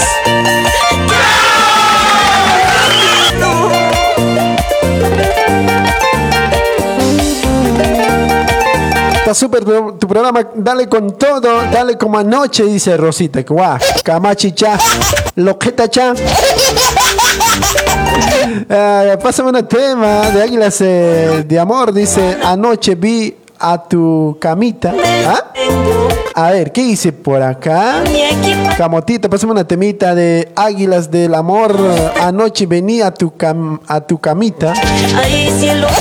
Está 9.16 9.34
súper 9.34 9.64
tu 9.64 10.06
programa, 10.06 10.46
dale 10.54 10.88
con 10.88 11.18
todo, 11.18 11.62
dale 11.72 11.98
como 11.98 12.18
anoche, 12.18 12.62
dice 12.66 12.96
Rosita. 12.96 13.42
Guau, 13.42 13.78
Camachi 14.04 14.52
cha, 14.52 14.78
loqueta 15.34 15.90
cha. 15.90 16.14
Ah, 18.70 19.18
pásame 19.20 19.50
un 19.50 19.66
tema 19.66 20.30
de 20.30 20.40
Águilas 20.40 20.80
eh, 20.82 21.44
de 21.44 21.58
Amor, 21.58 21.92
dice, 21.92 22.38
anoche 22.44 22.94
vi 22.94 23.36
a 23.58 23.82
tu 23.82 24.36
camita. 24.40 24.94
¿Ah? 25.26 26.07
A 26.40 26.52
ver, 26.52 26.70
¿qué 26.70 26.82
hice 26.82 27.10
por 27.12 27.42
acá? 27.42 28.04
Camotita, 28.76 29.28
pásame 29.28 29.50
una 29.50 29.66
temita 29.66 30.14
de 30.14 30.52
Águilas 30.54 31.10
del 31.10 31.34
Amor. 31.34 31.76
Anoche 32.20 32.64
venía 32.66 33.08
a 33.08 33.14
tu, 33.14 33.32
cam- 33.36 33.80
a 33.88 34.00
tu 34.00 34.20
camita. 34.20 34.72
Ay, 35.16 35.52
cielo, 35.58 35.88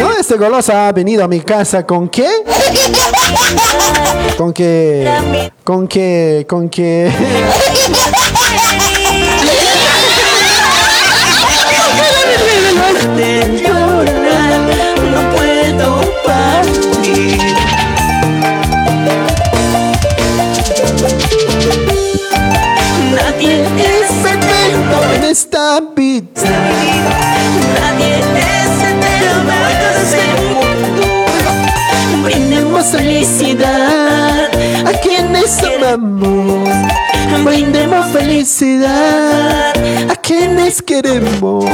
¿No? 0.00 0.10
Este 0.18 0.36
golosa 0.36 0.88
ha 0.88 0.92
venido 0.92 1.22
a 1.24 1.28
mi 1.28 1.38
casa 1.40 1.86
con 1.86 2.08
qué? 2.08 2.26
Con 4.36 4.52
que. 4.52 5.08
Con 5.62 5.86
que. 5.86 6.44
Con 6.48 6.68
que. 6.68 7.08
Brindemos 37.44 38.06
felicidad. 38.06 39.72
A 40.10 40.16
quienes 40.16 40.82
queremos. 40.82 41.64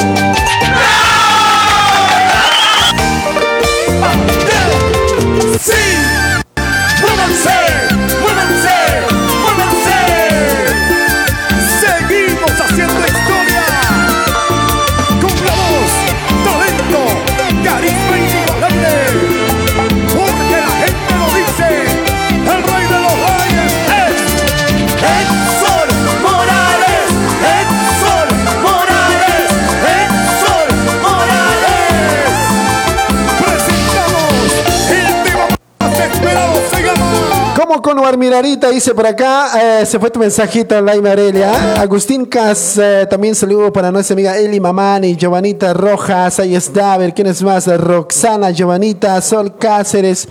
Mirarita 38.16 38.70
dice 38.70 38.94
por 38.94 39.06
acá, 39.06 39.80
eh, 39.80 39.86
se 39.86 39.98
fue 39.98 40.10
tu 40.10 40.18
mensajito, 40.18 40.80
Laima 40.80 41.10
Aurelia. 41.10 41.80
Agustín 41.80 42.26
Cas, 42.26 42.78
eh, 42.78 43.06
también 43.08 43.34
saludo 43.34 43.72
para 43.72 43.90
nuestra 43.90 44.14
amiga 44.14 44.36
Eli 44.36 44.60
Mamani, 44.60 45.16
Giovanita 45.16 45.72
Rojas, 45.72 46.40
ahí 46.40 46.54
está, 46.54 46.94
a 46.94 46.98
ver 46.98 47.14
quién 47.14 47.26
es 47.26 47.42
más, 47.42 47.66
Roxana, 47.66 48.50
Giovanita, 48.50 49.20
Sol 49.20 49.56
Cáceres. 49.56 50.28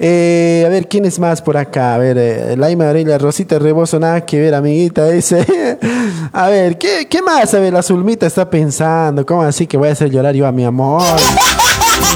Eh, 0.00 0.62
a 0.64 0.68
ver, 0.68 0.86
¿quién 0.86 1.04
es 1.06 1.18
más 1.18 1.42
por 1.42 1.56
acá? 1.56 1.94
A 1.94 1.98
ver, 1.98 2.16
eh, 2.18 2.56
Laima 2.56 2.86
Aurelia, 2.86 3.18
Rosita 3.18 3.58
Rebozo, 3.58 3.98
nada 3.98 4.24
que 4.24 4.38
ver, 4.40 4.54
amiguita, 4.54 5.08
dice. 5.08 5.44
a 6.32 6.48
ver, 6.48 6.78
¿qué, 6.78 7.08
¿qué 7.08 7.20
más? 7.20 7.52
A 7.54 7.58
ver, 7.58 7.72
la 7.72 7.82
Zulmita 7.82 8.26
está 8.26 8.48
pensando, 8.48 9.26
¿cómo 9.26 9.42
así 9.42 9.66
que 9.66 9.76
voy 9.76 9.88
a 9.88 9.92
hacer 9.92 10.10
llorar 10.10 10.34
yo 10.34 10.46
a 10.46 10.52
mi 10.52 10.64
amor? 10.64 11.02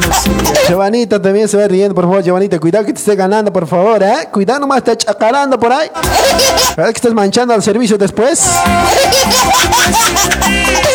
Giovanita 0.68 1.20
también 1.20 1.48
se 1.48 1.56
va 1.56 1.66
riendo, 1.66 1.94
por 1.94 2.04
favor, 2.04 2.22
Giovanita. 2.22 2.58
Cuidado 2.58 2.84
que 2.84 2.92
te 2.92 2.98
esté 2.98 3.16
ganando, 3.16 3.52
por 3.52 3.66
favor, 3.66 4.02
¿eh? 4.02 4.28
Cuidado 4.32 4.60
nomás, 4.60 4.78
está 4.78 4.96
chacarando 4.96 5.58
por 5.58 5.72
ahí. 5.72 5.90
¿Verdad 6.76 6.92
que 6.92 6.96
estás 6.96 7.12
manchando 7.12 7.54
al 7.54 7.62
servicio 7.62 7.98
después? 7.98 8.40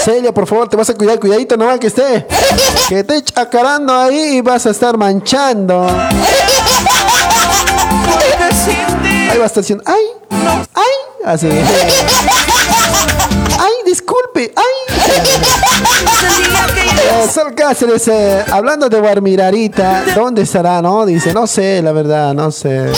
Celia, 0.04 0.32
por 0.34 0.48
favor, 0.48 0.70
te 0.70 0.78
vas 0.78 0.90
a 0.90 0.94
cuidar, 0.94 1.20
cuidadito 1.20 1.58
nomás 1.58 1.80
que 1.80 1.88
esté. 1.88 2.26
Que 2.88 3.00
esté 3.00 3.22
chacarando 3.24 3.94
ahí 3.94 4.38
y 4.38 4.42
vas 4.42 4.66
a 4.66 4.70
estar 4.70 4.98
manchando. 4.98 5.86
Ahí 9.30 9.38
va 9.38 9.44
a 9.44 9.48
estar 9.48 9.62
diciendo, 9.64 9.84
¡ay! 9.86 10.04
¡ay! 10.74 10.84
Así. 11.26 11.48
¡ay! 13.60 13.72
Disculpe, 13.86 14.54
¡ay! 14.56 14.64
Eh, 17.08 17.28
Sol 17.34 17.56
Cáceres, 17.56 18.06
eh, 18.10 18.44
hablando 18.52 18.90
de 18.90 19.00
Guarmirarita, 19.00 20.04
¿dónde 20.14 20.42
estará, 20.42 20.82
no? 20.82 21.06
Dice, 21.06 21.34
no 21.34 21.48
sé, 21.48 21.82
la 21.82 21.94
verdad, 21.94 22.34
no 22.34 22.52
sé. 22.52 22.92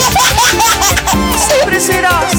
Siempre 1.38 1.80
serás 1.80 2.34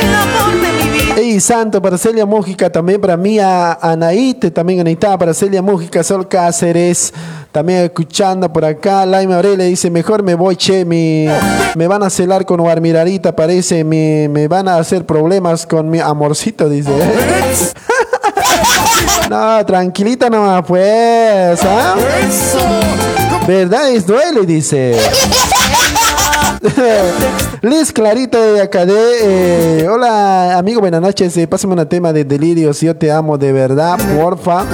el 0.00 0.14
amor 0.14 0.60
de 0.60 0.84
mi 0.84 0.98
vida. 0.98 1.14
Ey, 1.16 1.38
santo, 1.38 1.80
para 1.80 1.96
Celia 1.96 2.26
Mújica, 2.26 2.70
también 2.70 3.00
para 3.00 3.16
mí, 3.16 3.38
a 3.38 3.74
Anaíte, 3.74 4.50
también 4.50 4.80
Anaíta, 4.80 5.16
para 5.16 5.32
Celia 5.32 5.62
Mújica, 5.62 6.02
Sol 6.02 6.26
Cáceres, 6.26 7.14
también 7.52 7.84
escuchando 7.84 8.52
por 8.52 8.64
acá, 8.64 9.06
Laima 9.06 9.36
Aurelia 9.36 9.64
dice, 9.64 9.92
mejor 9.92 10.24
me 10.24 10.34
voy, 10.34 10.56
che, 10.56 10.84
mi, 10.84 11.26
me 11.76 11.86
van 11.86 12.02
a 12.02 12.10
celar 12.10 12.44
con 12.44 12.60
Guarmirarita, 12.60 13.36
parece, 13.36 13.84
me, 13.84 14.28
me 14.28 14.48
van 14.48 14.66
a 14.66 14.78
hacer 14.78 15.06
problemas 15.06 15.66
con 15.66 15.88
mi 15.88 16.00
amorcito, 16.00 16.68
dice. 16.68 16.90
no, 19.30 19.64
tranquilita 19.66 20.30
nomás, 20.30 20.64
pues, 20.66 21.60
¿ah? 21.64 21.94
¿Verdad? 23.46 23.90
Es 23.90 24.06
duele, 24.06 24.44
dice. 24.44 24.96
Liz 27.62 27.92
Clarita 27.92 28.38
de 28.38 28.60
Acadé. 28.60 28.94
eh, 29.22 29.88
hola, 29.88 30.58
amigo, 30.58 30.80
buenas 30.80 31.00
noches. 31.00 31.36
Eh, 31.36 31.46
pásame 31.46 31.74
un 31.74 31.88
tema 31.88 32.12
de 32.12 32.24
delirios. 32.24 32.80
Yo 32.80 32.96
te 32.96 33.10
amo 33.10 33.38
de 33.38 33.52
verdad, 33.52 33.98
porfa. 34.16 34.64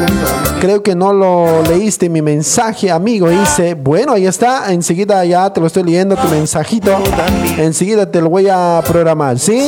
Creo 0.60 0.82
que 0.82 0.94
no 0.94 1.12
lo 1.12 1.62
leíste 1.62 2.08
mi 2.08 2.22
mensaje, 2.22 2.90
amigo. 2.90 3.28
Dice, 3.28 3.74
bueno, 3.74 4.12
ahí 4.14 4.26
está. 4.26 4.72
Enseguida 4.72 5.24
ya 5.24 5.52
te 5.52 5.60
lo 5.60 5.66
estoy 5.66 5.84
leyendo, 5.84 6.16
tu 6.16 6.28
mensajito. 6.28 6.90
Enseguida 7.58 8.10
te 8.10 8.20
lo 8.20 8.30
voy 8.30 8.48
a 8.48 8.82
programar, 8.86 9.38
¿sí? 9.38 9.66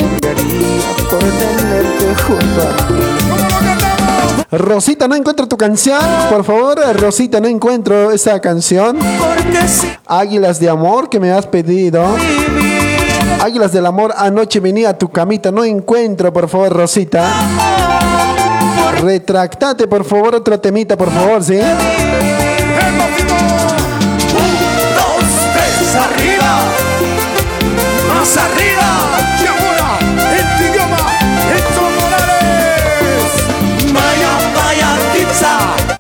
Por 1.10 1.20
tenerte 1.20 2.22
junto 2.22 2.62
a. 2.62 3.35
Rosita, 4.50 5.08
no 5.08 5.14
encuentro 5.14 5.48
tu 5.48 5.56
canción. 5.56 6.00
Por 6.30 6.44
favor, 6.44 6.78
Rosita, 7.00 7.40
no 7.40 7.48
encuentro 7.48 8.10
esa 8.12 8.40
canción. 8.40 8.98
Águilas 10.06 10.60
de 10.60 10.68
amor 10.68 11.08
que 11.08 11.18
me 11.18 11.32
has 11.32 11.46
pedido. 11.46 12.04
Águilas 13.42 13.72
del 13.72 13.86
amor, 13.86 14.14
anoche 14.16 14.60
venía 14.60 14.90
a 14.90 14.98
tu 14.98 15.10
camita. 15.10 15.50
No 15.50 15.64
encuentro, 15.64 16.32
por 16.32 16.48
favor, 16.48 16.72
Rosita. 16.72 17.28
Retractate, 19.02 19.86
por 19.88 20.04
favor, 20.04 20.36
otro 20.36 20.58
temita, 20.58 20.96
por 20.96 21.10
favor, 21.10 21.42
¿sí? 21.42 21.58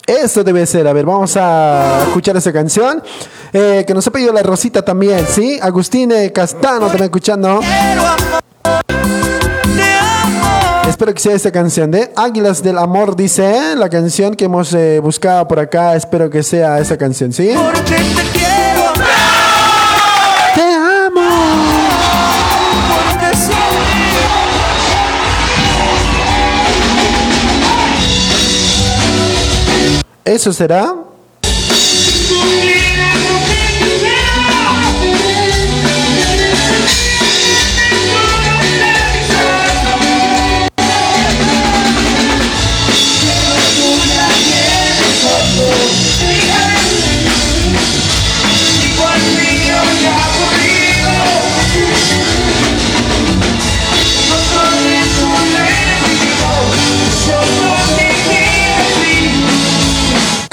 Eso 0.06 0.44
debe 0.44 0.64
ser. 0.66 0.86
A 0.86 0.92
ver, 0.92 1.04
vamos 1.04 1.36
a 1.36 2.04
escuchar 2.06 2.36
esa 2.36 2.52
canción. 2.52 3.02
Eh, 3.52 3.84
que 3.86 3.94
nos 3.94 4.06
ha 4.06 4.10
pedido 4.10 4.32
la 4.32 4.42
Rosita 4.42 4.82
también, 4.82 5.26
¿sí? 5.28 5.58
Agustín 5.60 6.12
eh, 6.12 6.32
Castano 6.32 6.86
también 6.86 7.04
escuchando. 7.04 7.60
Espero 10.88 11.12
que 11.12 11.20
sea 11.20 11.34
esta 11.34 11.50
canción 11.50 11.90
de 11.90 12.12
Águilas 12.14 12.62
del 12.62 12.78
Amor, 12.78 13.16
dice 13.16 13.44
¿eh? 13.44 13.76
la 13.76 13.88
canción 13.88 14.34
que 14.34 14.44
hemos 14.44 14.72
eh, 14.72 15.00
buscado 15.00 15.46
por 15.48 15.58
acá. 15.58 15.96
Espero 15.96 16.30
que 16.30 16.42
sea 16.42 16.78
esa 16.78 16.96
canción, 16.96 17.32
¿sí? 17.32 17.52
Porque 17.54 17.96
te 17.96 18.38
quiero 18.38 18.75
¿Eso 30.26 30.52
será? 30.52 30.92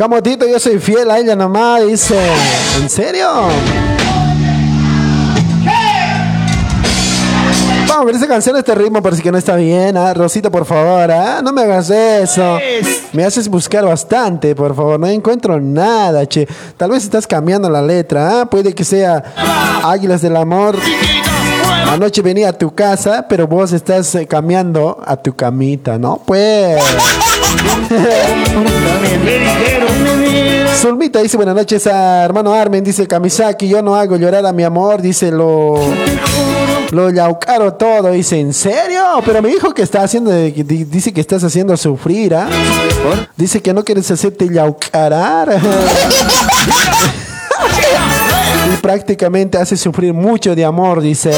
Camotito, 0.04 0.46
yo 0.46 0.60
soy 0.60 0.80
fiel 0.80 1.10
a 1.10 1.18
ella 1.18 1.34
nomás, 1.34 1.88
dice. 1.88 2.20
¿En 2.78 2.90
serio? 2.90 3.26
Vamos, 7.88 8.06
pero 8.06 8.18
esa 8.18 8.28
canción, 8.28 8.58
este 8.58 8.76
ritmo 8.76 9.02
parece 9.02 9.22
que 9.22 9.32
no 9.32 9.38
está 9.38 9.56
bien. 9.56 9.96
¿ah? 9.96 10.14
Rosita, 10.14 10.52
por 10.52 10.66
favor, 10.66 11.10
¿ah? 11.10 11.40
no 11.42 11.54
me 11.54 11.62
hagas 11.62 11.90
eso. 11.90 12.58
Me 13.14 13.24
haces 13.24 13.48
buscar 13.48 13.86
bastante, 13.86 14.54
por 14.56 14.76
favor. 14.76 15.00
No 15.00 15.08
encuentro 15.08 15.58
nada, 15.62 16.28
che. 16.28 16.50
Tal 16.76 16.92
vez 16.92 17.06
estás 17.06 17.26
cambiando 17.26 17.70
la 17.70 17.82
letra. 17.82 18.42
¿ah? 18.42 18.46
Puede 18.46 18.76
que 18.76 18.84
sea 18.84 19.24
Águilas 19.84 20.22
del 20.22 20.36
Amor. 20.36 20.76
Anoche 21.92 22.22
venía 22.22 22.50
a 22.50 22.54
tu 22.54 22.74
casa, 22.74 23.26
pero 23.30 23.48
vos 23.48 23.72
estás 23.72 24.14
eh, 24.16 24.26
cambiando 24.28 25.00
a 25.06 25.16
tu 25.18 25.36
camita, 25.36 25.98
¿no? 25.98 26.22
Pues. 26.26 26.82
Zulmita 30.80 31.22
dice 31.22 31.38
buenas 31.38 31.56
noches 31.56 31.86
a 31.88 32.24
hermano 32.26 32.54
Armen, 32.54 32.84
dice 32.84 33.08
Kamisaki, 33.08 33.68
yo 33.70 33.82
no 33.82 33.96
hago 33.96 34.18
llorar 34.18 34.46
a 34.46 34.52
mi 34.52 34.64
amor, 34.64 35.02
dice 35.02 35.32
lo 35.32 35.76
lo 36.92 37.10
yaucaro 37.10 37.74
todo, 37.74 38.12
dice, 38.12 38.40
¿en 38.40 38.54
serio? 38.54 39.02
Pero 39.26 39.42
me 39.42 39.50
dijo 39.50 39.74
que 39.74 39.82
está 39.82 40.04
haciendo, 40.04 40.32
di- 40.32 40.84
dice 40.84 41.12
que 41.14 41.22
estás 41.22 41.44
haciendo 41.44 41.76
sufrir, 41.78 42.36
¿ah? 42.36 42.48
Dice 43.36 43.62
que 43.62 43.74
no 43.74 43.84
quieres 43.84 44.12
hacerte 44.12 44.48
yaucarar. 44.50 45.60
prácticamente 48.84 49.58
hace 49.58 49.78
sufrir 49.78 50.14
mucho 50.14 50.54
de 50.54 50.66
amor, 50.66 51.00
dice. 51.00 51.32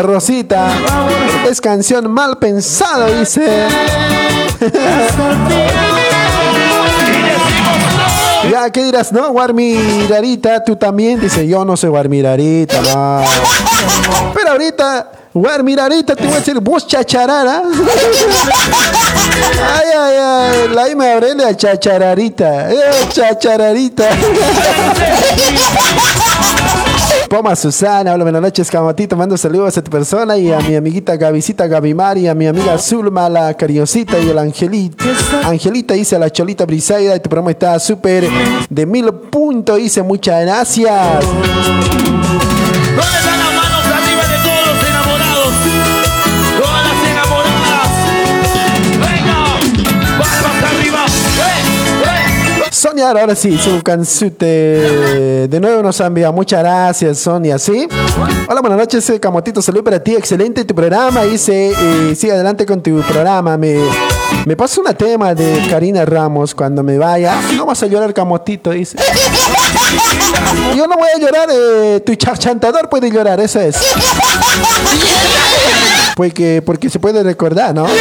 Rosita, 0.00 0.70
es 1.50 1.60
canción 1.60 2.08
mal 2.12 2.38
pensada, 2.38 3.06
dice. 3.08 3.66
Ya, 8.50 8.68
¿qué 8.70 8.84
dirás? 8.84 9.12
No, 9.12 9.30
Guarmirarita, 9.30 10.64
tú 10.64 10.74
también. 10.74 11.20
Dice, 11.20 11.46
yo 11.46 11.64
no 11.64 11.76
soy 11.76 11.90
Guarmirarita, 11.90 12.82
no. 12.82 13.22
Pero 14.34 14.50
ahorita, 14.50 15.10
Guarmirarita, 15.34 16.14
te 16.14 16.24
voy 16.24 16.34
a 16.34 16.36
decir, 16.36 16.60
vos 16.60 16.86
chacharara. 16.86 17.62
Ay, 19.74 19.88
ay, 19.96 20.16
ay, 20.20 20.68
la 20.74 20.88
Ima 20.90 21.12
Aurelia, 21.12 21.56
chachararita. 21.56 22.70
Eh, 22.70 22.76
chachararita. 23.10 24.04
Poma 27.28 27.56
Susana, 27.56 28.12
hola, 28.12 28.24
buenas 28.24 28.42
noches, 28.42 28.70
Camatito. 28.70 29.16
Mando 29.16 29.38
saludos 29.38 29.78
a 29.78 29.82
tu 29.82 29.90
persona 29.90 30.36
y 30.36 30.52
a 30.52 30.58
mi 30.58 30.74
amiguita 30.74 31.16
Gavisita 31.16 31.66
Gavimari, 31.66 32.28
a 32.28 32.34
mi 32.34 32.46
amiga 32.46 32.76
Zulma, 32.76 33.28
la 33.28 33.54
cariñosita 33.54 34.18
y 34.18 34.28
el 34.28 34.38
Angelita. 34.38 35.04
Angelita 35.44 35.94
dice 35.94 36.18
la 36.18 36.30
Cholita 36.30 36.66
Brisaida, 36.66 37.16
y 37.16 37.20
tu 37.20 37.30
programa 37.30 37.52
está 37.52 37.78
súper 37.78 38.28
de 38.68 38.86
mil 38.86 39.10
puntos. 39.12 39.78
Dice 39.78 40.02
muchas 40.02 40.42
gracias. 40.42 41.24
Ahora 53.16 53.34
sí, 53.34 53.58
su 53.58 53.82
cansute 53.82 55.46
de 55.48 55.60
nuevo 55.60 55.82
nos 55.82 56.00
envía. 56.00 56.30
Muchas 56.30 56.60
gracias, 56.60 57.18
Sonia, 57.18 57.58
¿sí? 57.58 57.88
Hola, 58.48 58.60
buenas 58.60 58.78
noches, 58.78 59.08
eh, 59.10 59.20
Camotito. 59.20 59.60
Salud 59.60 59.82
para 59.82 60.02
ti, 60.02 60.14
excelente 60.14 60.64
tu 60.64 60.74
programa. 60.74 61.22
Dice, 61.22 61.72
eh, 61.78 62.14
sigue 62.14 62.32
adelante 62.32 62.64
con 62.64 62.82
tu 62.82 63.00
programa. 63.02 63.56
Me, 63.56 63.76
me 64.46 64.56
pasa 64.56 64.80
una 64.80 64.94
tema 64.94 65.34
de 65.34 65.66
Karina 65.68 66.04
Ramos 66.04 66.54
cuando 66.54 66.82
me 66.82 66.98
vaya. 66.98 67.40
No 67.56 67.66
vas 67.66 67.82
a 67.82 67.86
llorar, 67.86 68.14
Camotito, 68.14 68.70
dice. 68.70 68.96
Yo 70.76 70.86
no 70.86 70.96
voy 70.96 71.08
a 71.14 71.18
llorar, 71.18 71.48
eh, 71.52 72.00
tu 72.04 72.14
chantador 72.14 72.88
puede 72.88 73.10
llorar, 73.10 73.40
eso 73.40 73.60
es. 73.60 73.76
Porque, 76.14 76.60
porque 76.64 76.90
se 76.90 76.98
puede 77.00 77.22
recordar, 77.22 77.74
¿no? 77.74 77.86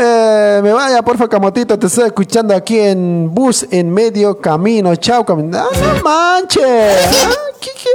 Eh, 0.00 0.60
me 0.62 0.72
vaya, 0.72 1.02
porfa, 1.02 1.28
Camotito. 1.28 1.76
Te 1.78 1.88
estoy 1.88 2.06
escuchando 2.06 2.54
aquí 2.54 2.78
en 2.78 3.34
bus 3.34 3.66
en 3.70 3.92
medio 3.92 4.40
camino. 4.40 4.94
Chao, 4.96 5.24
camino. 5.26 5.58
Ah, 5.58 5.66
no 5.74 6.02
manches. 6.02 6.62
Ah, 6.64 7.30
¿qué- 7.60 7.70
qué? 7.82 7.88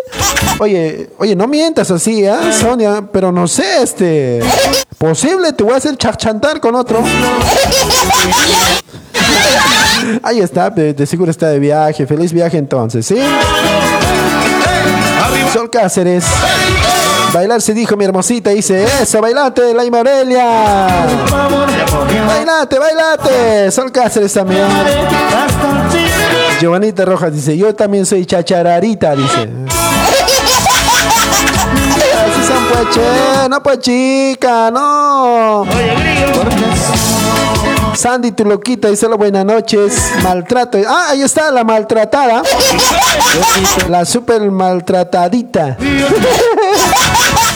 Oye, 0.59 1.09
oye, 1.17 1.33
no 1.35 1.47
mientas 1.47 1.89
así, 1.91 2.25
¿ah, 2.27 2.51
Sonia? 2.51 3.03
Pero 3.11 3.31
no 3.31 3.47
sé, 3.47 3.81
este. 3.83 4.41
Posible, 4.97 5.53
te 5.53 5.63
voy 5.63 5.73
a 5.73 5.77
hacer 5.77 5.95
chachantar 5.95 6.59
con 6.59 6.75
otro. 6.75 7.01
Ahí 10.21 10.39
está, 10.39 10.69
de, 10.69 11.05
seguro 11.05 11.31
está 11.31 11.47
de 11.47 11.59
viaje. 11.59 12.05
Feliz 12.05 12.33
viaje 12.33 12.57
entonces, 12.57 13.05
¿sí? 13.05 13.17
Sol 15.51 15.69
Cáceres. 15.69 16.25
Bailar 17.33 17.61
se 17.61 17.73
dijo 17.73 17.97
mi 17.97 18.05
hermosita, 18.05 18.51
dice, 18.51 18.85
eso, 19.01 19.19
bailate, 19.19 19.73
la 19.73 19.81
Aurelia. 19.81 21.07
Bailate, 22.27 22.79
bailate. 22.79 23.71
Sol 23.71 23.91
Cáceres 23.91 24.33
también. 24.33 24.67
Giovanita 26.59 27.05
Rojas 27.05 27.33
dice, 27.33 27.57
yo 27.57 27.73
también 27.73 28.05
soy 28.05 28.25
chachararita, 28.25 29.15
dice. 29.15 29.49
Pues, 32.47 33.49
no 33.49 33.63
pues 33.63 33.79
chica, 33.79 34.69
no. 34.71 35.65
Sandy, 37.95 38.31
tu 38.31 38.43
loquita, 38.43 38.89
dice 38.89 39.05
hola, 39.05 39.15
buenas 39.15 39.45
noches. 39.45 40.11
Maltrato. 40.21 40.77
Ah, 40.87 41.07
ahí 41.11 41.21
está 41.21 41.51
la 41.51 41.63
maltratada. 41.63 42.43
La 43.89 44.03
super 44.05 44.41
maltratadita. 44.51 45.77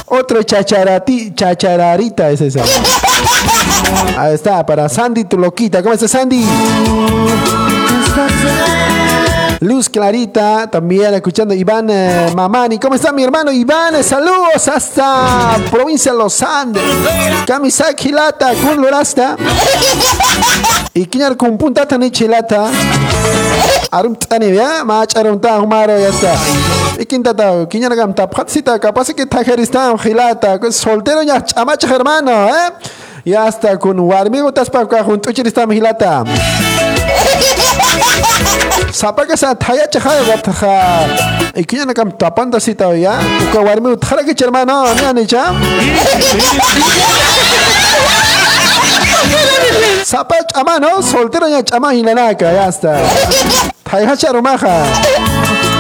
Otro 0.06 0.44
chacharati, 0.44 1.34
chachararita 1.34 2.30
es 2.30 2.42
esa. 2.42 2.62
Ahí 4.18 4.36
está, 4.36 4.66
para 4.66 4.88
Sandy, 4.88 5.26
tu 5.26 5.38
loquita. 5.38 5.82
¿Cómo 5.82 5.94
estás, 5.94 6.12
Sandy? 6.12 6.46
Luz 9.60 9.90
Clarita, 9.90 10.70
también 10.70 11.14
escuchando 11.16 11.54
Iván 11.54 11.90
eh, 11.90 12.32
Mamani. 12.36 12.78
¿Cómo 12.78 12.94
está 12.94 13.12
mi 13.12 13.24
hermano 13.24 13.52
Iván? 13.52 13.96
Eh, 13.96 14.04
Saludos 14.04 14.68
hasta 14.68 15.58
provincia 15.72 16.12
de 16.12 16.18
Los 16.18 16.44
Andes. 16.44 16.84
Kamisak 17.48 18.06
Hilata, 18.06 18.54
kun 18.54 18.78
lurasta. 18.78 19.36
Y 20.94 21.06
kinyar 21.08 21.36
kun 21.36 21.58
punta 21.58 21.88
tani 21.88 22.12
chilata. 22.12 22.70
Arum 23.90 24.16
ya, 24.54 24.84
mach 24.84 25.16
arum 25.18 25.40
humaro 25.40 25.98
ya 25.98 26.10
está. 26.10 26.36
Y 27.00 27.06
quinta 27.06 27.34
ta, 27.36 27.68
kinyar 27.68 27.96
gam 27.96 28.14
ta, 28.14 28.30
patsita, 28.30 28.80
capaz 28.80 29.12
que 29.14 29.26
tajeristan 29.26 29.98
Hilata. 30.04 30.60
Soltero 30.72 31.24
ya, 31.24 31.44
chamacha 31.44 31.88
hermano, 31.96 32.48
eh. 32.48 32.74
Ya 33.26 33.48
está, 33.48 33.78
con 33.80 34.00
warmigo 34.00 34.54
taspa 34.54 34.86
junto 35.04 35.32
chiristam 35.32 35.72
Hilata. 35.72 36.24
Sapaka 38.92 39.38
sa 39.38 39.54
thaya 39.54 39.88
chaha 39.88 40.24
gataha. 40.26 40.78
Ikinya 41.56 41.86
na 41.86 41.94
kam 41.94 42.12
tapanda 42.12 42.60
sita 42.60 42.94
ya. 42.96 43.20
Uka 43.50 43.60
warmi 43.62 43.94
uthara 43.94 44.24
ke 44.24 44.34
hermano, 44.34 44.94
ni 44.94 45.04
ani 45.06 45.26
cha. 45.26 45.54
Sapa 50.04 50.36
chama 50.54 50.80
no, 50.80 51.02
soltero 51.02 51.48
ya 51.48 51.62
chama 51.62 51.92
hilanaka, 51.94 52.48
ya 52.52 52.68
está. 52.68 52.96
Thaya 53.84 54.16
charumaja. 54.18 54.86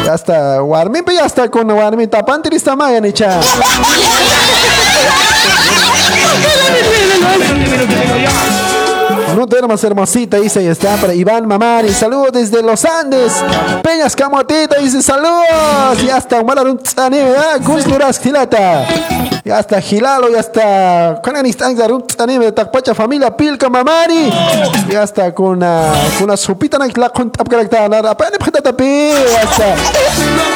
Ya 0.05 0.13
está, 0.13 0.61
warmi 0.63 1.01
pe 1.01 1.15
ya 1.15 1.25
está 1.25 1.49
con 1.49 1.69
warmi 1.71 2.07
tapanti 2.07 2.49
lista 2.49 2.75
maya 2.75 2.99
ni 3.01 3.11
No 9.37 9.45
duermas 9.45 9.83
hermosita, 9.83 10.37
dice, 10.37 10.63
y 10.63 10.65
está 10.65 10.95
para 10.95 11.13
Iván 11.13 11.47
Mamani. 11.47 11.89
Saludos 11.89 12.31
desde 12.31 12.63
los 12.63 12.83
Andes. 12.83 13.33
Peñas 13.83 14.15
Camotita, 14.15 14.77
dice, 14.79 14.99
saludos. 15.03 16.01
Ya 16.03 16.17
está, 16.17 16.43
Malarun 16.43 16.79
Tzane, 16.79 17.23
¿verdad? 17.23 17.61
Gusluras 17.63 18.19
Gilata. 18.19 18.87
Ya 19.45 19.59
está, 19.59 19.79
Gilalo, 19.79 20.29
ya 20.29 20.39
está. 20.39 21.21
Con 21.23 21.35
Anistán 21.35 21.77
Zarun 21.77 22.07
Tzane, 22.07 22.39
de 22.39 22.51
Takpacha 22.51 22.95
Familia 22.95 23.29
Pilca 23.37 23.69
Mamani. 23.69 24.31
Ya 24.89 25.03
está, 25.03 25.31
con 25.35 25.57
una, 25.57 25.83
una 26.23 26.35
sopita 26.35 26.79
la 26.79 27.09
con 27.09 27.31
tapcaracta. 27.31 27.87
La 27.89 28.01
rapane 28.01 28.39
pjeta 28.39 28.59
tapi. 28.59 29.11
Ya 29.11 29.41
está. 29.41 29.75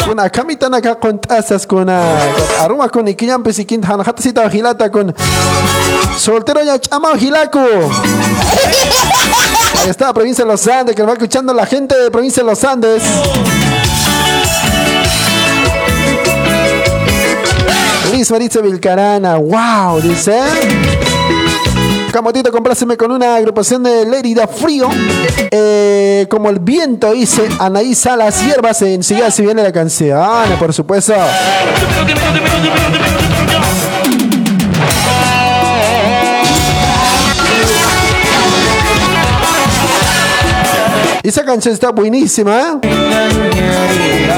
Con 0.05 0.13
una 0.13 0.27
camita 0.31 0.67
na 0.69 0.81
con 0.81 1.19
tazas, 1.19 1.67
con 1.67 1.83
una. 1.83 2.01
Aruma 2.59 2.89
con 2.89 3.07
Iquiñampes 3.07 3.59
y 3.59 3.65
Quintan 3.65 4.01
Hatasita 4.01 4.49
Gilata 4.49 4.89
con. 4.89 5.15
Soltero 6.17 6.63
ya 6.63 6.79
chama 6.79 7.15
Gilaco. 7.15 7.59
Ahí 9.81 9.89
está, 9.89 10.13
provincia 10.13 10.43
de 10.45 10.51
los 10.51 10.67
Andes, 10.67 10.95
que 10.95 11.01
nos 11.01 11.09
va 11.09 11.13
escuchando 11.13 11.53
la 11.53 11.65
gente 11.65 11.97
de 11.97 12.11
provincia 12.11 12.43
de 12.43 12.49
los 12.49 12.63
Andes. 12.63 13.03
Liz 18.11 18.29
Maritza 18.29 18.61
Vilcarana, 18.61 19.37
wow, 19.37 20.01
dice. 20.01 20.39
Camotito, 22.11 22.51
compláceme 22.51 22.97
con 22.97 23.09
una 23.11 23.37
agrupación 23.37 23.83
de 23.83 24.05
Lérida 24.05 24.45
Frío. 24.45 24.89
Eh, 25.49 26.27
como 26.29 26.49
el 26.49 26.59
viento, 26.59 27.13
dice 27.13 27.47
Anaí 27.57 27.95
Salas 27.95 28.45
Hierbas. 28.45 28.81
Enseguida 28.81 29.31
si 29.31 29.43
viene 29.43 29.63
la 29.63 29.71
canción, 29.71 30.19
por 30.59 30.73
supuesto. 30.73 31.13
Esa 41.23 41.43
canción 41.45 41.73
está 41.73 41.91
buenísima. 41.91 42.79
¿eh? 42.83 44.31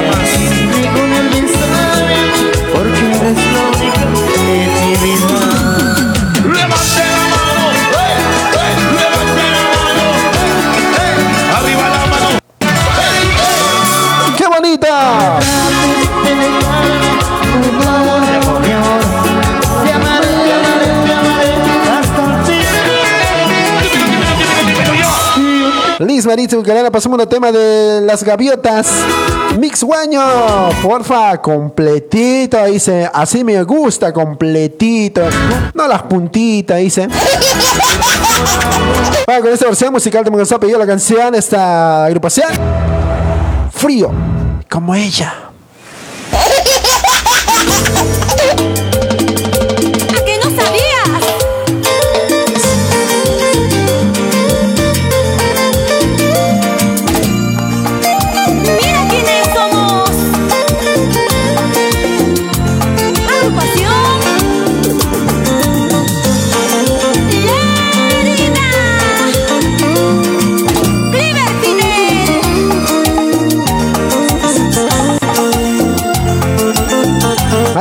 Liz 26.14 26.28
Maritza 26.28 26.55
Bucarana, 26.57 26.91
pasamos 26.91 27.20
un 27.20 27.28
tema 27.28 27.51
de 27.51 28.01
las 28.01 28.24
gaviotas. 28.24 28.88
Mix 29.57 29.84
Guaño, 29.84 30.22
porfa, 30.84 31.41
completito, 31.41 32.64
dice. 32.66 33.09
Así 33.11 33.43
me 33.43 33.64
gusta, 33.64 34.14
completito. 34.14 35.24
No 35.74 35.88
las 35.88 36.03
puntitas, 36.03 36.78
dice. 36.78 37.07
Bueno, 39.26 39.41
con 39.41 39.53
esta 39.53 39.66
versión 39.66 39.93
musical 39.93 40.24
te 40.24 40.30
me 40.30 40.39
ha 40.39 40.59
pedido 40.59 40.78
la 40.78 40.86
canción, 40.86 41.34
esta 41.34 42.05
agrupación. 42.05 42.49
Frío, 43.72 44.11
como 44.70 44.93
ella. 44.93 45.34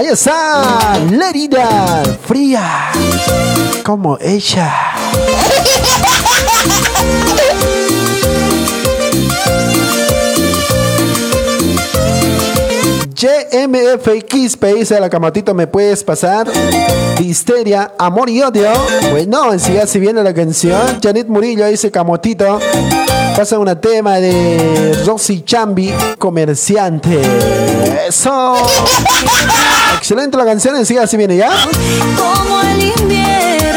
Ahí 0.03 0.09
está, 0.09 0.99
Lerida, 1.13 2.03
fría, 2.27 2.91
como 3.85 4.19
ella. 4.21 4.75
JMFX, 13.15 14.59
dice 14.75 14.99
la 14.99 15.09
camatito, 15.09 15.55
¿me 15.55 15.69
puedes 15.69 16.03
pasar? 16.03 16.49
Histeria, 17.21 17.93
amor 17.97 18.29
y 18.29 18.43
odio. 18.43 18.73
Bueno, 19.13 19.53
enseguida 19.53 19.87
si 19.87 20.01
viene 20.01 20.21
la 20.25 20.35
canción. 20.35 20.99
Janet 21.01 21.29
Murillo 21.29 21.65
dice 21.67 21.93
camotito. 21.93 22.59
Pasa 23.37 23.59
un 23.59 23.81
tema 23.81 24.21
de 24.21 25.03
Rosy 25.07 25.43
Chambi, 25.43 25.93
comerciante. 26.19 27.21
Eso. 28.07 28.55
Excelente 29.97 30.37
la 30.37 30.45
canción, 30.45 30.77
enseguida 30.77 31.07
si 31.07 31.17
viene 31.17 31.37
ya. 31.37 31.51
Como 32.17 32.61
el 32.61 32.93
invierno, 33.01 33.72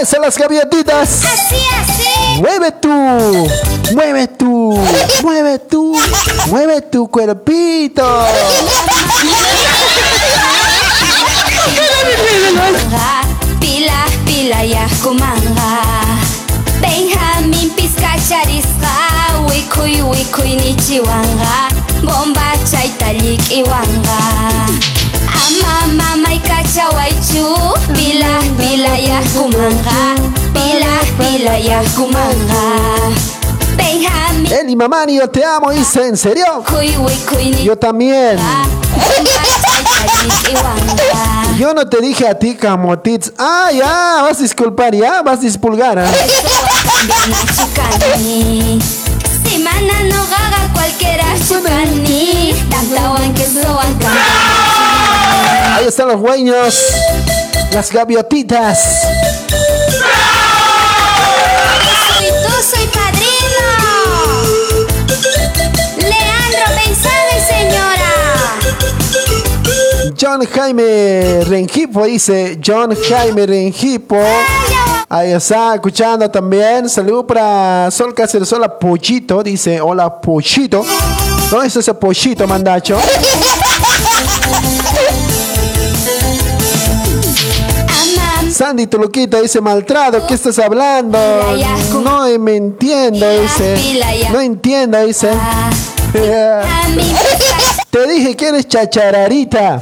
Esas 0.00 0.20
las 0.20 0.38
gavietitas. 0.38 1.24
Así, 1.24 1.56
así. 1.80 2.40
Mueve 2.40 2.70
tú, 2.70 2.88
mueve 3.94 4.28
tú, 4.28 4.78
mueve 5.22 5.58
tú, 5.58 5.96
mueve 6.46 6.82
tu 6.82 7.08
cuerpito. 7.08 8.04
Pila 13.60 14.04
pila 14.24 14.62
yakumanga 14.64 15.80
Benjamin 16.80 17.70
Piscacharisqa 17.70 18.94
Wikuy 19.48 20.02
wikuy 20.02 20.54
nichiwanga 20.56 21.68
Bomba 22.02 22.52
chayta 22.70 23.12
likiwanga 23.12 24.18
Ama 25.46 25.86
mamay 25.94 26.27
kachawaychu 26.68 27.56
Pila 28.58 28.98
ya 28.98 29.20
kumanga 29.22 30.20
Pila, 30.52 30.98
pila 31.18 31.58
ya 31.58 31.82
kumanga 31.82 33.14
Benjamin 33.76 34.52
Eli 34.52 34.76
Mamani, 34.76 35.16
yo 35.16 35.28
te 35.28 35.44
amo, 35.44 35.70
dice, 35.70 36.08
¿en 36.08 36.16
serio? 36.16 36.64
Yo 37.62 37.76
también. 37.76 38.38
Yo 41.58 41.74
no 41.74 41.88
te 41.88 42.00
dije 42.00 42.26
a 42.28 42.34
ti, 42.38 42.54
Camotits. 42.54 43.32
Ah, 43.38 43.70
ya, 43.72 44.22
vas 44.22 44.38
a 44.38 44.42
disculpar, 44.42 44.94
ya, 44.94 45.22
vas 45.22 45.38
a 45.38 45.42
dispulgar. 45.42 45.98
¿ah? 45.98 46.10
Chukani 47.56 48.80
Si 49.44 49.58
mana 49.58 50.02
no 50.08 50.22
gaga 50.26 50.72
cualquiera 50.72 51.24
chukani 51.48 52.54
Tantawan 52.70 53.34
que 53.34 53.44
soan 53.46 53.98
Ahí 55.78 55.86
están 55.86 56.08
los 56.08 56.20
dueños, 56.20 56.76
las 57.72 57.92
gaviotitas. 57.92 58.80
Soy 62.08 62.26
tú, 62.26 62.52
soy 62.68 62.84
padrino 62.88 63.66
Leandro 65.98 66.66
Mensaje, 66.84 67.36
señora 67.46 68.12
John 70.20 70.44
Jaime 70.52 71.44
Rengipo 71.44 72.06
dice, 72.06 72.58
John 72.66 72.96
Jaime 73.08 73.46
Rengipo. 73.46 74.18
Ahí 75.08 75.30
está, 75.30 75.76
escuchando 75.76 76.28
también. 76.28 76.88
Saludo 76.88 77.24
para 77.24 77.88
Sol 77.92 78.12
Cáceres, 78.14 78.52
hola 78.52 78.80
Pochito, 78.80 79.44
dice, 79.44 79.80
hola 79.80 80.20
Pochito. 80.20 80.84
¿Dónde 81.52 81.68
está 81.68 81.78
ese 81.78 81.94
Pochito, 81.94 82.48
mandacho? 82.48 82.98
Sandy 88.58 88.88
Tuluquita 88.88 89.40
dice, 89.40 89.60
maltrado, 89.60 90.26
¿qué 90.26 90.34
estás 90.34 90.58
hablando? 90.58 91.16
No 92.02 92.26
me 92.40 92.56
entiendo, 92.56 93.24
dice. 93.40 93.76
No 94.32 94.40
entiendo, 94.40 95.00
dice. 95.06 95.30
Te 97.90 98.06
dije 98.08 98.34
que 98.34 98.48
eres 98.48 98.66
chachararita. 98.66 99.80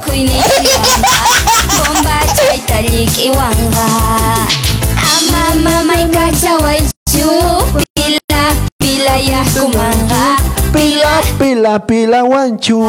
Pila, 10.71 11.21
pila, 11.39 11.87
pila, 11.87 12.21
guanchu. 12.21 12.87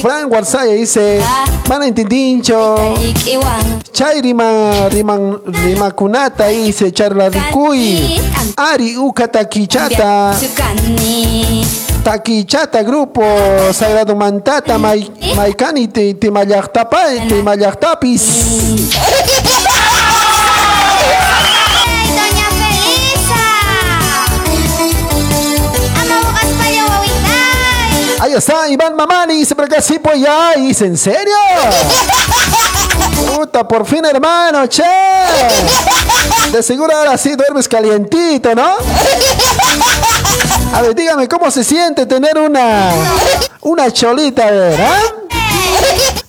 Frank 0.00 0.32
Warsaya 0.32 0.76
dice, 0.76 1.20
mana 1.68 1.86
entendincho. 1.86 2.76
talik, 2.76 3.26
iwanga 3.26 3.82
Chay 3.92 4.20
rima, 4.20 4.88
riman, 4.90 5.38
rima 5.64 5.90
kunata 5.90 6.48
dice, 6.48 6.90
charla 6.92 7.28
rikuy. 7.28 8.18
Ari 8.56 8.96
uka 8.96 9.28
takichata. 9.28 10.34
Chukani 10.40 11.66
Takichata 12.04 12.82
grupo 12.84 13.22
Sagrado 13.72 14.14
Mantata 14.14 14.78
Mai 14.78 15.10
Maikani 15.36 15.88
te 15.92 16.14
te 16.14 16.30
mayaqtapa 16.30 17.28
te 17.28 17.42
mayaqtapis. 17.42 18.24
Ahí 28.20 28.34
está 28.34 28.68
Iván 28.68 28.96
Mamani 28.96 29.34
dice 29.34 29.54
por 29.54 29.66
acá 29.66 29.80
sí 29.80 29.98
pues 29.98 30.20
ya 30.20 30.54
dice 30.56 30.86
en 30.86 30.96
serio. 30.98 31.36
Puta, 33.36 33.66
por 33.66 33.86
fin 33.86 34.04
hermano, 34.04 34.66
che. 34.66 34.82
De 36.50 36.62
seguro 36.62 36.96
ahora 36.96 37.16
sí 37.16 37.34
duermes 37.36 37.68
calientito, 37.68 38.54
¿no? 38.54 38.74
A 40.74 40.82
ver, 40.82 40.94
dígame 40.94 41.28
cómo 41.28 41.50
se 41.50 41.62
siente 41.64 42.06
tener 42.06 42.38
una 42.38 42.90
una 43.60 43.90
cholita, 43.92 44.48
a 44.48 44.50
ver, 44.50 44.80
¿ah? 44.80 45.00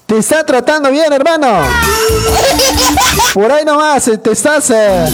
¿Te 0.05 0.17
está 0.17 0.43
tratando 0.45 0.89
bien, 0.91 1.11
hermano? 1.13 1.61
Por 3.33 3.51
ahí 3.51 3.63
nomás, 3.63 4.07
eh, 4.07 4.17
te 4.17 4.31
estás... 4.31 4.69
eh, 4.71 5.05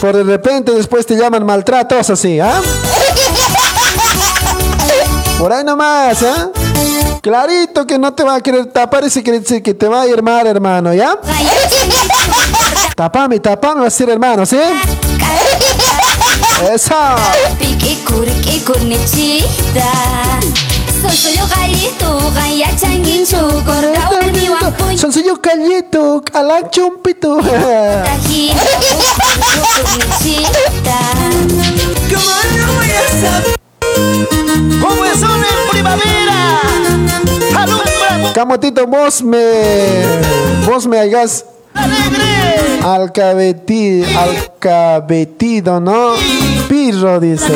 por 0.00 0.16
de 0.16 0.24
repente 0.24 0.72
después 0.72 1.06
te 1.06 1.14
llaman 1.16 1.46
maltratos 1.46 2.10
así, 2.10 2.38
¿ah? 2.40 2.60
Por 5.44 5.52
ahí 5.52 5.62
nomás, 5.62 6.22
¿ah? 6.22 6.48
Clarito 7.20 7.86
que 7.86 7.98
no 7.98 8.14
te 8.14 8.22
va 8.22 8.36
a 8.36 8.40
querer 8.40 8.64
tapar 8.72 9.04
ese 9.04 9.22
que, 9.22 9.42
que 9.62 9.74
te 9.74 9.86
va 9.86 10.00
a 10.00 10.06
ir 10.06 10.22
mal, 10.22 10.46
hermano, 10.46 10.94
¿ya? 10.94 11.18
Tapame, 12.96 13.40
tapame, 13.40 13.82
va 13.82 13.88
a 13.88 13.90
ser 13.90 14.08
hermano, 14.08 14.46
¿sí? 14.46 14.56
Eso. 16.74 16.94
Pikikur, 17.58 18.24
kikur, 18.40 18.80
nichita 18.84 19.84
Soy 21.02 21.14
soy 21.14 21.36
yo 21.36 21.46
galito, 21.46 22.32
gaya 22.34 22.74
changuin 22.78 23.26
chukor 23.26 23.84
Rawal 23.94 24.32
mi 24.32 24.48
wampuny 24.48 24.96
Son 24.96 25.12
yo 25.12 25.42
callito, 25.42 26.22
calan 26.24 26.70
nichita 33.96 34.86
¿Cómo 34.86 35.04
es 35.04 35.22
en 35.22 35.70
primavera? 35.70 36.60
Alumbra, 37.56 38.32
Camotito, 38.34 38.86
vos 38.86 39.22
me. 39.22 40.02
Vos 40.66 40.86
me 40.86 40.98
hagas. 40.98 41.44
Alcabeti, 42.82 44.04
alcabetido, 44.04 45.80
¿no? 45.80 46.12
Pirro, 46.68 47.18
dice. 47.18 47.52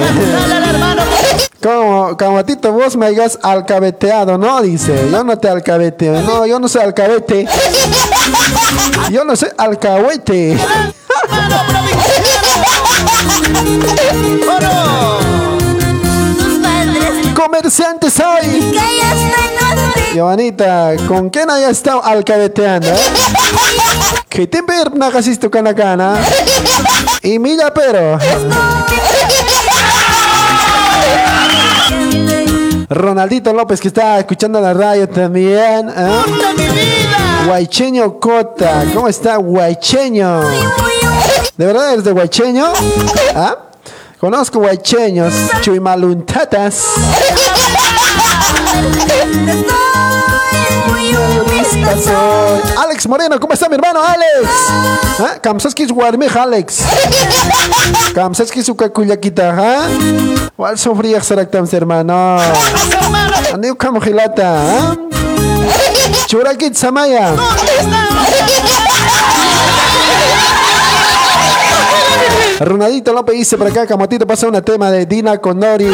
Como, 1.63 2.17
Camotito, 2.17 2.73
vos 2.73 2.97
me 2.97 3.07
hagas 3.07 3.39
alcabeteado, 3.43 4.39
¿no? 4.39 4.63
Dice. 4.63 5.09
Yo 5.11 5.25
no 5.25 5.39
te 5.39 5.49
alcabeteo. 5.49 6.23
No, 6.23 6.47
yo 6.47 6.59
no 6.59 6.69
soy 6.69 6.83
alcabete. 6.83 7.47
Yo 9.11 9.25
no 9.25 9.37
soy 9.37 9.49
alcahuete. 9.57 10.57
Padres 17.39 17.75
Comerciante 17.79 18.11
soy. 18.11 18.61
que 18.61 18.73
ya 18.73 19.15
están 19.15 19.77
contigo 19.77 20.07
Giovanita, 20.15 20.97
¿con 21.07 21.31
quién 21.31 21.49
haya 21.51 21.71
estado 21.71 22.05
alcabeteando? 22.05 22.89
Que 24.29 24.47
te 24.47 24.63
perna 24.63 25.11
tu 25.41 25.51
canacana. 25.51 26.21
Y 27.23 27.41
mira, 27.41 27.75
pero. 27.75 28.19
Ronaldito 32.89 33.53
López 33.53 33.81
que 33.81 33.89
está 33.89 34.19
escuchando 34.19 34.61
la 34.61 34.75
radio 34.75 35.09
también. 35.09 35.89
¿eh? 35.89 36.23
Guaycheño 37.47 38.21
Cota, 38.21 38.85
¿cómo 38.95 39.09
está 39.09 39.39
Guaycheño? 39.39 40.41
¿De 41.57 41.67
verdad 41.67 41.95
eres 41.95 42.05
de 42.05 42.13
Guaycheño? 42.13 42.67
¿Ah? 43.35 43.68
Conozco 44.21 44.59
guaycheños, 44.59 45.33
chuimaluntatas. 45.61 46.85
Alex 52.79 53.07
Moreno, 53.07 53.39
¿cómo 53.41 53.55
está 53.55 53.69
mi 53.69 53.77
hermano 53.77 54.01
Alex? 54.03 54.51
¿Ah? 55.21 55.39
Kamsaskis 55.41 55.93
Guarmej 55.93 56.37
Alex. 56.37 56.81
Kamsaskis 58.15 58.69
Ukakullakita, 58.69 59.55
¿ah? 59.57 59.87
¿Cuál 60.57 60.79
sufría 60.79 61.23
Saraktam, 61.23 61.67
hermano? 61.73 62.39
Andiu 63.53 63.77
Kamujilata, 63.77 64.61
¿ah? 64.61 64.97
Churakit 66.27 66.75
Samaya. 66.75 67.35
Ronaldito 72.61 73.13
López 73.13 73.37
dice 73.37 73.57
por 73.57 73.69
acá, 73.69 73.87
Camotito 73.87 74.27
pasa 74.27 74.49
un 74.49 74.61
tema 74.63 74.91
de 74.91 75.07
Dina 75.07 75.39
Condori. 75.39 75.89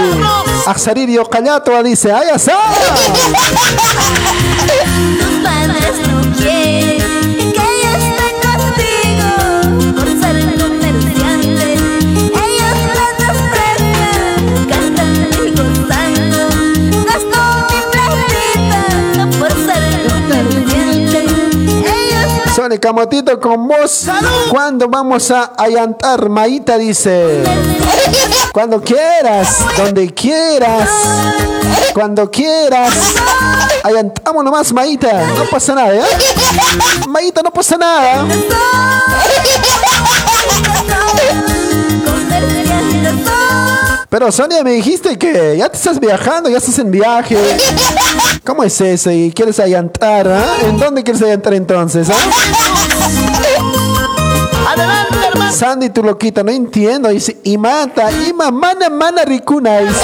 Axaririo 0.67 1.25
Callato 1.29 1.83
dice, 1.83 2.11
¡ay, 2.13 2.29
asá! 2.31 2.57
Chole, 22.65 22.81
camotito 22.81 23.39
con 23.39 23.69
vos. 23.69 24.07
¿Cuándo 24.49 24.89
vamos 24.89 25.31
a 25.31 25.53
allantar, 25.59 26.31
Maíta? 26.31 26.79
Dice. 26.79 27.45
Cuando 28.55 28.81
quieras, 28.81 29.59
donde 29.77 30.15
quieras, 30.15 30.89
cuando 31.93 32.31
quieras. 32.31 32.95
Allantamos 33.83 34.43
nomás, 34.43 34.73
Maíta. 34.73 35.27
No 35.37 35.45
pasa 35.51 35.75
nada, 35.75 35.95
¿eh? 35.95 36.05
Maíta, 37.07 37.43
no 37.43 37.51
pasa 37.51 37.77
nada. 37.77 38.25
Pero 44.15 44.31
Sonia, 44.31 44.63
me 44.63 44.71
dijiste 44.71 45.19
que 45.19 45.57
ya 45.59 45.69
te 45.69 45.77
estás 45.77 45.99
viajando, 45.99 46.49
ya 46.49 46.59
estás 46.59 46.79
en 46.79 46.89
viaje. 46.93 47.37
¿Cómo 48.45 48.63
es 48.63 48.81
eso? 48.81 49.11
¿Y 49.11 49.33
quieres 49.33 49.59
allantar? 49.59 50.29
ah? 50.29 50.55
¿En 50.63 50.79
dónde 50.79 51.03
quieres 51.03 51.21
allantar 51.21 51.53
entonces? 51.55 52.09
ah? 52.09 52.15
Adelante, 54.71 55.17
hermano. 55.33 55.53
Sandy, 55.53 55.91
tu 55.91 56.05
loquita, 56.05 56.45
no 56.45 56.53
entiendo. 56.53 57.09
Dice, 57.09 57.41
y 57.43 57.59
mata, 57.59 58.13
y 58.13 58.33
ma- 58.33 58.53
mana, 58.53 58.89
mana, 58.89 59.25
ricuna. 59.25 59.79
Dice, 59.79 59.95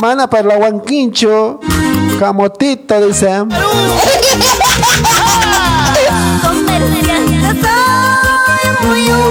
mana 0.00 0.28
para 0.28 0.42
la 0.48 0.56
huanquincho. 0.56 1.60
Camotito, 2.18 3.00
dice. 3.06 3.44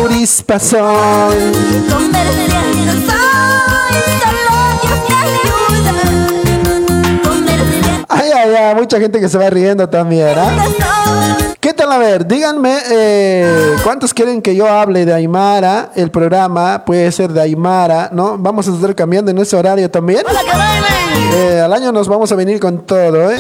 Urispa 0.05 0.57
soy. 0.59 1.51
Ay, 8.09 8.31
ay, 8.33 8.55
ay, 8.55 8.75
mucha 8.75 8.99
gente 8.99 9.19
que 9.19 9.29
se 9.29 9.37
va 9.37 9.49
riendo 9.49 9.87
también, 9.87 10.33
¿ah? 10.37 10.67
¿Qué 11.59 11.73
tal? 11.73 11.91
A 11.91 11.97
ver, 11.97 12.25
díganme, 12.25 12.77
eh, 12.89 13.75
¿cuántos 13.83 14.13
quieren 14.13 14.41
que 14.41 14.55
yo 14.55 14.69
hable 14.69 15.05
de 15.05 15.13
Aymara? 15.13 15.91
El 15.95 16.11
programa 16.11 16.85
puede 16.85 17.11
ser 17.11 17.33
de 17.33 17.41
Aymara, 17.41 18.09
¿no? 18.13 18.37
Vamos 18.37 18.67
a 18.69 18.71
estar 18.73 18.95
cambiando 18.95 19.31
en 19.31 19.37
ese 19.39 19.55
horario 19.57 19.91
también. 19.91 20.21
Eh, 21.33 21.59
al 21.59 21.73
año 21.73 21.91
nos 21.91 22.07
vamos 22.07 22.31
a 22.31 22.35
venir 22.35 22.59
con 22.61 22.85
todo, 22.85 23.29
¿eh? 23.29 23.37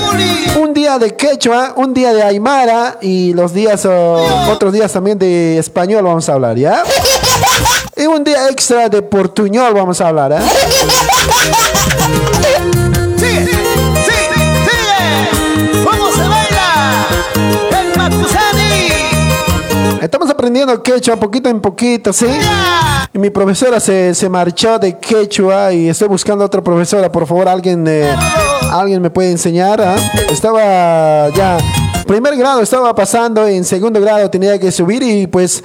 Un 0.59 0.73
día 0.73 0.99
de 0.99 1.15
quechua, 1.15 1.71
un 1.77 1.93
día 1.93 2.11
de 2.11 2.23
Aymara 2.23 2.97
y 3.01 3.33
los 3.33 3.53
días, 3.53 3.85
otros 3.85 4.73
días 4.73 4.91
también 4.91 5.17
de 5.17 5.57
español 5.57 6.03
vamos 6.03 6.27
a 6.27 6.33
hablar, 6.33 6.57
¿ya? 6.57 6.83
Y 7.97 8.05
un 8.05 8.23
día 8.23 8.49
extra 8.49 8.89
de 8.89 9.01
portuñol 9.01 9.73
vamos 9.73 9.99
a 10.01 10.09
hablar, 10.09 10.31
¿eh? 10.33 10.37
Sigue, 13.17 13.45
sigue, 13.45 14.39
sigue. 14.67 15.83
¿Cómo 15.83 16.11
se 16.11 16.27
baila? 16.27 17.07
El 17.71 17.97
Matusani. 17.97 18.89
Estamos 20.01 20.29
aprendiendo 20.29 20.81
quechua 20.83 21.15
poquito 21.15 21.49
en 21.49 21.59
poquito, 21.59 22.13
¿sí? 22.13 22.27
Y 23.13 23.17
mi 23.19 23.31
profesora 23.31 23.79
se, 23.79 24.13
se 24.13 24.29
marchó 24.29 24.77
de 24.77 24.99
quechua 24.99 25.73
y 25.73 25.89
estoy 25.89 26.07
buscando 26.07 26.45
otra 26.45 26.61
profesora. 26.61 27.11
Por 27.11 27.25
favor, 27.25 27.47
alguien, 27.47 27.85
eh, 27.87 28.15
alguien 28.71 29.01
me 29.01 29.09
puede 29.09 29.31
enseñar. 29.31 29.81
ah? 29.81 29.95
Estaba 30.29 31.29
ya, 31.29 31.57
primer 32.07 32.35
grado 32.37 32.61
estaba 32.61 32.95
pasando, 32.95 33.45
en 33.45 33.63
segundo 33.63 34.01
grado 34.01 34.31
tenía 34.31 34.57
que 34.57 34.71
subir 34.71 35.03
y 35.03 35.27
pues 35.27 35.61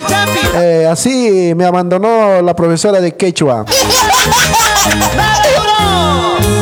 eh, 0.56 0.86
así 0.90 1.54
me 1.56 1.64
abandonó 1.64 2.42
la 2.42 2.54
profesora 2.54 3.00
de 3.00 3.14
quechua. 3.14 3.64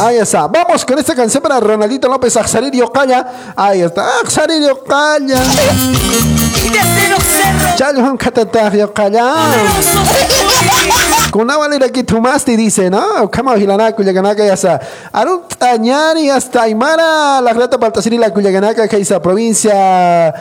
Ahí 0.00 0.18
está. 0.18 0.46
Vamos 0.46 0.84
con 0.84 0.98
esta 0.98 1.14
canción 1.14 1.42
para 1.42 1.60
Ronaldito 1.60 2.08
López, 2.08 2.36
Axarir 2.36 2.72
Calla. 2.92 3.54
Ahí 3.56 3.80
está. 3.80 4.20
Axarir. 4.20 4.62
Y 4.62 4.66
cerros 6.68 7.24
Chalhon 7.76 8.16
Katatah 8.16 8.70
Calla. 8.94 9.34
Kuna 11.30 11.56
valera 11.56 11.88
que 11.88 12.04
tomaste 12.04 12.56
dice, 12.56 12.90
¿no? 12.90 13.30
Kama 13.30 13.56
hilana 13.56 13.92
kuyaganaka 13.92 14.46
ya 14.46 14.56
sa. 14.56 14.80
Arun 15.12 15.42
tañani 15.58 16.30
hasta 16.30 16.62
Aymara, 16.62 17.40
la 17.40 17.52
grata 17.52 17.76
Baltasiri 17.76 18.18
la 18.18 18.32
kuyaganaka 18.32 18.88
que 18.88 18.96
esa 18.96 19.20
provincia 19.20 20.34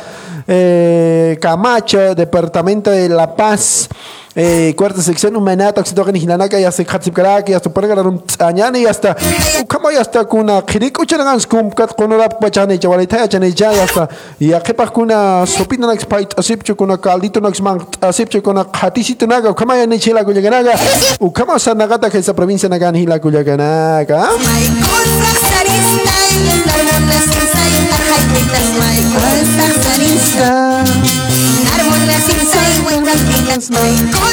eh, 0.47 1.37
Camacho, 1.41 2.15
departamento 2.15 2.89
de 2.89 3.09
La 3.09 3.35
Paz. 3.35 3.89
Eh, 4.39 4.75
cuarta 4.77 5.01
sección 5.01 5.35
humanata 5.35 5.81
oxitogen 5.81 6.15
hilanaka 6.15 6.59
ya 6.59 6.71
se 6.71 6.85
khatsip 6.85 7.15
karaki 7.15 7.53
hasta 7.53 7.71
por 7.71 7.83
arun 7.85 8.21
tañani 8.37 8.85
hasta 8.85 9.15
kama 9.67 9.91
ya 9.91 9.97
hasta 9.97 10.23
kuna 10.25 10.61
khirik 10.61 10.99
uchangan 10.99 11.39
skum 11.39 11.71
kat 11.71 11.95
kunura 11.97 12.29
pachane 12.29 12.77
chawalita 12.77 13.17
ya 13.17 13.27
chane 13.27 13.51
ya 13.57 13.73
ya 14.39 14.59
kepa 14.61 14.85
kuna 14.93 15.43
sopina 15.47 15.87
nak 15.87 16.01
spait 16.01 16.37
asip 16.37 16.61
kuna 16.77 16.97
caldito 16.97 17.39
nak 17.39 17.59
mang 17.61 17.81
asip 17.99 18.29
kuna 18.43 18.63
khatisito 18.63 19.25
naga 19.25 19.55
kama 19.55 19.75
ya 19.75 19.87
ni 19.87 19.97
chila 19.97 20.23
kuyaganaga 20.23 20.77
u 21.19 21.31
kama 21.31 21.57
sa 21.57 21.73
nagata 21.73 22.07
que 22.11 22.19
esa 22.19 22.35
provincia 22.35 22.69
nagan 22.69 22.93
hila 22.93 23.17
kuyaganaga 23.17 24.29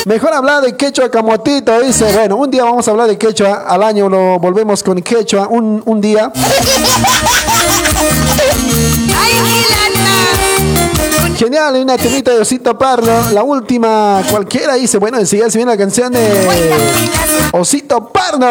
Mejor 0.07 0.35
hablar 0.35 0.63
de 0.63 0.77
quechua 0.77 1.11
camotito, 1.11 1.81
dice. 1.81 2.13
Bueno, 2.13 2.37
un 2.37 2.51
día 2.51 2.65
vamos 2.65 2.87
a 2.87 2.91
hablar 2.91 3.09
de 3.09 3.17
quechua, 3.19 3.65
al 3.67 3.83
año 3.83 4.09
lo 4.09 4.39
volvemos 4.39 4.83
con 4.83 5.01
quechua, 5.01 5.49
un, 5.49 5.83
un 5.85 6.01
día. 6.01 6.31
Genial, 11.37 11.75
una 11.83 11.97
temita 11.97 12.31
de 12.31 12.41
Osito 12.41 12.79
Parlo. 12.79 13.31
La 13.33 13.43
última, 13.43 14.23
cualquiera 14.31 14.75
dice. 14.75 14.99
Bueno, 14.99 15.19
enseguida 15.19 15.51
se 15.51 15.59
viene 15.59 15.73
la 15.73 15.79
canción 15.79 16.13
de 16.13 16.21
Osito 17.53 18.09
Parlo. 18.09 18.47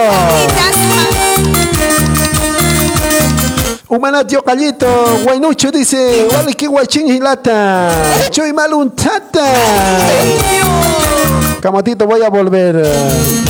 Humana 3.93 4.25
tío 4.25 4.43
Callito, 4.43 4.87
Guaynucho 5.23 5.69
dice, 5.69 6.27
vale 6.31 6.55
que 6.55 6.65
guachín 6.65 7.07
hilata, 7.07 7.91
choy 8.31 8.51
maluntata. 8.51 9.45
Camotito, 11.61 12.07
voy 12.07 12.23
a 12.23 12.29
volver, 12.29 12.83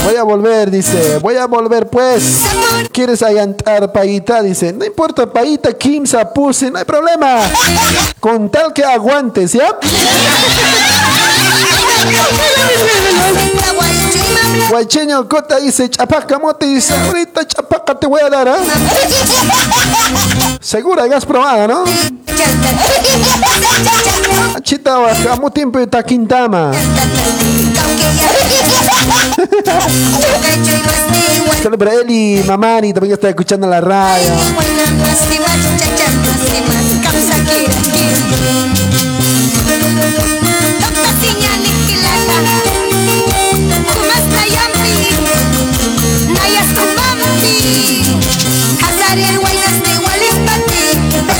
voy 0.04 0.16
a 0.18 0.24
volver, 0.24 0.70
dice, 0.70 1.20
voy 1.20 1.38
a 1.38 1.46
volver 1.46 1.90
pues. 1.90 2.42
¿Quieres 2.92 3.24
allantar 3.24 3.94
paita? 3.94 4.42
Dice, 4.42 4.74
no 4.74 4.84
importa 4.84 5.32
paita, 5.32 5.72
Kimsa, 5.72 6.34
puse, 6.34 6.70
no 6.70 6.78
hay 6.78 6.84
problema. 6.84 7.40
Con 8.20 8.50
tal 8.50 8.74
que 8.74 8.84
aguantes, 8.84 9.54
¿ya? 9.54 9.80
Guaycheño 14.70 15.28
Cota 15.28 15.60
dice, 15.60 15.90
chapaca 15.90 16.40
mote, 16.40 16.66
dice, 16.66 16.94
ahorita 16.94 17.46
chapaca 17.48 17.96
te 17.96 18.08
voy 18.08 18.22
a 18.22 18.30
dar, 18.30 18.48
¿ah? 18.50 18.58
Segura, 20.60 21.08
ya 21.08 21.18
has 21.18 21.26
probado, 21.26 21.68
¿no? 21.68 21.84
Chita, 24.62 24.96
amo 25.32 25.52
tiempo 25.52 25.80
de 25.80 25.88
taquintama. 25.88 26.72
Solo 31.62 31.78
para 31.78 31.94
y 32.08 32.44
Mamani 32.46 32.94
también 32.94 33.12
que 33.12 33.14
está 33.14 33.30
escuchando 33.30 33.68
la 33.68 33.82
radio. 33.82 34.34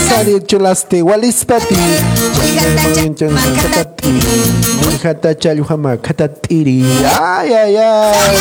Sari 0.10 0.40
chulaste 0.42 1.02
walispati 1.02 1.76
Katati 3.62 4.14
kata 5.04 5.36
chaluhama 5.36 5.98
katatiri 5.98 6.86
Ay, 7.22 7.56
ay, 7.56 7.78
ay. 7.78 8.38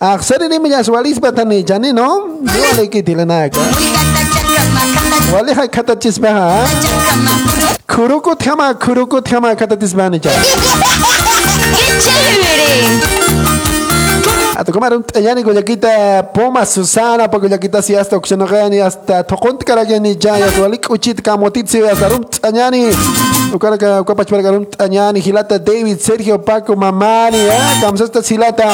Ah, 0.00 0.12
Aksari 0.14 0.48
ni 0.48 0.58
walis 0.58 0.88
walispatani 0.88 1.64
Chani 1.64 1.92
no? 1.92 2.38
Yole 2.44 2.86
kitilanaka 2.88 3.60
Wali 5.34 5.54
hai 5.54 5.68
katachisbaha 5.68 6.68
Kurukut 7.86 8.44
kama 8.44 8.74
kurukut 8.74 9.28
kama 9.28 9.54
ni 10.10 10.20
Chani 10.20 10.44
¡Qué! 11.98 13.24
Ato 14.58 14.72
como 14.72 14.86
era 14.86 14.96
un 14.96 15.04
tallani 15.04 15.44
Guayaquita 15.44 16.32
Poma 16.34 16.66
Susana 16.66 17.30
porque 17.30 17.46
Guayaquita 17.46 17.80
si 17.80 17.94
hasta 17.94 18.16
Oxenogani 18.16 18.80
hasta 18.80 19.22
Toconti 19.22 19.64
Caragani 19.64 20.16
ya 20.18 20.36
ya 20.36 20.50
Tualik 20.50 20.90
Uchit 20.90 21.22
Camotit 21.22 21.68
si 21.68 21.80
hasta 21.80 22.08
Rum 22.08 22.24
Tallani 22.24 22.90
Ukara 23.54 23.78
ka 23.78 24.00
Ukapach 24.00 24.28
para 24.28 24.50
Rum 24.50 24.66
Tallani 24.66 25.20
Hilata 25.20 25.60
David 25.60 26.00
Sergio 26.00 26.44
Paco 26.44 26.74
Mamani 26.74 27.38
eh 27.38 27.80
Kamsasta 27.80 28.20
Silata. 28.20 28.66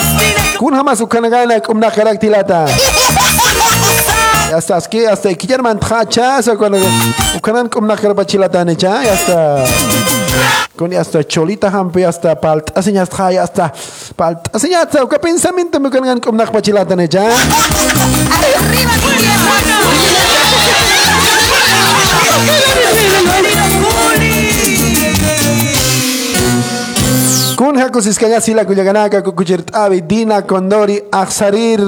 Kun 0.58 0.72
Hamas 0.72 1.02
Ukanagana 1.02 1.60
Kumna 1.60 1.90
Karaktilata 1.90 2.64
Ya 4.54 4.78
es 4.78 4.86
que 4.86 5.08
hasta 5.08 5.34
que 5.34 5.46
ya 5.48 5.58
man 5.58 5.80
tacha, 5.80 6.40
so 6.40 6.56
cuando 6.56 6.78
ukanan 7.36 7.68
kum 7.68 7.84
na 7.88 7.96
karba 7.96 8.24
chilata 8.24 8.64
ne 8.64 8.76
cha, 8.76 9.02
ya 9.02 9.14
está. 9.14 9.64
Con 10.76 10.92
ya 10.92 11.00
está 11.00 11.24
cholita 11.24 11.68
hampe 11.70 12.02
ya 12.02 12.10
está 12.10 12.40
palt, 12.40 12.70
así 12.76 12.92
ya 12.92 13.02
está, 13.02 13.32
ya 13.32 13.42
está. 13.42 13.72
Palt, 14.14 14.54
así 14.54 14.70
ya 14.70 14.82
está, 14.82 15.08
¿qué 15.08 15.18
pensamiento 15.18 15.80
me 15.80 15.90
con 15.90 16.20
kum 16.20 16.36
na 16.36 16.44
karba 16.44 16.62
chilata 16.62 16.94
hakus 27.94 28.10
iskaya 28.10 28.40
sila 28.40 28.64
kuyaganaka 28.64 29.22
kukuchirtabi 29.22 30.00
dina 30.02 30.42
kondori 30.42 30.98
aksarir 31.12 31.78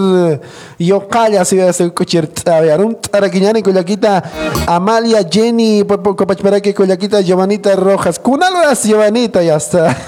yokaya 0.78 1.44
si 1.44 1.58
se 1.72 1.90
kuchirtabi 1.90 2.70
arum 2.70 2.94
tarakiñani 2.94 3.58
kuyakita 3.62 4.22
Amalia 4.68 5.24
Jenny 5.24 5.82
kopachparaki 5.82 6.72
kuyakita 6.74 7.22
Giovanita 7.26 7.74
Rojas 7.74 8.20
kunaloras 8.20 8.86
Giovanita 8.86 9.42
ya 9.42 9.56
está. 9.56 9.96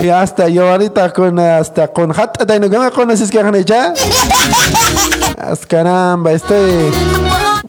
Ya 0.00 0.22
está 0.22 0.48
Giovanita 0.48 1.12
con 1.12 1.38
hasta 1.38 1.88
con 1.88 2.10
hata 2.10 2.46
taino 2.46 2.70
gama 2.70 2.90
conoces 2.90 3.30
que 3.30 3.36
ya 3.66 3.92
As 5.36 5.66
caramba 5.66 6.32
estoy 6.32 6.90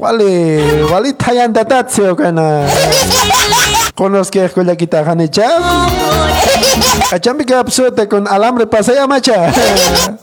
Wali, 0.01 0.57
wali 0.89 1.13
tayan 1.13 1.53
datatseo 1.53 2.15
kana. 2.15 2.65
Conozco 3.95 4.31
que 4.31 4.45
escuela 4.45 4.75
quita 4.75 4.99
hanecha. 4.99 5.47
Achambi 7.11 7.45
que 7.45 7.53
absurda 7.53 8.07
con 8.07 8.27
alambre 8.27 8.67
pasaya 8.67 9.07
macha. 9.07 9.53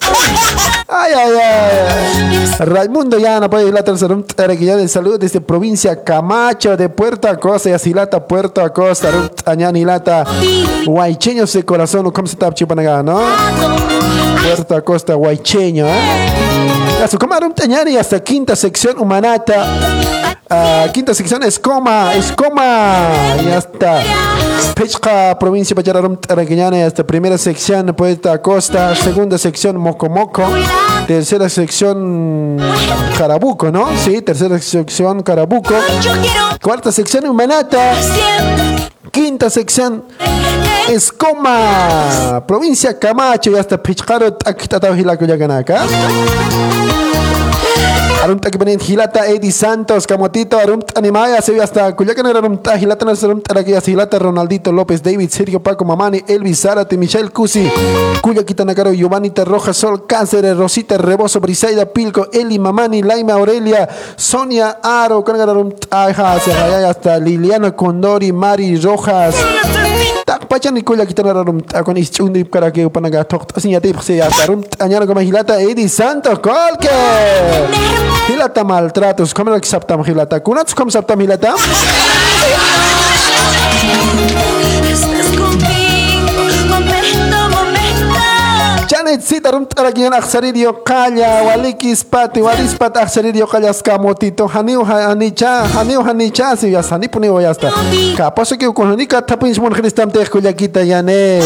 Ay, 0.91 1.13
ay, 1.15 1.33
ay. 1.37 2.47
Raimundo 2.61 3.19
ya 3.19 3.39
no 3.41 3.51
puede 3.51 3.69
ir 3.69 3.75
la 3.75 3.85
tercera 3.85 4.17
ya 4.55 4.77
de 4.77 4.89
salud 4.89 5.21
desde 5.21 5.39
provincia 5.39 6.03
Camacho 6.03 6.79
de 6.79 6.89
Puerto 6.89 7.29
Acosta 7.29 7.69
y 7.69 7.73
Asilata, 7.73 8.27
Puerto 8.27 8.63
Acosta, 8.63 9.11
Añani 9.45 9.85
Lata, 9.85 10.25
Guaycheños 10.87 11.53
de 11.53 11.63
corazón, 11.63 12.11
¿cómo 12.11 12.27
se 12.27 12.33
está 12.33 12.55
chupanaga, 12.55 13.03
no? 13.03 13.21
Puerto 14.43 14.77
Acosta, 14.77 15.13
Guaycheño, 15.13 15.87
¿eh? 15.87 17.03
A 17.05 17.07
su 17.07 17.19
camarum 17.19 17.53
Tañani 17.53 17.97
hasta 17.99 18.21
quinta 18.21 18.57
sección 18.57 18.99
humanata. 18.99 19.67
Uh, 20.51 20.91
quinta 20.93 21.13
sección 21.13 21.43
es 21.43 21.59
coma, 21.59 22.15
es 22.15 22.33
coma. 22.33 23.37
Ya 23.45 23.59
está. 23.59 24.03
Pechka, 24.75 25.39
provincia 25.39 25.77
Pachararum 25.77 26.17
Taraqueñana, 26.17 26.87
hasta 26.87 27.05
primera 27.05 27.37
sección 27.37 27.95
Puerto 27.95 28.31
Acosta, 28.31 28.95
segunda 28.95 29.37
sección 29.37 29.77
Mocomoco, 29.77 30.45
tercera 31.07 31.51
sección 31.51 32.57
Carabuco, 33.19 33.71
¿no? 33.71 33.89
Sí, 33.99 34.23
tercera 34.23 34.59
sección 34.59 35.23
Carabuco. 35.23 35.75
Cuarta 36.63 36.93
sección 36.93 37.27
Humanata. 37.27 37.93
Quinta 39.11 39.51
sección 39.51 40.05
Escoma, 40.89 42.43
provincia 42.47 42.99
Camacho, 42.99 43.51
y 43.51 43.57
hasta 43.57 43.83
Pichcaro, 43.83 44.33
Taquitataujila, 44.33 45.17
Cuyaganaka. 45.17 45.85
Arum 48.23 48.41
takipanin 48.41 48.81
hilata 48.81 49.27
Eddie 49.27 49.53
Santos, 49.53 50.05
Camotito, 50.05 50.59
Arum 50.59 50.81
Animaya, 50.97 51.41
se 51.41 51.61
hasta 51.61 51.95
Cuyacan 51.95 52.27
Arum 52.27 52.59
Hilata 52.81 53.05
Nasarum 53.05 53.41
Tarakia, 53.41 53.81
Hilata 53.87 54.19
Ronaldito 54.19 54.73
López, 54.73 55.03
David, 55.03 55.31
Sergio 55.31 55.63
Paco 55.63 55.85
Mamani, 55.85 56.25
Elvis 56.27 56.63
Zárate, 56.63 56.97
Michelle 56.97 57.31
Cusi, 57.31 57.71
Quitanacaro, 58.45 58.93
Giovanni 58.93 59.33
Roja, 59.35 59.73
Sol 59.73 60.05
Cáncer, 60.07 60.57
Rosita 60.57 60.99
Reboso, 60.99 61.39
Brisaida 61.41 61.87
Pilco, 61.87 62.27
Eli 62.33 62.59
Mamani, 62.59 63.03
Laima 63.03 63.35
Aurelia, 63.35 63.89
Sonia 64.17 64.79
Aro, 64.83 65.23
Canarum 65.23 65.73
Aja, 65.89 66.33
hasta 66.89 67.19
Liliana 67.21 67.71
Condori, 67.77 68.33
Mari 68.33 68.81
Rojas. 68.81 69.37
Tak 70.25 70.45
pacha 70.79 70.81
ni 70.81 70.83
kuya 70.83 71.07
kita 71.07 71.23
narum 71.23 71.61
akon 71.75 71.97
is 71.97 72.11
chundi 72.11 72.45
para 72.45 72.71
que 72.71 72.85
upanaga 72.85 73.25
tok 73.29 73.53
asinya 73.57 73.81
tip 73.81 74.01
se 74.01 74.17
ya 74.17 74.29
tarum 74.29 74.63
anyana 74.79 75.07
como 75.07 75.21
hilata 75.21 75.61
Eddie 75.61 75.89
Santos 75.89 76.39
kolke. 76.39 76.89
Hilata 78.29 78.65
maltratos 78.65 79.35
como 79.35 79.51
lo 79.51 79.61
que 79.61 79.67
saptam 79.67 80.05
hilata. 80.05 80.41
Kunats 80.41 80.75
como 80.75 80.91
saptam 80.91 81.21
hilata 81.21 81.55
Manet 89.09 89.25
sita 89.25 89.51
rum 89.51 89.65
taragian 89.65 90.13
aksari 90.13 90.53
dio 90.53 90.73
kaya 90.85 91.41
walikis 91.41 92.05
pati 92.05 92.43
walis 92.45 92.77
pat 92.77 92.93
aksari 92.93 93.33
dio 93.33 93.47
kaya 93.47 93.73
skamotito 93.73 94.47
haniu 94.47 94.85
hanicha 94.85 95.65
haniu 95.65 96.03
hanicha 96.05 96.53
si 96.57 96.73
ya 96.73 96.83
sani 96.83 97.09
puni 97.09 97.29
oyasta. 97.29 97.73
Kapaso 98.17 98.59
ki 98.61 98.67
ukon 98.67 98.93
hani 98.93 99.09
kata 99.09 99.39
pin 99.39 99.55
shmon 99.55 99.73
kristam 99.73 100.13
teh 100.13 100.29
kuljakita 100.29 100.85
yane 100.85 101.41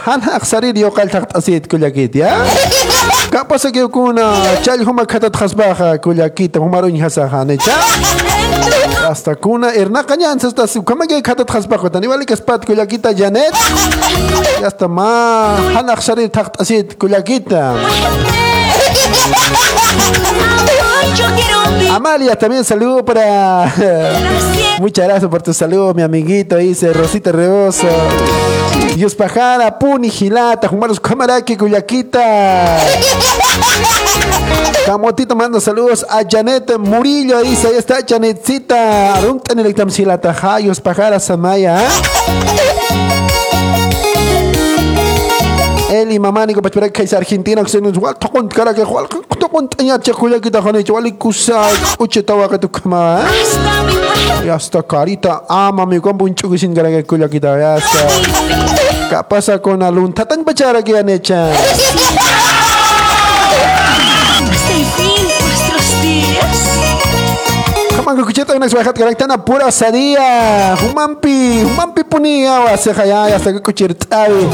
han 0.00 0.20
ha 0.24 0.40
aksari 0.40 0.72
dio 0.72 0.90
kal 0.90 1.10
tak 1.10 1.28
asit 1.36 1.68
kulya 1.68 1.90
kita 1.92 2.18
ya? 2.18 2.40
Kapaso 3.28 3.68
ki 3.68 3.84
ukon 3.84 4.16
chal 4.64 4.80
huma 4.80 5.04
khatat 5.04 5.36
khasba 5.36 5.98
kulya 6.00 6.30
kita 6.32 6.56
humaro 6.56 6.88
nyhasa 6.88 7.28
hanicha 7.28 7.76
hasta 9.02 9.34
kuna 9.34 9.74
erna 9.74 10.02
kanyan 10.04 10.38
hasta 10.38 10.66
su 10.66 10.82
kama 10.82 11.06
que 11.06 11.22
khatat 11.22 11.50
khasbaha 11.50 11.90
tani 11.90 12.06
walikas 12.06 12.40
pat 12.40 12.64
kuya 12.64 12.86
kita 12.86 13.12
Janet. 13.12 13.54
Hasta 14.62 14.88
ma 14.88 15.56
han 15.74 15.88
aksari 15.90 16.28
takt 16.30 16.60
asit 16.60 16.94
Amalia, 21.90 22.36
también 22.36 22.64
saludo 22.64 23.04
para. 23.04 23.72
Muchas 24.78 25.06
gracias 25.06 25.30
por 25.30 25.42
tu 25.42 25.52
saludo, 25.52 25.92
mi 25.94 26.02
amiguito. 26.02 26.56
Dice 26.56 26.92
Rosita 26.92 27.32
Reboso. 27.32 27.86
Dios 28.96 29.14
Pajara, 29.14 29.78
Puni, 29.78 30.10
Gilata, 30.10 30.68
Jumaros 30.68 31.00
Camaraki, 31.00 31.56
Cuyaquita. 31.56 32.78
Camotito 34.86 35.36
mando 35.36 35.60
saludos 35.60 36.04
a 36.08 36.22
Janet 36.28 36.76
Murillo. 36.78 37.40
Dice, 37.42 37.68
ahí 37.68 37.76
está 37.76 37.98
Janetcita. 38.06 39.16
Aruntan 39.16 39.58
el 39.60 39.74
Jayos 40.34 40.80
Pajara, 40.80 41.20
Samaya. 41.20 41.86
Eli 46.02 46.18
mamani 46.18 46.52
ko 46.52 46.60
pachpara 46.60 46.88
kaisa 46.90 47.16
Argentina 47.18 47.62
que 47.62 47.70
se 47.70 47.80
nos 47.80 47.96
wal 47.96 48.14
tokon 48.14 48.48
cara 48.48 48.74
que 48.74 48.82
wal 48.82 49.06
tokon 49.06 49.68
tanya 49.68 50.00
che 50.00 50.10
kuya 50.10 50.40
kita 50.40 50.60
khane 50.60 50.82
wal 50.90 51.06
kusa 51.12 51.62
uche 52.00 52.26
tawa 52.26 52.48
ka 52.48 52.58
tu 52.58 52.68
kama 52.68 53.22
hasta 53.22 53.82
mi 53.86 53.94
muerte. 53.94 54.46
ya 54.46 54.56
está 54.56 54.82
carita 54.82 55.44
ama 55.48 55.86
mi 55.86 56.00
kombo 56.00 56.24
unchu 56.24 56.58
sin 56.58 56.74
cara 56.74 56.90
que 56.90 57.04
kuya 57.04 57.28
kita. 57.28 57.56
Ya 57.56 57.76
está 57.76 58.02
¿Qué 59.10 59.22
pasa 59.28 59.62
con 59.62 59.80
alun 59.80 60.12
tatan 60.12 60.42
bachara 60.44 60.82
que 60.82 60.98
han 60.98 61.08
hecho 61.08 61.34
Kamang 68.12 68.28
kuchita 68.28 68.52
unas 68.52 68.68
bajas 68.76 68.92
karaktana 68.92 69.40
pura 69.40 69.72
sadia 69.72 70.76
humampi 70.76 71.64
humampi 71.64 72.04
punia 72.04 72.60
wa 72.60 72.76
se 72.76 72.92
haya 72.92 73.32
ya 73.32 73.36
está 73.40 73.56
kuchirtawi 73.56 74.52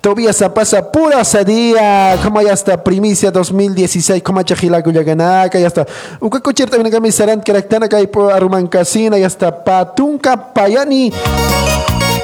todavía 0.00 0.32
se 0.32 0.48
pasa 0.48 0.80
pura 0.80 1.20
sadia 1.22 2.16
como 2.24 2.40
ya 2.40 2.54
está 2.56 2.82
primicia 2.82 3.28
2016 3.30 4.22
como 4.22 4.40
chajila 4.42 4.80
kuyaganaka 4.80 5.58
ya 5.60 5.66
está. 5.68 5.84
Uka 6.20 6.40
kuchirta 6.40 6.78
una 6.80 6.88
kami 6.88 7.12
saran 7.12 7.42
karaktana 7.44 7.86
kai 7.86 8.06
po 8.06 8.30
aruman 8.32 8.66
casina 8.66 9.18
ya 9.18 9.26
está. 9.26 9.52
Patunka 9.52 10.54
payani. 10.54 11.12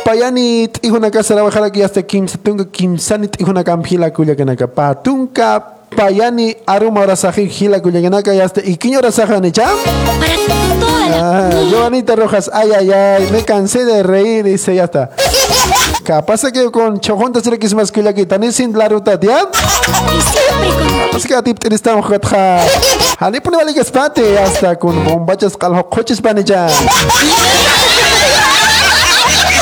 Payani 0.06 0.70
hijo 0.80 0.96
una 0.96 1.10
casa 1.10 1.34
la 1.34 1.42
bajara 1.42 1.70
que 1.70 1.80
ya 1.80 1.86
está. 1.92 2.00
Kim 2.02 2.24
tunga 2.24 2.64
kim 2.64 2.96
sanit 2.96 3.38
hijo 3.38 3.50
una 3.50 3.62
campila 3.62 4.10
kuyaganaka 4.10 4.66
patunka 4.66 5.81
payani 5.96 6.56
aruma 6.66 7.06
rasaji 7.06 7.46
hila 7.46 7.80
kuyaganaka 7.80 8.34
ya 8.34 8.44
está 8.44 8.60
y 8.64 8.76
quiño 8.76 9.00
rasaja 9.00 9.40
ni 9.40 9.52
cham 9.52 9.70
Ah, 11.14 11.50
Giovanita 11.68 12.16
Rojas, 12.16 12.50
ay, 12.52 12.72
ay, 12.72 12.90
ay, 12.90 13.28
me 13.30 13.44
cansé 13.44 13.84
de 13.84 14.02
reír, 14.02 14.44
dice, 14.44 14.74
ya 14.74 14.84
está. 14.84 15.10
Capaz 16.04 16.42
que 16.52 16.70
con 16.70 17.00
chojontas 17.00 17.44
será 17.44 17.58
que 17.58 17.66
es 17.66 17.74
más 17.74 17.92
que 17.92 18.02
la 18.02 18.14
que 18.14 18.26
tan 18.26 18.50
sin 18.52 18.76
la 18.76 18.88
ruta, 18.88 19.18
con 19.20 19.28
Pues 21.10 21.26
que 21.26 21.34
a 21.34 21.42
ti 21.42 21.54
tienes 21.54 21.82
tan 21.82 22.00
jatja. 22.00 22.64
Hani 23.18 23.40
pone 23.40 23.58
vale 23.58 23.74
que 23.74 23.80
espate, 23.80 24.38
hasta 24.38 24.76
con 24.76 25.04
bombachas 25.04 25.56
caljo 25.56 25.88
coches 25.88 26.20
panilla. 26.20 26.66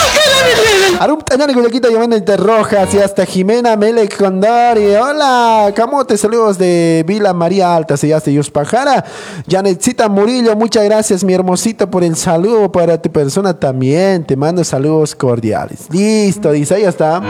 Arum 1.01 1.19
Tañani 1.19 1.55
Guyaquita 1.55 1.89
Giovanita 1.89 2.37
Rojas 2.37 2.93
y 2.93 2.99
hasta 2.99 3.25
Jimena 3.25 3.75
Mele 3.75 4.07
Condori. 4.07 4.95
Hola, 4.97 5.73
camote, 5.75 6.19
saludos 6.19 6.59
de 6.59 7.07
Vila 7.09 7.33
María 7.33 7.75
Alta, 7.75 7.97
se 7.97 8.07
llama 8.07 8.23
Yus 8.27 8.51
Pajara. 8.51 9.03
Janetcita 9.49 10.11
Murillo, 10.11 10.55
muchas 10.57 10.85
gracias, 10.85 11.25
mi 11.25 11.33
hermosita, 11.33 11.91
por 11.91 12.05
el 12.05 12.17
saludo 12.17 12.71
para 12.71 13.01
tu 13.01 13.11
persona 13.11 13.59
también. 13.59 14.27
Te 14.27 14.37
mando 14.37 14.63
saludos 14.63 15.15
cordiales. 15.15 15.87
Listo, 15.91 16.53
dice, 16.53 16.75
ahí 16.75 16.85
está. 16.85 17.23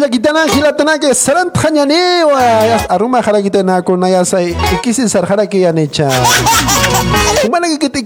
Tanan 0.00 0.48
hilatana 0.48 0.98
que 0.98 1.14
saran 1.14 1.50
tañanewa. 1.50 2.86
Aruma 2.88 3.22
jarakita 3.22 3.62
na 3.62 3.82
con 3.82 4.00
naya 4.00 4.24
sai. 4.24 4.54
Kisin 4.82 5.08
sar 5.08 5.26
jaraki 5.26 5.60
ya 5.60 5.72
necha. 5.72 6.08
Kumana 7.42 7.68
que 7.78 7.88
te 7.88 8.04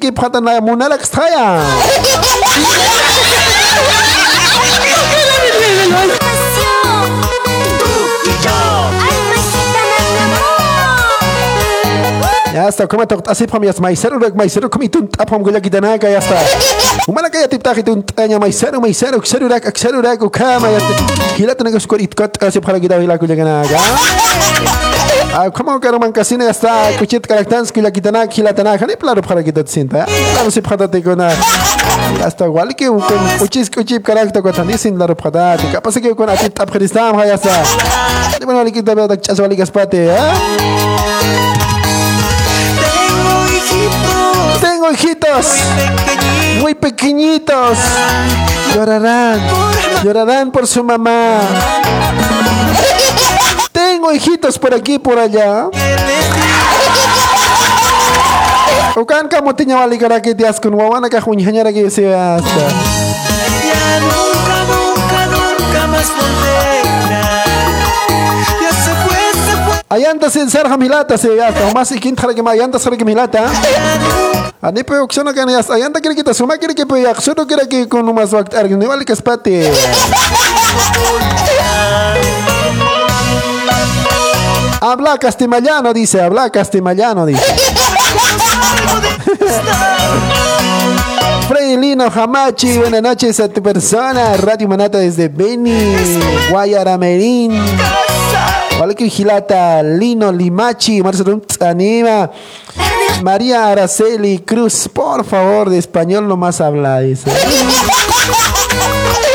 así 12.66 13.46
para 13.46 13.60
mí 13.60 13.68
es 13.68 13.80
maicero, 13.80 14.18
rek 14.18 14.34
maicero, 14.34 14.70
como 14.70 14.88
tú 14.90 15.06
tapam 15.06 15.42
gula 15.42 15.60
kitanaga, 15.60 16.08
ya 16.10 16.18
está. 16.18 16.36
Umana 17.06 17.30
kaya 17.30 17.48
tip 17.48 17.62
taki 17.62 17.82
tun 17.82 18.02
tanya 18.02 18.38
maicero, 18.38 18.80
maicero, 18.80 19.20
xero 19.22 19.48
rek, 19.48 19.72
xero 19.76 20.02
rek, 20.02 20.22
ukama, 20.22 20.68
ya 20.70 20.78
está. 20.78 21.36
Hila 21.38 21.54
tenaga 21.54 21.80
skor 21.80 22.00
itkot, 22.00 22.42
así 22.42 22.60
para 22.60 22.80
kita 22.80 22.98
hila 23.00 23.18
kuya 23.18 23.34
ganaga. 23.34 23.78
Ah, 25.34 25.50
como 25.50 25.78
que 25.78 25.90
roman 25.90 26.12
casina 26.12 26.44
ya 26.44 26.50
está, 26.50 26.90
kuchit 26.98 27.26
karaktans 27.26 27.72
kuya 27.72 27.90
kitanaga, 27.90 28.32
hila 28.32 28.52
tenaga, 28.52 28.86
ni 28.86 28.96
plano 28.96 29.22
para 29.22 29.42
kita 29.42 29.64
tsinta. 29.64 30.06
Claro, 30.32 30.50
si 30.50 30.60
para 30.60 30.88
te 30.88 31.02
kona. 31.02 31.30
Ya 32.18 32.28
está, 32.28 32.46
igual 32.46 32.74
que 32.74 32.88
un 32.88 33.02
kuchis 33.38 33.70
kuchip 33.70 34.02
karakter 34.02 34.42
ko 34.42 34.52
tani 34.52 34.78
sin 34.78 34.98
laro 34.98 35.16
para 35.16 35.56
te. 35.56 35.70
Capaz 35.70 35.94
que 35.94 36.14
con 36.14 36.28
atit 36.28 36.54
tap 36.54 36.70
kristam, 36.70 37.16
ya 37.18 37.34
está. 37.34 37.62
Ni 38.38 38.46
bueno, 38.46 38.64
li 38.64 38.72
kita 38.72 38.94
beda 38.94 39.16
chas 39.20 39.38
wali 39.40 39.56
gaspate, 39.56 40.06
¿eh? 40.06 41.57
Hijitos 44.92 45.46
muy 46.60 46.74
pequeñitos. 46.74 47.78
Llorarán, 48.74 49.40
llorarán 50.02 50.50
por 50.50 50.66
su 50.66 50.82
mamá. 50.82 51.40
Tengo 53.72 54.12
hijitos 54.12 54.58
por 54.58 54.74
aquí 54.74 54.94
y 54.94 54.98
por 54.98 55.18
allá. 55.18 55.68
Ukan 58.96 59.28
kamu 59.28 59.54
tinya 59.54 59.76
wali 59.76 59.98
kara 59.98 60.20
que 60.20 60.34
te 60.34 60.44
con 60.60 60.74
wawana 60.74 61.08
ka 61.08 61.22
hunyanyara 61.24 61.72
que 61.72 61.90
se 61.90 62.14
hasta. 62.14 62.48
Ya 62.48 64.00
nunca, 64.00 64.56
nunca, 64.72 65.26
nunca 65.26 65.86
más 65.86 66.08
volverá. 66.16 67.27
Ayanta 69.90 70.28
sin 70.28 70.50
ser 70.50 70.66
hamilata 70.66 71.16
se 71.16 71.42
hasta. 71.42 71.72
Más 71.72 71.90
y 71.92 71.98
quinta 71.98 72.26
que 72.34 72.42
ayanta 72.46 72.78
ser 72.78 72.92
hamilata. 72.92 73.50
Ani 74.60 74.82
pe 74.82 74.98
oksana 74.98 75.32
kan 75.32 75.48
yas 75.48 75.70
ayanta 75.70 76.00
kira 76.00 76.14
kita 76.14 76.34
suma 76.34 76.58
kira 76.58 76.74
que 76.74 76.84
pe 76.84 77.00
yak 77.00 77.20
sudo 77.22 77.46
kira 77.46 77.66
que 77.66 77.88
con 77.88 78.06
umas 78.06 78.32
wakt 78.32 78.54
argin 78.54 78.86
wali 78.86 79.04
kaspate. 79.04 79.72
Habla 84.80 85.18
castellano, 85.18 85.92
dice, 85.92 86.20
habla 86.20 86.50
castellano, 86.50 87.26
dice. 87.26 87.40
Freddy 91.48 91.76
Lino 91.78 92.10
Hamachi, 92.10 92.78
buenas 92.78 93.02
noches 93.02 93.40
a 93.40 93.48
tu 93.48 93.62
persona. 93.62 94.36
Radio 94.36 94.68
Manata 94.68 94.98
desde 94.98 95.28
Beni, 95.28 95.96
Guayaramerín. 96.50 97.58
Vale 98.78 98.94
que 98.94 99.10
Gilata, 99.10 99.82
Lino 99.82 100.30
Limachi, 100.30 101.02
Marcelo 101.02 101.42
Anima. 101.60 102.30
María 103.22 103.72
Araceli 103.72 104.38
Cruz, 104.38 104.88
por 104.92 105.24
favor, 105.24 105.68
de 105.68 105.78
español 105.78 106.28
nomás 106.28 106.60
habla, 106.60 107.00
dice. 107.00 107.28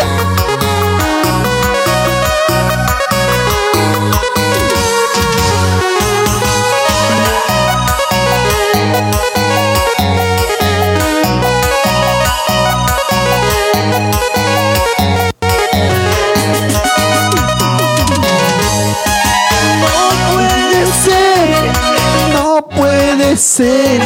ser, 23.44 24.02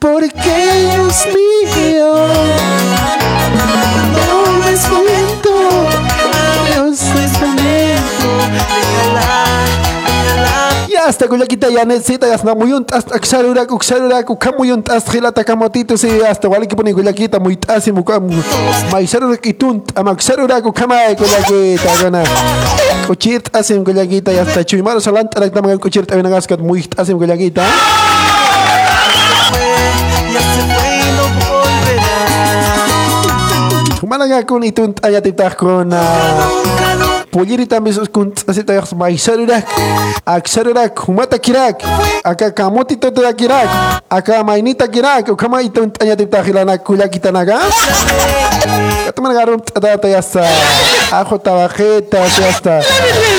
porque 0.00 0.50
Dios 0.90 1.14
mío, 1.26 2.12
Ya 11.18 11.26
hasta 11.26 11.34
kuyakita 11.34 11.66
ya 11.66 11.84
necesita 11.84 12.30
ya 12.30 12.34
hasta 12.34 12.54
muy 12.54 12.70
un 12.70 12.86
hasta 12.86 13.18
xarurak 13.18 13.66
xarurak 13.82 14.30
muy 14.56 14.70
un 14.70 14.84
hasta 14.86 16.48
wali 16.48 16.68
que 16.68 16.76
pone 16.76 16.94
kuyakita 16.94 17.40
muy 17.40 17.56
tasi 17.56 17.90
mu 17.90 18.04
kam 18.04 18.30
mai 18.92 19.04
xarurak 19.04 19.42
itun 19.42 19.82
ama 19.96 20.14
xarurak 20.14 20.62
kama 20.70 20.94
kuyakita 21.18 21.90
gana 22.02 22.22
kuchit 23.10 23.50
asim 23.50 23.82
kuyakita 23.82 24.30
ya 24.30 24.44
hasta 24.44 24.62
chuimaro 24.62 25.00
salant 25.00 25.34
arak 25.34 25.50
tamang 25.50 25.80
kuchit 25.82 26.06
también 26.06 26.30
agaskat 26.30 26.60
muy 26.62 26.86
asim 26.94 27.18
volverá. 27.18 27.66
Malaga 34.06 34.46
kun 34.46 34.62
itun 34.62 34.94
Nunca, 37.32 37.36
nunca. 37.36 37.38
Puliri 37.38 37.66
también 37.66 37.94
sus 37.94 38.08
kun 38.08 38.32
así 38.46 38.64
te 38.64 38.78
vas 38.78 38.94
mai 38.94 39.18
xarurak 39.18 39.64
ak 40.24 40.48
xarurak 40.48 40.98
humata 41.06 41.38
kirak 41.38 41.82
aka 42.24 42.52
kamotito 42.54 43.12
te 43.12 43.34
kirak 43.34 43.68
aka 44.08 44.42
mainita 44.42 44.88
kirak 44.88 45.36
kama 45.36 45.62
itun 45.62 45.92
ayatitah 46.00 46.44
hilana 46.44 46.78
kuyakita 46.78 47.32
naga 47.32 47.58
Kataman 49.06 49.34
garum 49.34 49.60
tata 49.60 50.08
ya 50.08 50.18
está 50.18 50.44
ajo 51.12 51.38
tabajeta 51.38 52.18
ya 52.18 52.48
está 52.48 52.80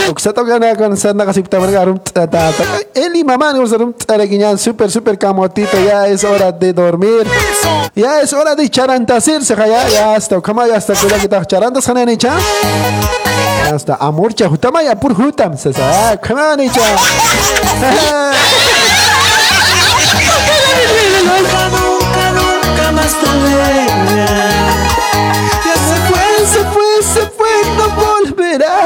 Uksato 0.10 0.44
gana 0.46 0.76
con 0.76 0.98
sana 0.98 1.26
kasi 1.26 1.44
taman 1.44 1.72
garum 1.72 2.00
tata 2.00 2.52
Eli 2.96 3.24
mamá 3.24 3.54
no 3.54 3.66
garum 3.68 3.94
taraguiñan 3.94 4.58
super 4.58 4.90
super 4.90 5.18
camotito 5.18 5.78
ya 5.80 6.08
es 6.08 6.24
hora 6.24 6.52
de 6.52 6.74
dormir. 6.74 7.28
Ya 7.96 8.22
es 8.22 8.34
hora 8.34 8.56
de 8.56 8.70
charantasirse 8.70 9.56
ya 9.56 9.90
ya 9.90 10.16
está 10.16 10.42
kama 10.42 10.68
ya 10.68 10.78
está 10.78 10.94
kuya 10.94 11.20
kita 11.20 11.46
charantas 11.46 11.86
kana 11.86 12.06
ni 12.06 12.18
cha 13.80 13.86
ya 13.86 13.94
está 13.94 13.96
amor 13.96 14.34
cha 14.34 14.48
hutama 14.48 14.84
ya 14.84 14.96
pur 14.96 15.14
hutam 15.14 15.58
se 15.58 15.74
sa 15.74 16.18
kama 16.18 16.56
ni 16.56 16.70
cha 16.70 16.82
Nunca, 21.20 21.70
nunca, 21.70 22.32
nunca 22.32 22.92
más 22.92 23.14
volverá. 23.22 23.86
Ya 25.66 25.76
se 25.88 25.98
fue, 26.08 26.24
se 26.46 26.62
fue 26.72 26.90
se 27.14 27.22
fue 27.38 27.54
no 27.78 27.86
volverá 28.02 28.78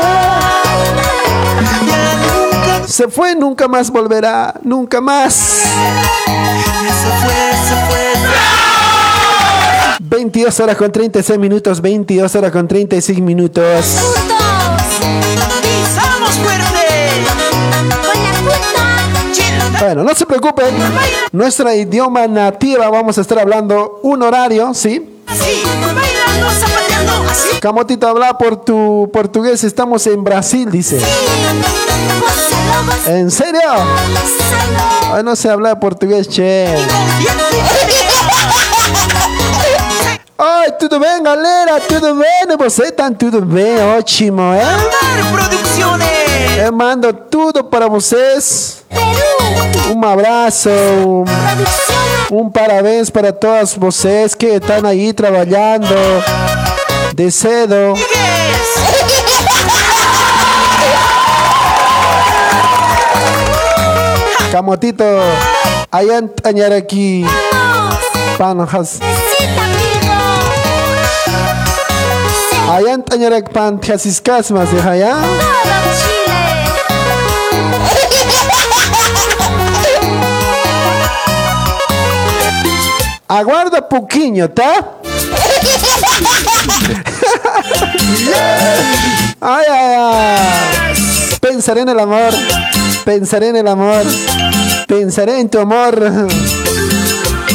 se 2.87 3.07
fue 3.07 3.35
nunca 3.35 3.67
más 3.67 3.89
volverá 3.89 4.53
nunca 4.63 5.01
más 5.01 5.33
se 5.33 7.09
fue, 7.21 7.35
se 7.67 7.75
fue. 7.87 8.03
22 9.99 10.59
horas 10.59 10.77
con 10.77 10.91
36 10.91 11.39
minutos, 11.39 11.81
22 11.81 12.35
horas 12.35 12.51
con 12.51 12.67
36 12.67 13.19
minutos. 13.19 14.32
Bueno, 19.93 20.09
no 20.09 20.15
se 20.15 20.25
preocupen, 20.25 20.73
nuestra 21.31 21.75
idioma 21.75 22.25
nativa 22.25 22.89
vamos 22.89 23.15
a 23.19 23.21
estar 23.21 23.37
hablando 23.37 23.99
un 24.01 24.23
horario, 24.23 24.73
¿sí? 24.73 25.21
Sí, 25.31 25.61
bailando, 25.79 26.49
zapateando, 26.49 27.29
así. 27.29 27.59
Camotito, 27.59 28.07
habla 28.07 28.35
por 28.35 28.65
tu 28.65 29.07
portugués, 29.13 29.63
estamos 29.63 30.07
en 30.07 30.23
Brasil, 30.23 30.71
dice. 30.71 30.99
¿En 33.05 33.29
serio? 33.29 33.61
Ay, 35.13 35.21
no 35.23 35.35
sé 35.35 35.51
hablar 35.51 35.79
portugués, 35.79 36.27
che. 36.27 36.75
Oi, 40.37 40.73
tudo 40.79 40.99
bem, 40.99 41.21
galera? 41.21 41.79
Tudo 41.87 42.15
bem? 42.15 42.57
Você 42.57 42.91
tá 42.91 43.11
tudo 43.11 43.41
bem? 43.41 43.79
Ótimo, 43.95 44.41
é? 44.53 44.65
Mar 44.65 45.49
Producciones. 45.49 46.12
Eu 46.57 46.71
mando 46.71 47.11
tudo 47.13 47.63
para 47.63 47.87
vocês. 47.87 48.83
Um 49.93 50.05
abraço, 50.05 50.69
um, 50.69 51.25
um 52.31 52.49
parabéns 52.49 53.09
para 53.09 53.33
todos 53.33 53.75
vocês 53.75 54.33
que 54.33 54.47
estão 54.47 54.85
aí 54.85 55.11
trabalhando 55.13 55.87
de 57.15 57.31
cedo. 57.31 57.93
Camotito, 64.51 65.03
ayan 65.91 66.27
tanyar 66.27 66.71
aqui. 66.71 67.25
Panjas. 68.37 68.99
En 72.93 73.01
Tañarac 73.01 73.49
Pantiasiscasmas, 73.51 74.69
de 74.69 74.79
allá. 74.79 75.17
Aguarda 83.27 83.81
poquinho, 83.81 84.49
tá? 84.49 84.99
Ay, 89.41 89.65
ay, 89.69 89.95
ay. 89.97 90.93
Pensaré 91.39 91.81
en 91.81 91.89
el 91.89 91.99
amor. 91.99 92.33
Pensaré 93.05 93.49
en 93.49 93.57
el 93.57 93.67
amor. 93.67 94.03
Pensaré 94.87 95.39
en 95.39 95.49
tu 95.49 95.59
amor. 95.59 96.27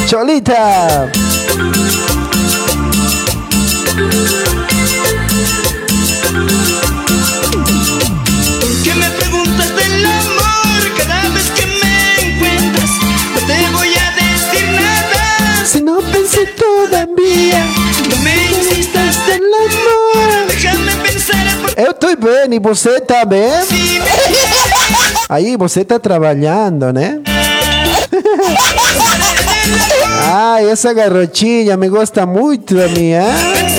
Cholita. 0.07 1.09
Insistas, 17.39 19.17
en 19.27 19.41
el 19.41 19.53
amor. 19.53 20.47
déjame 20.47 20.91
pensar. 21.03 21.45
Eu 21.77 21.93
tô 21.93 22.15
bem, 22.15 22.53
e 22.53 22.59
você 22.59 22.99
tá 22.99 23.23
bem? 23.25 23.49
Aí 25.29 25.55
você 25.55 25.85
tá 25.85 25.99
trabalhando, 25.99 26.91
né? 26.91 27.19
Ai, 30.31 30.69
essa 30.69 30.93
garotinha 30.93 31.77
me 31.77 31.87
gosta 31.89 32.25
muito 32.25 32.75
da 32.75 32.87
minha. 32.87 33.23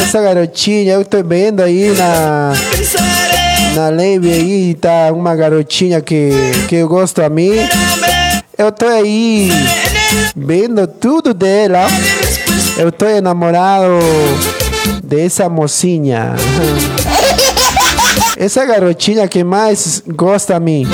Essa 0.01 0.23
garotinha, 0.23 0.95
eu 0.95 1.05
tô 1.05 1.23
vendo 1.23 1.61
aí 1.61 1.91
na, 1.97 2.53
na 3.75 3.91
live 3.91 4.33
aí, 4.33 4.75
tá 4.75 5.13
uma 5.13 5.35
garotinha 5.37 6.01
que, 6.01 6.31
que 6.69 6.77
eu 6.77 6.89
gosto 6.89 7.23
a 7.23 7.29
mim. 7.29 7.51
Eu 8.57 8.73
tô 8.73 8.87
aí 8.87 9.51
vendo 10.35 10.87
tudo 10.87 11.35
dela. 11.35 11.87
Tô 12.97 13.07
enamorado 13.07 13.99
dessa 15.05 15.51
mocinha. 15.51 16.35
Essa 18.39 18.65
garotinha 18.65 19.29
que 19.29 19.45
mais 19.45 20.03
gosta 20.07 20.57
a 20.57 20.61
mim. 20.61 20.89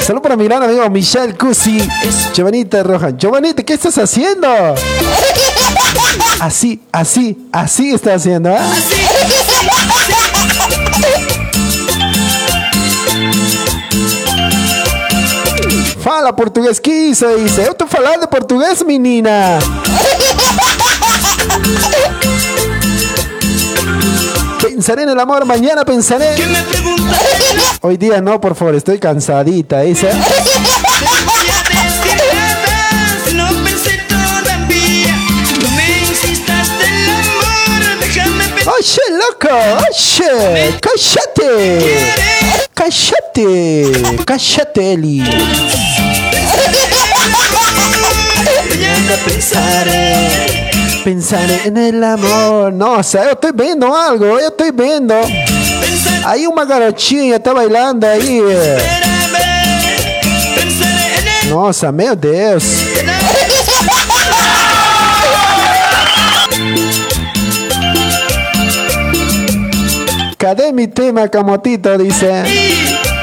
Saludos 0.00 0.22
para 0.22 0.36
mi 0.36 0.44
gran 0.44 0.62
amigo 0.62 0.88
Michelle 0.90 1.34
Cusi. 1.34 1.82
Giovanita 2.32 2.82
Roja. 2.84 3.10
Giovanita, 3.10 3.64
¿qué 3.64 3.74
estás 3.74 3.98
haciendo? 3.98 4.46
Así, 6.40 6.80
así, 6.92 7.48
así 7.52 7.90
está 7.90 8.14
haciendo. 8.14 8.50
¿eh? 8.50 8.58
Fala 16.04 16.34
português, 16.34 16.78
que 16.78 16.92
isso 16.92 17.24
é 17.24 17.36
isso? 17.36 17.62
Eu 17.62 17.72
tô 17.72 17.86
falando 17.86 18.28
português, 18.28 18.82
menina. 18.82 19.58
Pensaré 24.60 25.04
en 25.04 25.08
el 25.08 25.18
amor, 25.18 25.46
mañana 25.46 25.82
pensaré. 25.82 26.36
Hoy 27.80 27.96
día 27.96 28.20
no, 28.20 28.38
por 28.38 28.54
favor, 28.54 28.74
estoy 28.74 28.98
cansadita, 28.98 29.78
pensar. 29.82 30.12
Oye, 38.66 39.00
loco, 39.16 39.48
oye, 39.88 40.74
cállate. 40.82 42.33
Cállate, 42.74 43.92
cállate, 44.26 44.92
Eli. 44.94 45.22
Mañana 48.68 49.14
pensaré. 49.24 50.70
Pensaré 51.04 51.60
en 51.66 51.76
el 51.76 52.02
amor. 52.02 52.72
Nossa, 52.72 53.18
eu 53.24 53.32
estoy 53.32 53.52
viendo 53.54 53.86
algo, 53.86 54.24
eu 54.24 54.48
estoy 54.48 54.72
viendo. 54.72 55.14
Pensaré. 55.14 56.22
Aí 56.24 56.46
uma 56.48 56.64
garotinha 56.64 57.38
tá 57.38 57.54
bailando 57.54 58.06
aí. 58.06 58.40
Espérame. 58.40 59.38
Pensaré 60.54 61.20
en 61.20 61.46
él. 61.46 61.50
Nossa, 61.50 61.92
meu 61.92 62.16
Deus. 62.16 62.64
Cadê 70.38 70.72
mi 70.72 70.86
tema, 70.86 71.28
Camotito? 71.28 71.96
Dice. 71.98 73.13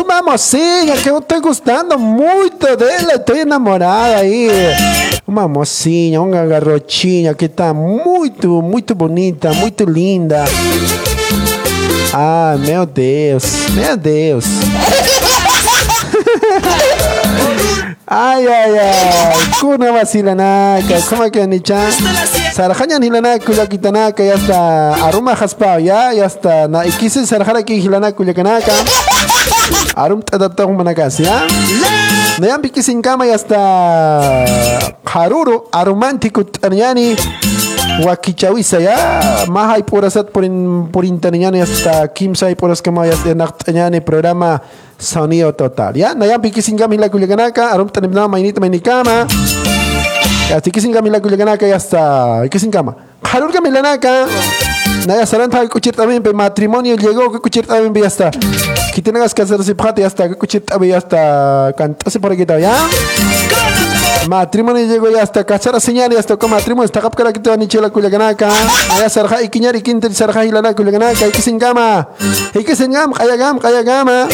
Uma 0.00 0.22
mocinha 0.22 0.96
que 0.96 1.10
eu 1.10 1.20
tô 1.20 1.40
gostando 1.40 1.98
muito 1.98 2.76
dela, 2.76 3.12
eu 3.12 3.18
tô 3.18 3.34
enamorada 3.34 4.16
aí. 4.16 4.48
Uma 5.26 5.46
mocinha, 5.46 6.22
uma 6.22 6.46
garotinha 6.46 7.34
que 7.34 7.48
tá 7.48 7.74
muito, 7.74 8.62
muito 8.62 8.94
bonita, 8.94 9.52
muito 9.52 9.84
linda. 9.84 10.44
Ah, 12.12 12.56
meu 12.58 12.86
Deus, 12.86 13.68
meu 13.70 13.96
Deus. 13.96 14.44
Ay, 18.10 18.46
ay, 18.48 18.72
ay. 18.78 19.36
Kuna 19.60 19.92
vasilanaka. 19.92 20.96
¿Cómo 21.10 21.30
que 21.30 21.46
ni 21.46 21.60
chan? 21.60 21.92
Sarajanya 22.56 22.96
hilanaka 23.04 23.44
kuyakitanaka 23.44 24.22
ya 24.24 24.34
está. 24.34 24.94
Aruma 25.06 25.34
jaspao 25.36 25.78
ya, 25.78 26.12
ya 26.12 26.24
está. 26.24 26.68
Na 26.68 26.84
ikisi 26.86 27.26
sarajara 27.26 27.62
ki 27.62 27.76
hilanaka 27.80 28.16
kuyakanaka. 28.16 28.72
Arum 29.96 30.22
tadapta 30.22 30.64
humanakas 30.64 31.20
ya. 31.20 31.42
Nayan 32.38 32.62
pikisin 32.62 33.02
kama 33.02 33.26
ya 33.26 33.34
está. 33.36 33.60
Haruru 35.04 35.68
aromantico 35.72 36.44
tanyani. 36.44 37.16
Wakichawisa 38.04 38.78
ya. 38.80 38.96
Mahay 39.48 39.82
purasat 39.82 40.30
por 40.30 40.44
in 40.44 40.88
por 40.92 41.04
intanyani 41.04 41.60
hasta 41.60 42.08
kimsay 42.08 42.54
puras 42.54 42.82
kama 42.82 43.06
ya 43.06 43.14
está 43.14 44.04
programa 44.04 44.62
Sonido 44.98 45.52
Total. 45.54 45.94
Ya, 45.94 46.14
nayan 46.14 46.40
pikisin 46.40 46.76
kami 46.76 46.98
la 46.98 47.08
kuyakanaka. 47.08 47.72
Arum 47.72 47.88
tanimna 47.88 48.28
mainita 48.28 48.60
mainikama. 48.60 49.26
Ya, 50.50 50.60
tikisin 50.60 50.92
kami 50.92 51.10
la 51.10 51.20
kuyakanaka 51.20 51.66
ya 51.66 51.76
está. 51.76 52.44
Ikisin 52.46 52.70
kama. 52.70 52.94
Harur 53.22 53.52
kami 53.52 53.70
lanaka. 53.70 54.26
Naya 55.06 55.26
saranta 55.26 55.60
que 55.60 55.68
kuchir 55.68 55.94
también 55.94 56.22
pe 56.22 56.32
matrimonio 56.32 56.96
llegó 56.96 57.30
que 57.32 57.38
kuchir 57.38 57.66
también 57.66 57.94
ya 57.94 58.08
está. 58.08 58.30
Que 58.94 59.02
tengas 59.02 59.32
que 59.32 59.42
hacer 59.42 59.62
sipjate 59.62 60.00
ya 60.02 60.08
está 60.08 60.28
que 60.28 60.34
kuchir 60.34 60.64
también 60.64 60.92
ya 60.92 60.98
está. 60.98 61.72
Cantase 61.76 62.18
por 62.20 62.32
aquí 62.32 62.44
ya. 62.46 62.74
Matrimonio 64.26 64.86
llegó 64.86 65.10
ya 65.10 65.22
hasta 65.22 65.44
casar 65.44 65.80
señal 65.80 66.12
ya 66.12 66.18
hasta 66.18 66.36
con 66.36 66.50
matrimonio 66.50 66.86
está 66.86 67.00
capcara 67.00 67.32
que 67.32 67.40
te 67.40 67.50
van 67.50 67.60
a 67.60 67.64
echar 67.64 67.82
la 67.82 67.90
kuyakanaka. 67.90 68.50
Naya 68.88 69.08
sarja 69.08 69.42
y 69.42 69.48
kiñari 69.48 69.82
quinter 69.82 70.12
sarja 70.14 70.44
y 70.44 70.50
la 70.50 70.74
kuyakanaka. 70.74 71.26
Ikisin 71.28 71.58
kama. 71.58 72.08
Ikisin 72.54 72.92
gam 72.92 73.12
kaya 73.12 73.36
gam 73.36 73.58
kaya 73.58 73.82
gama. 73.82 74.28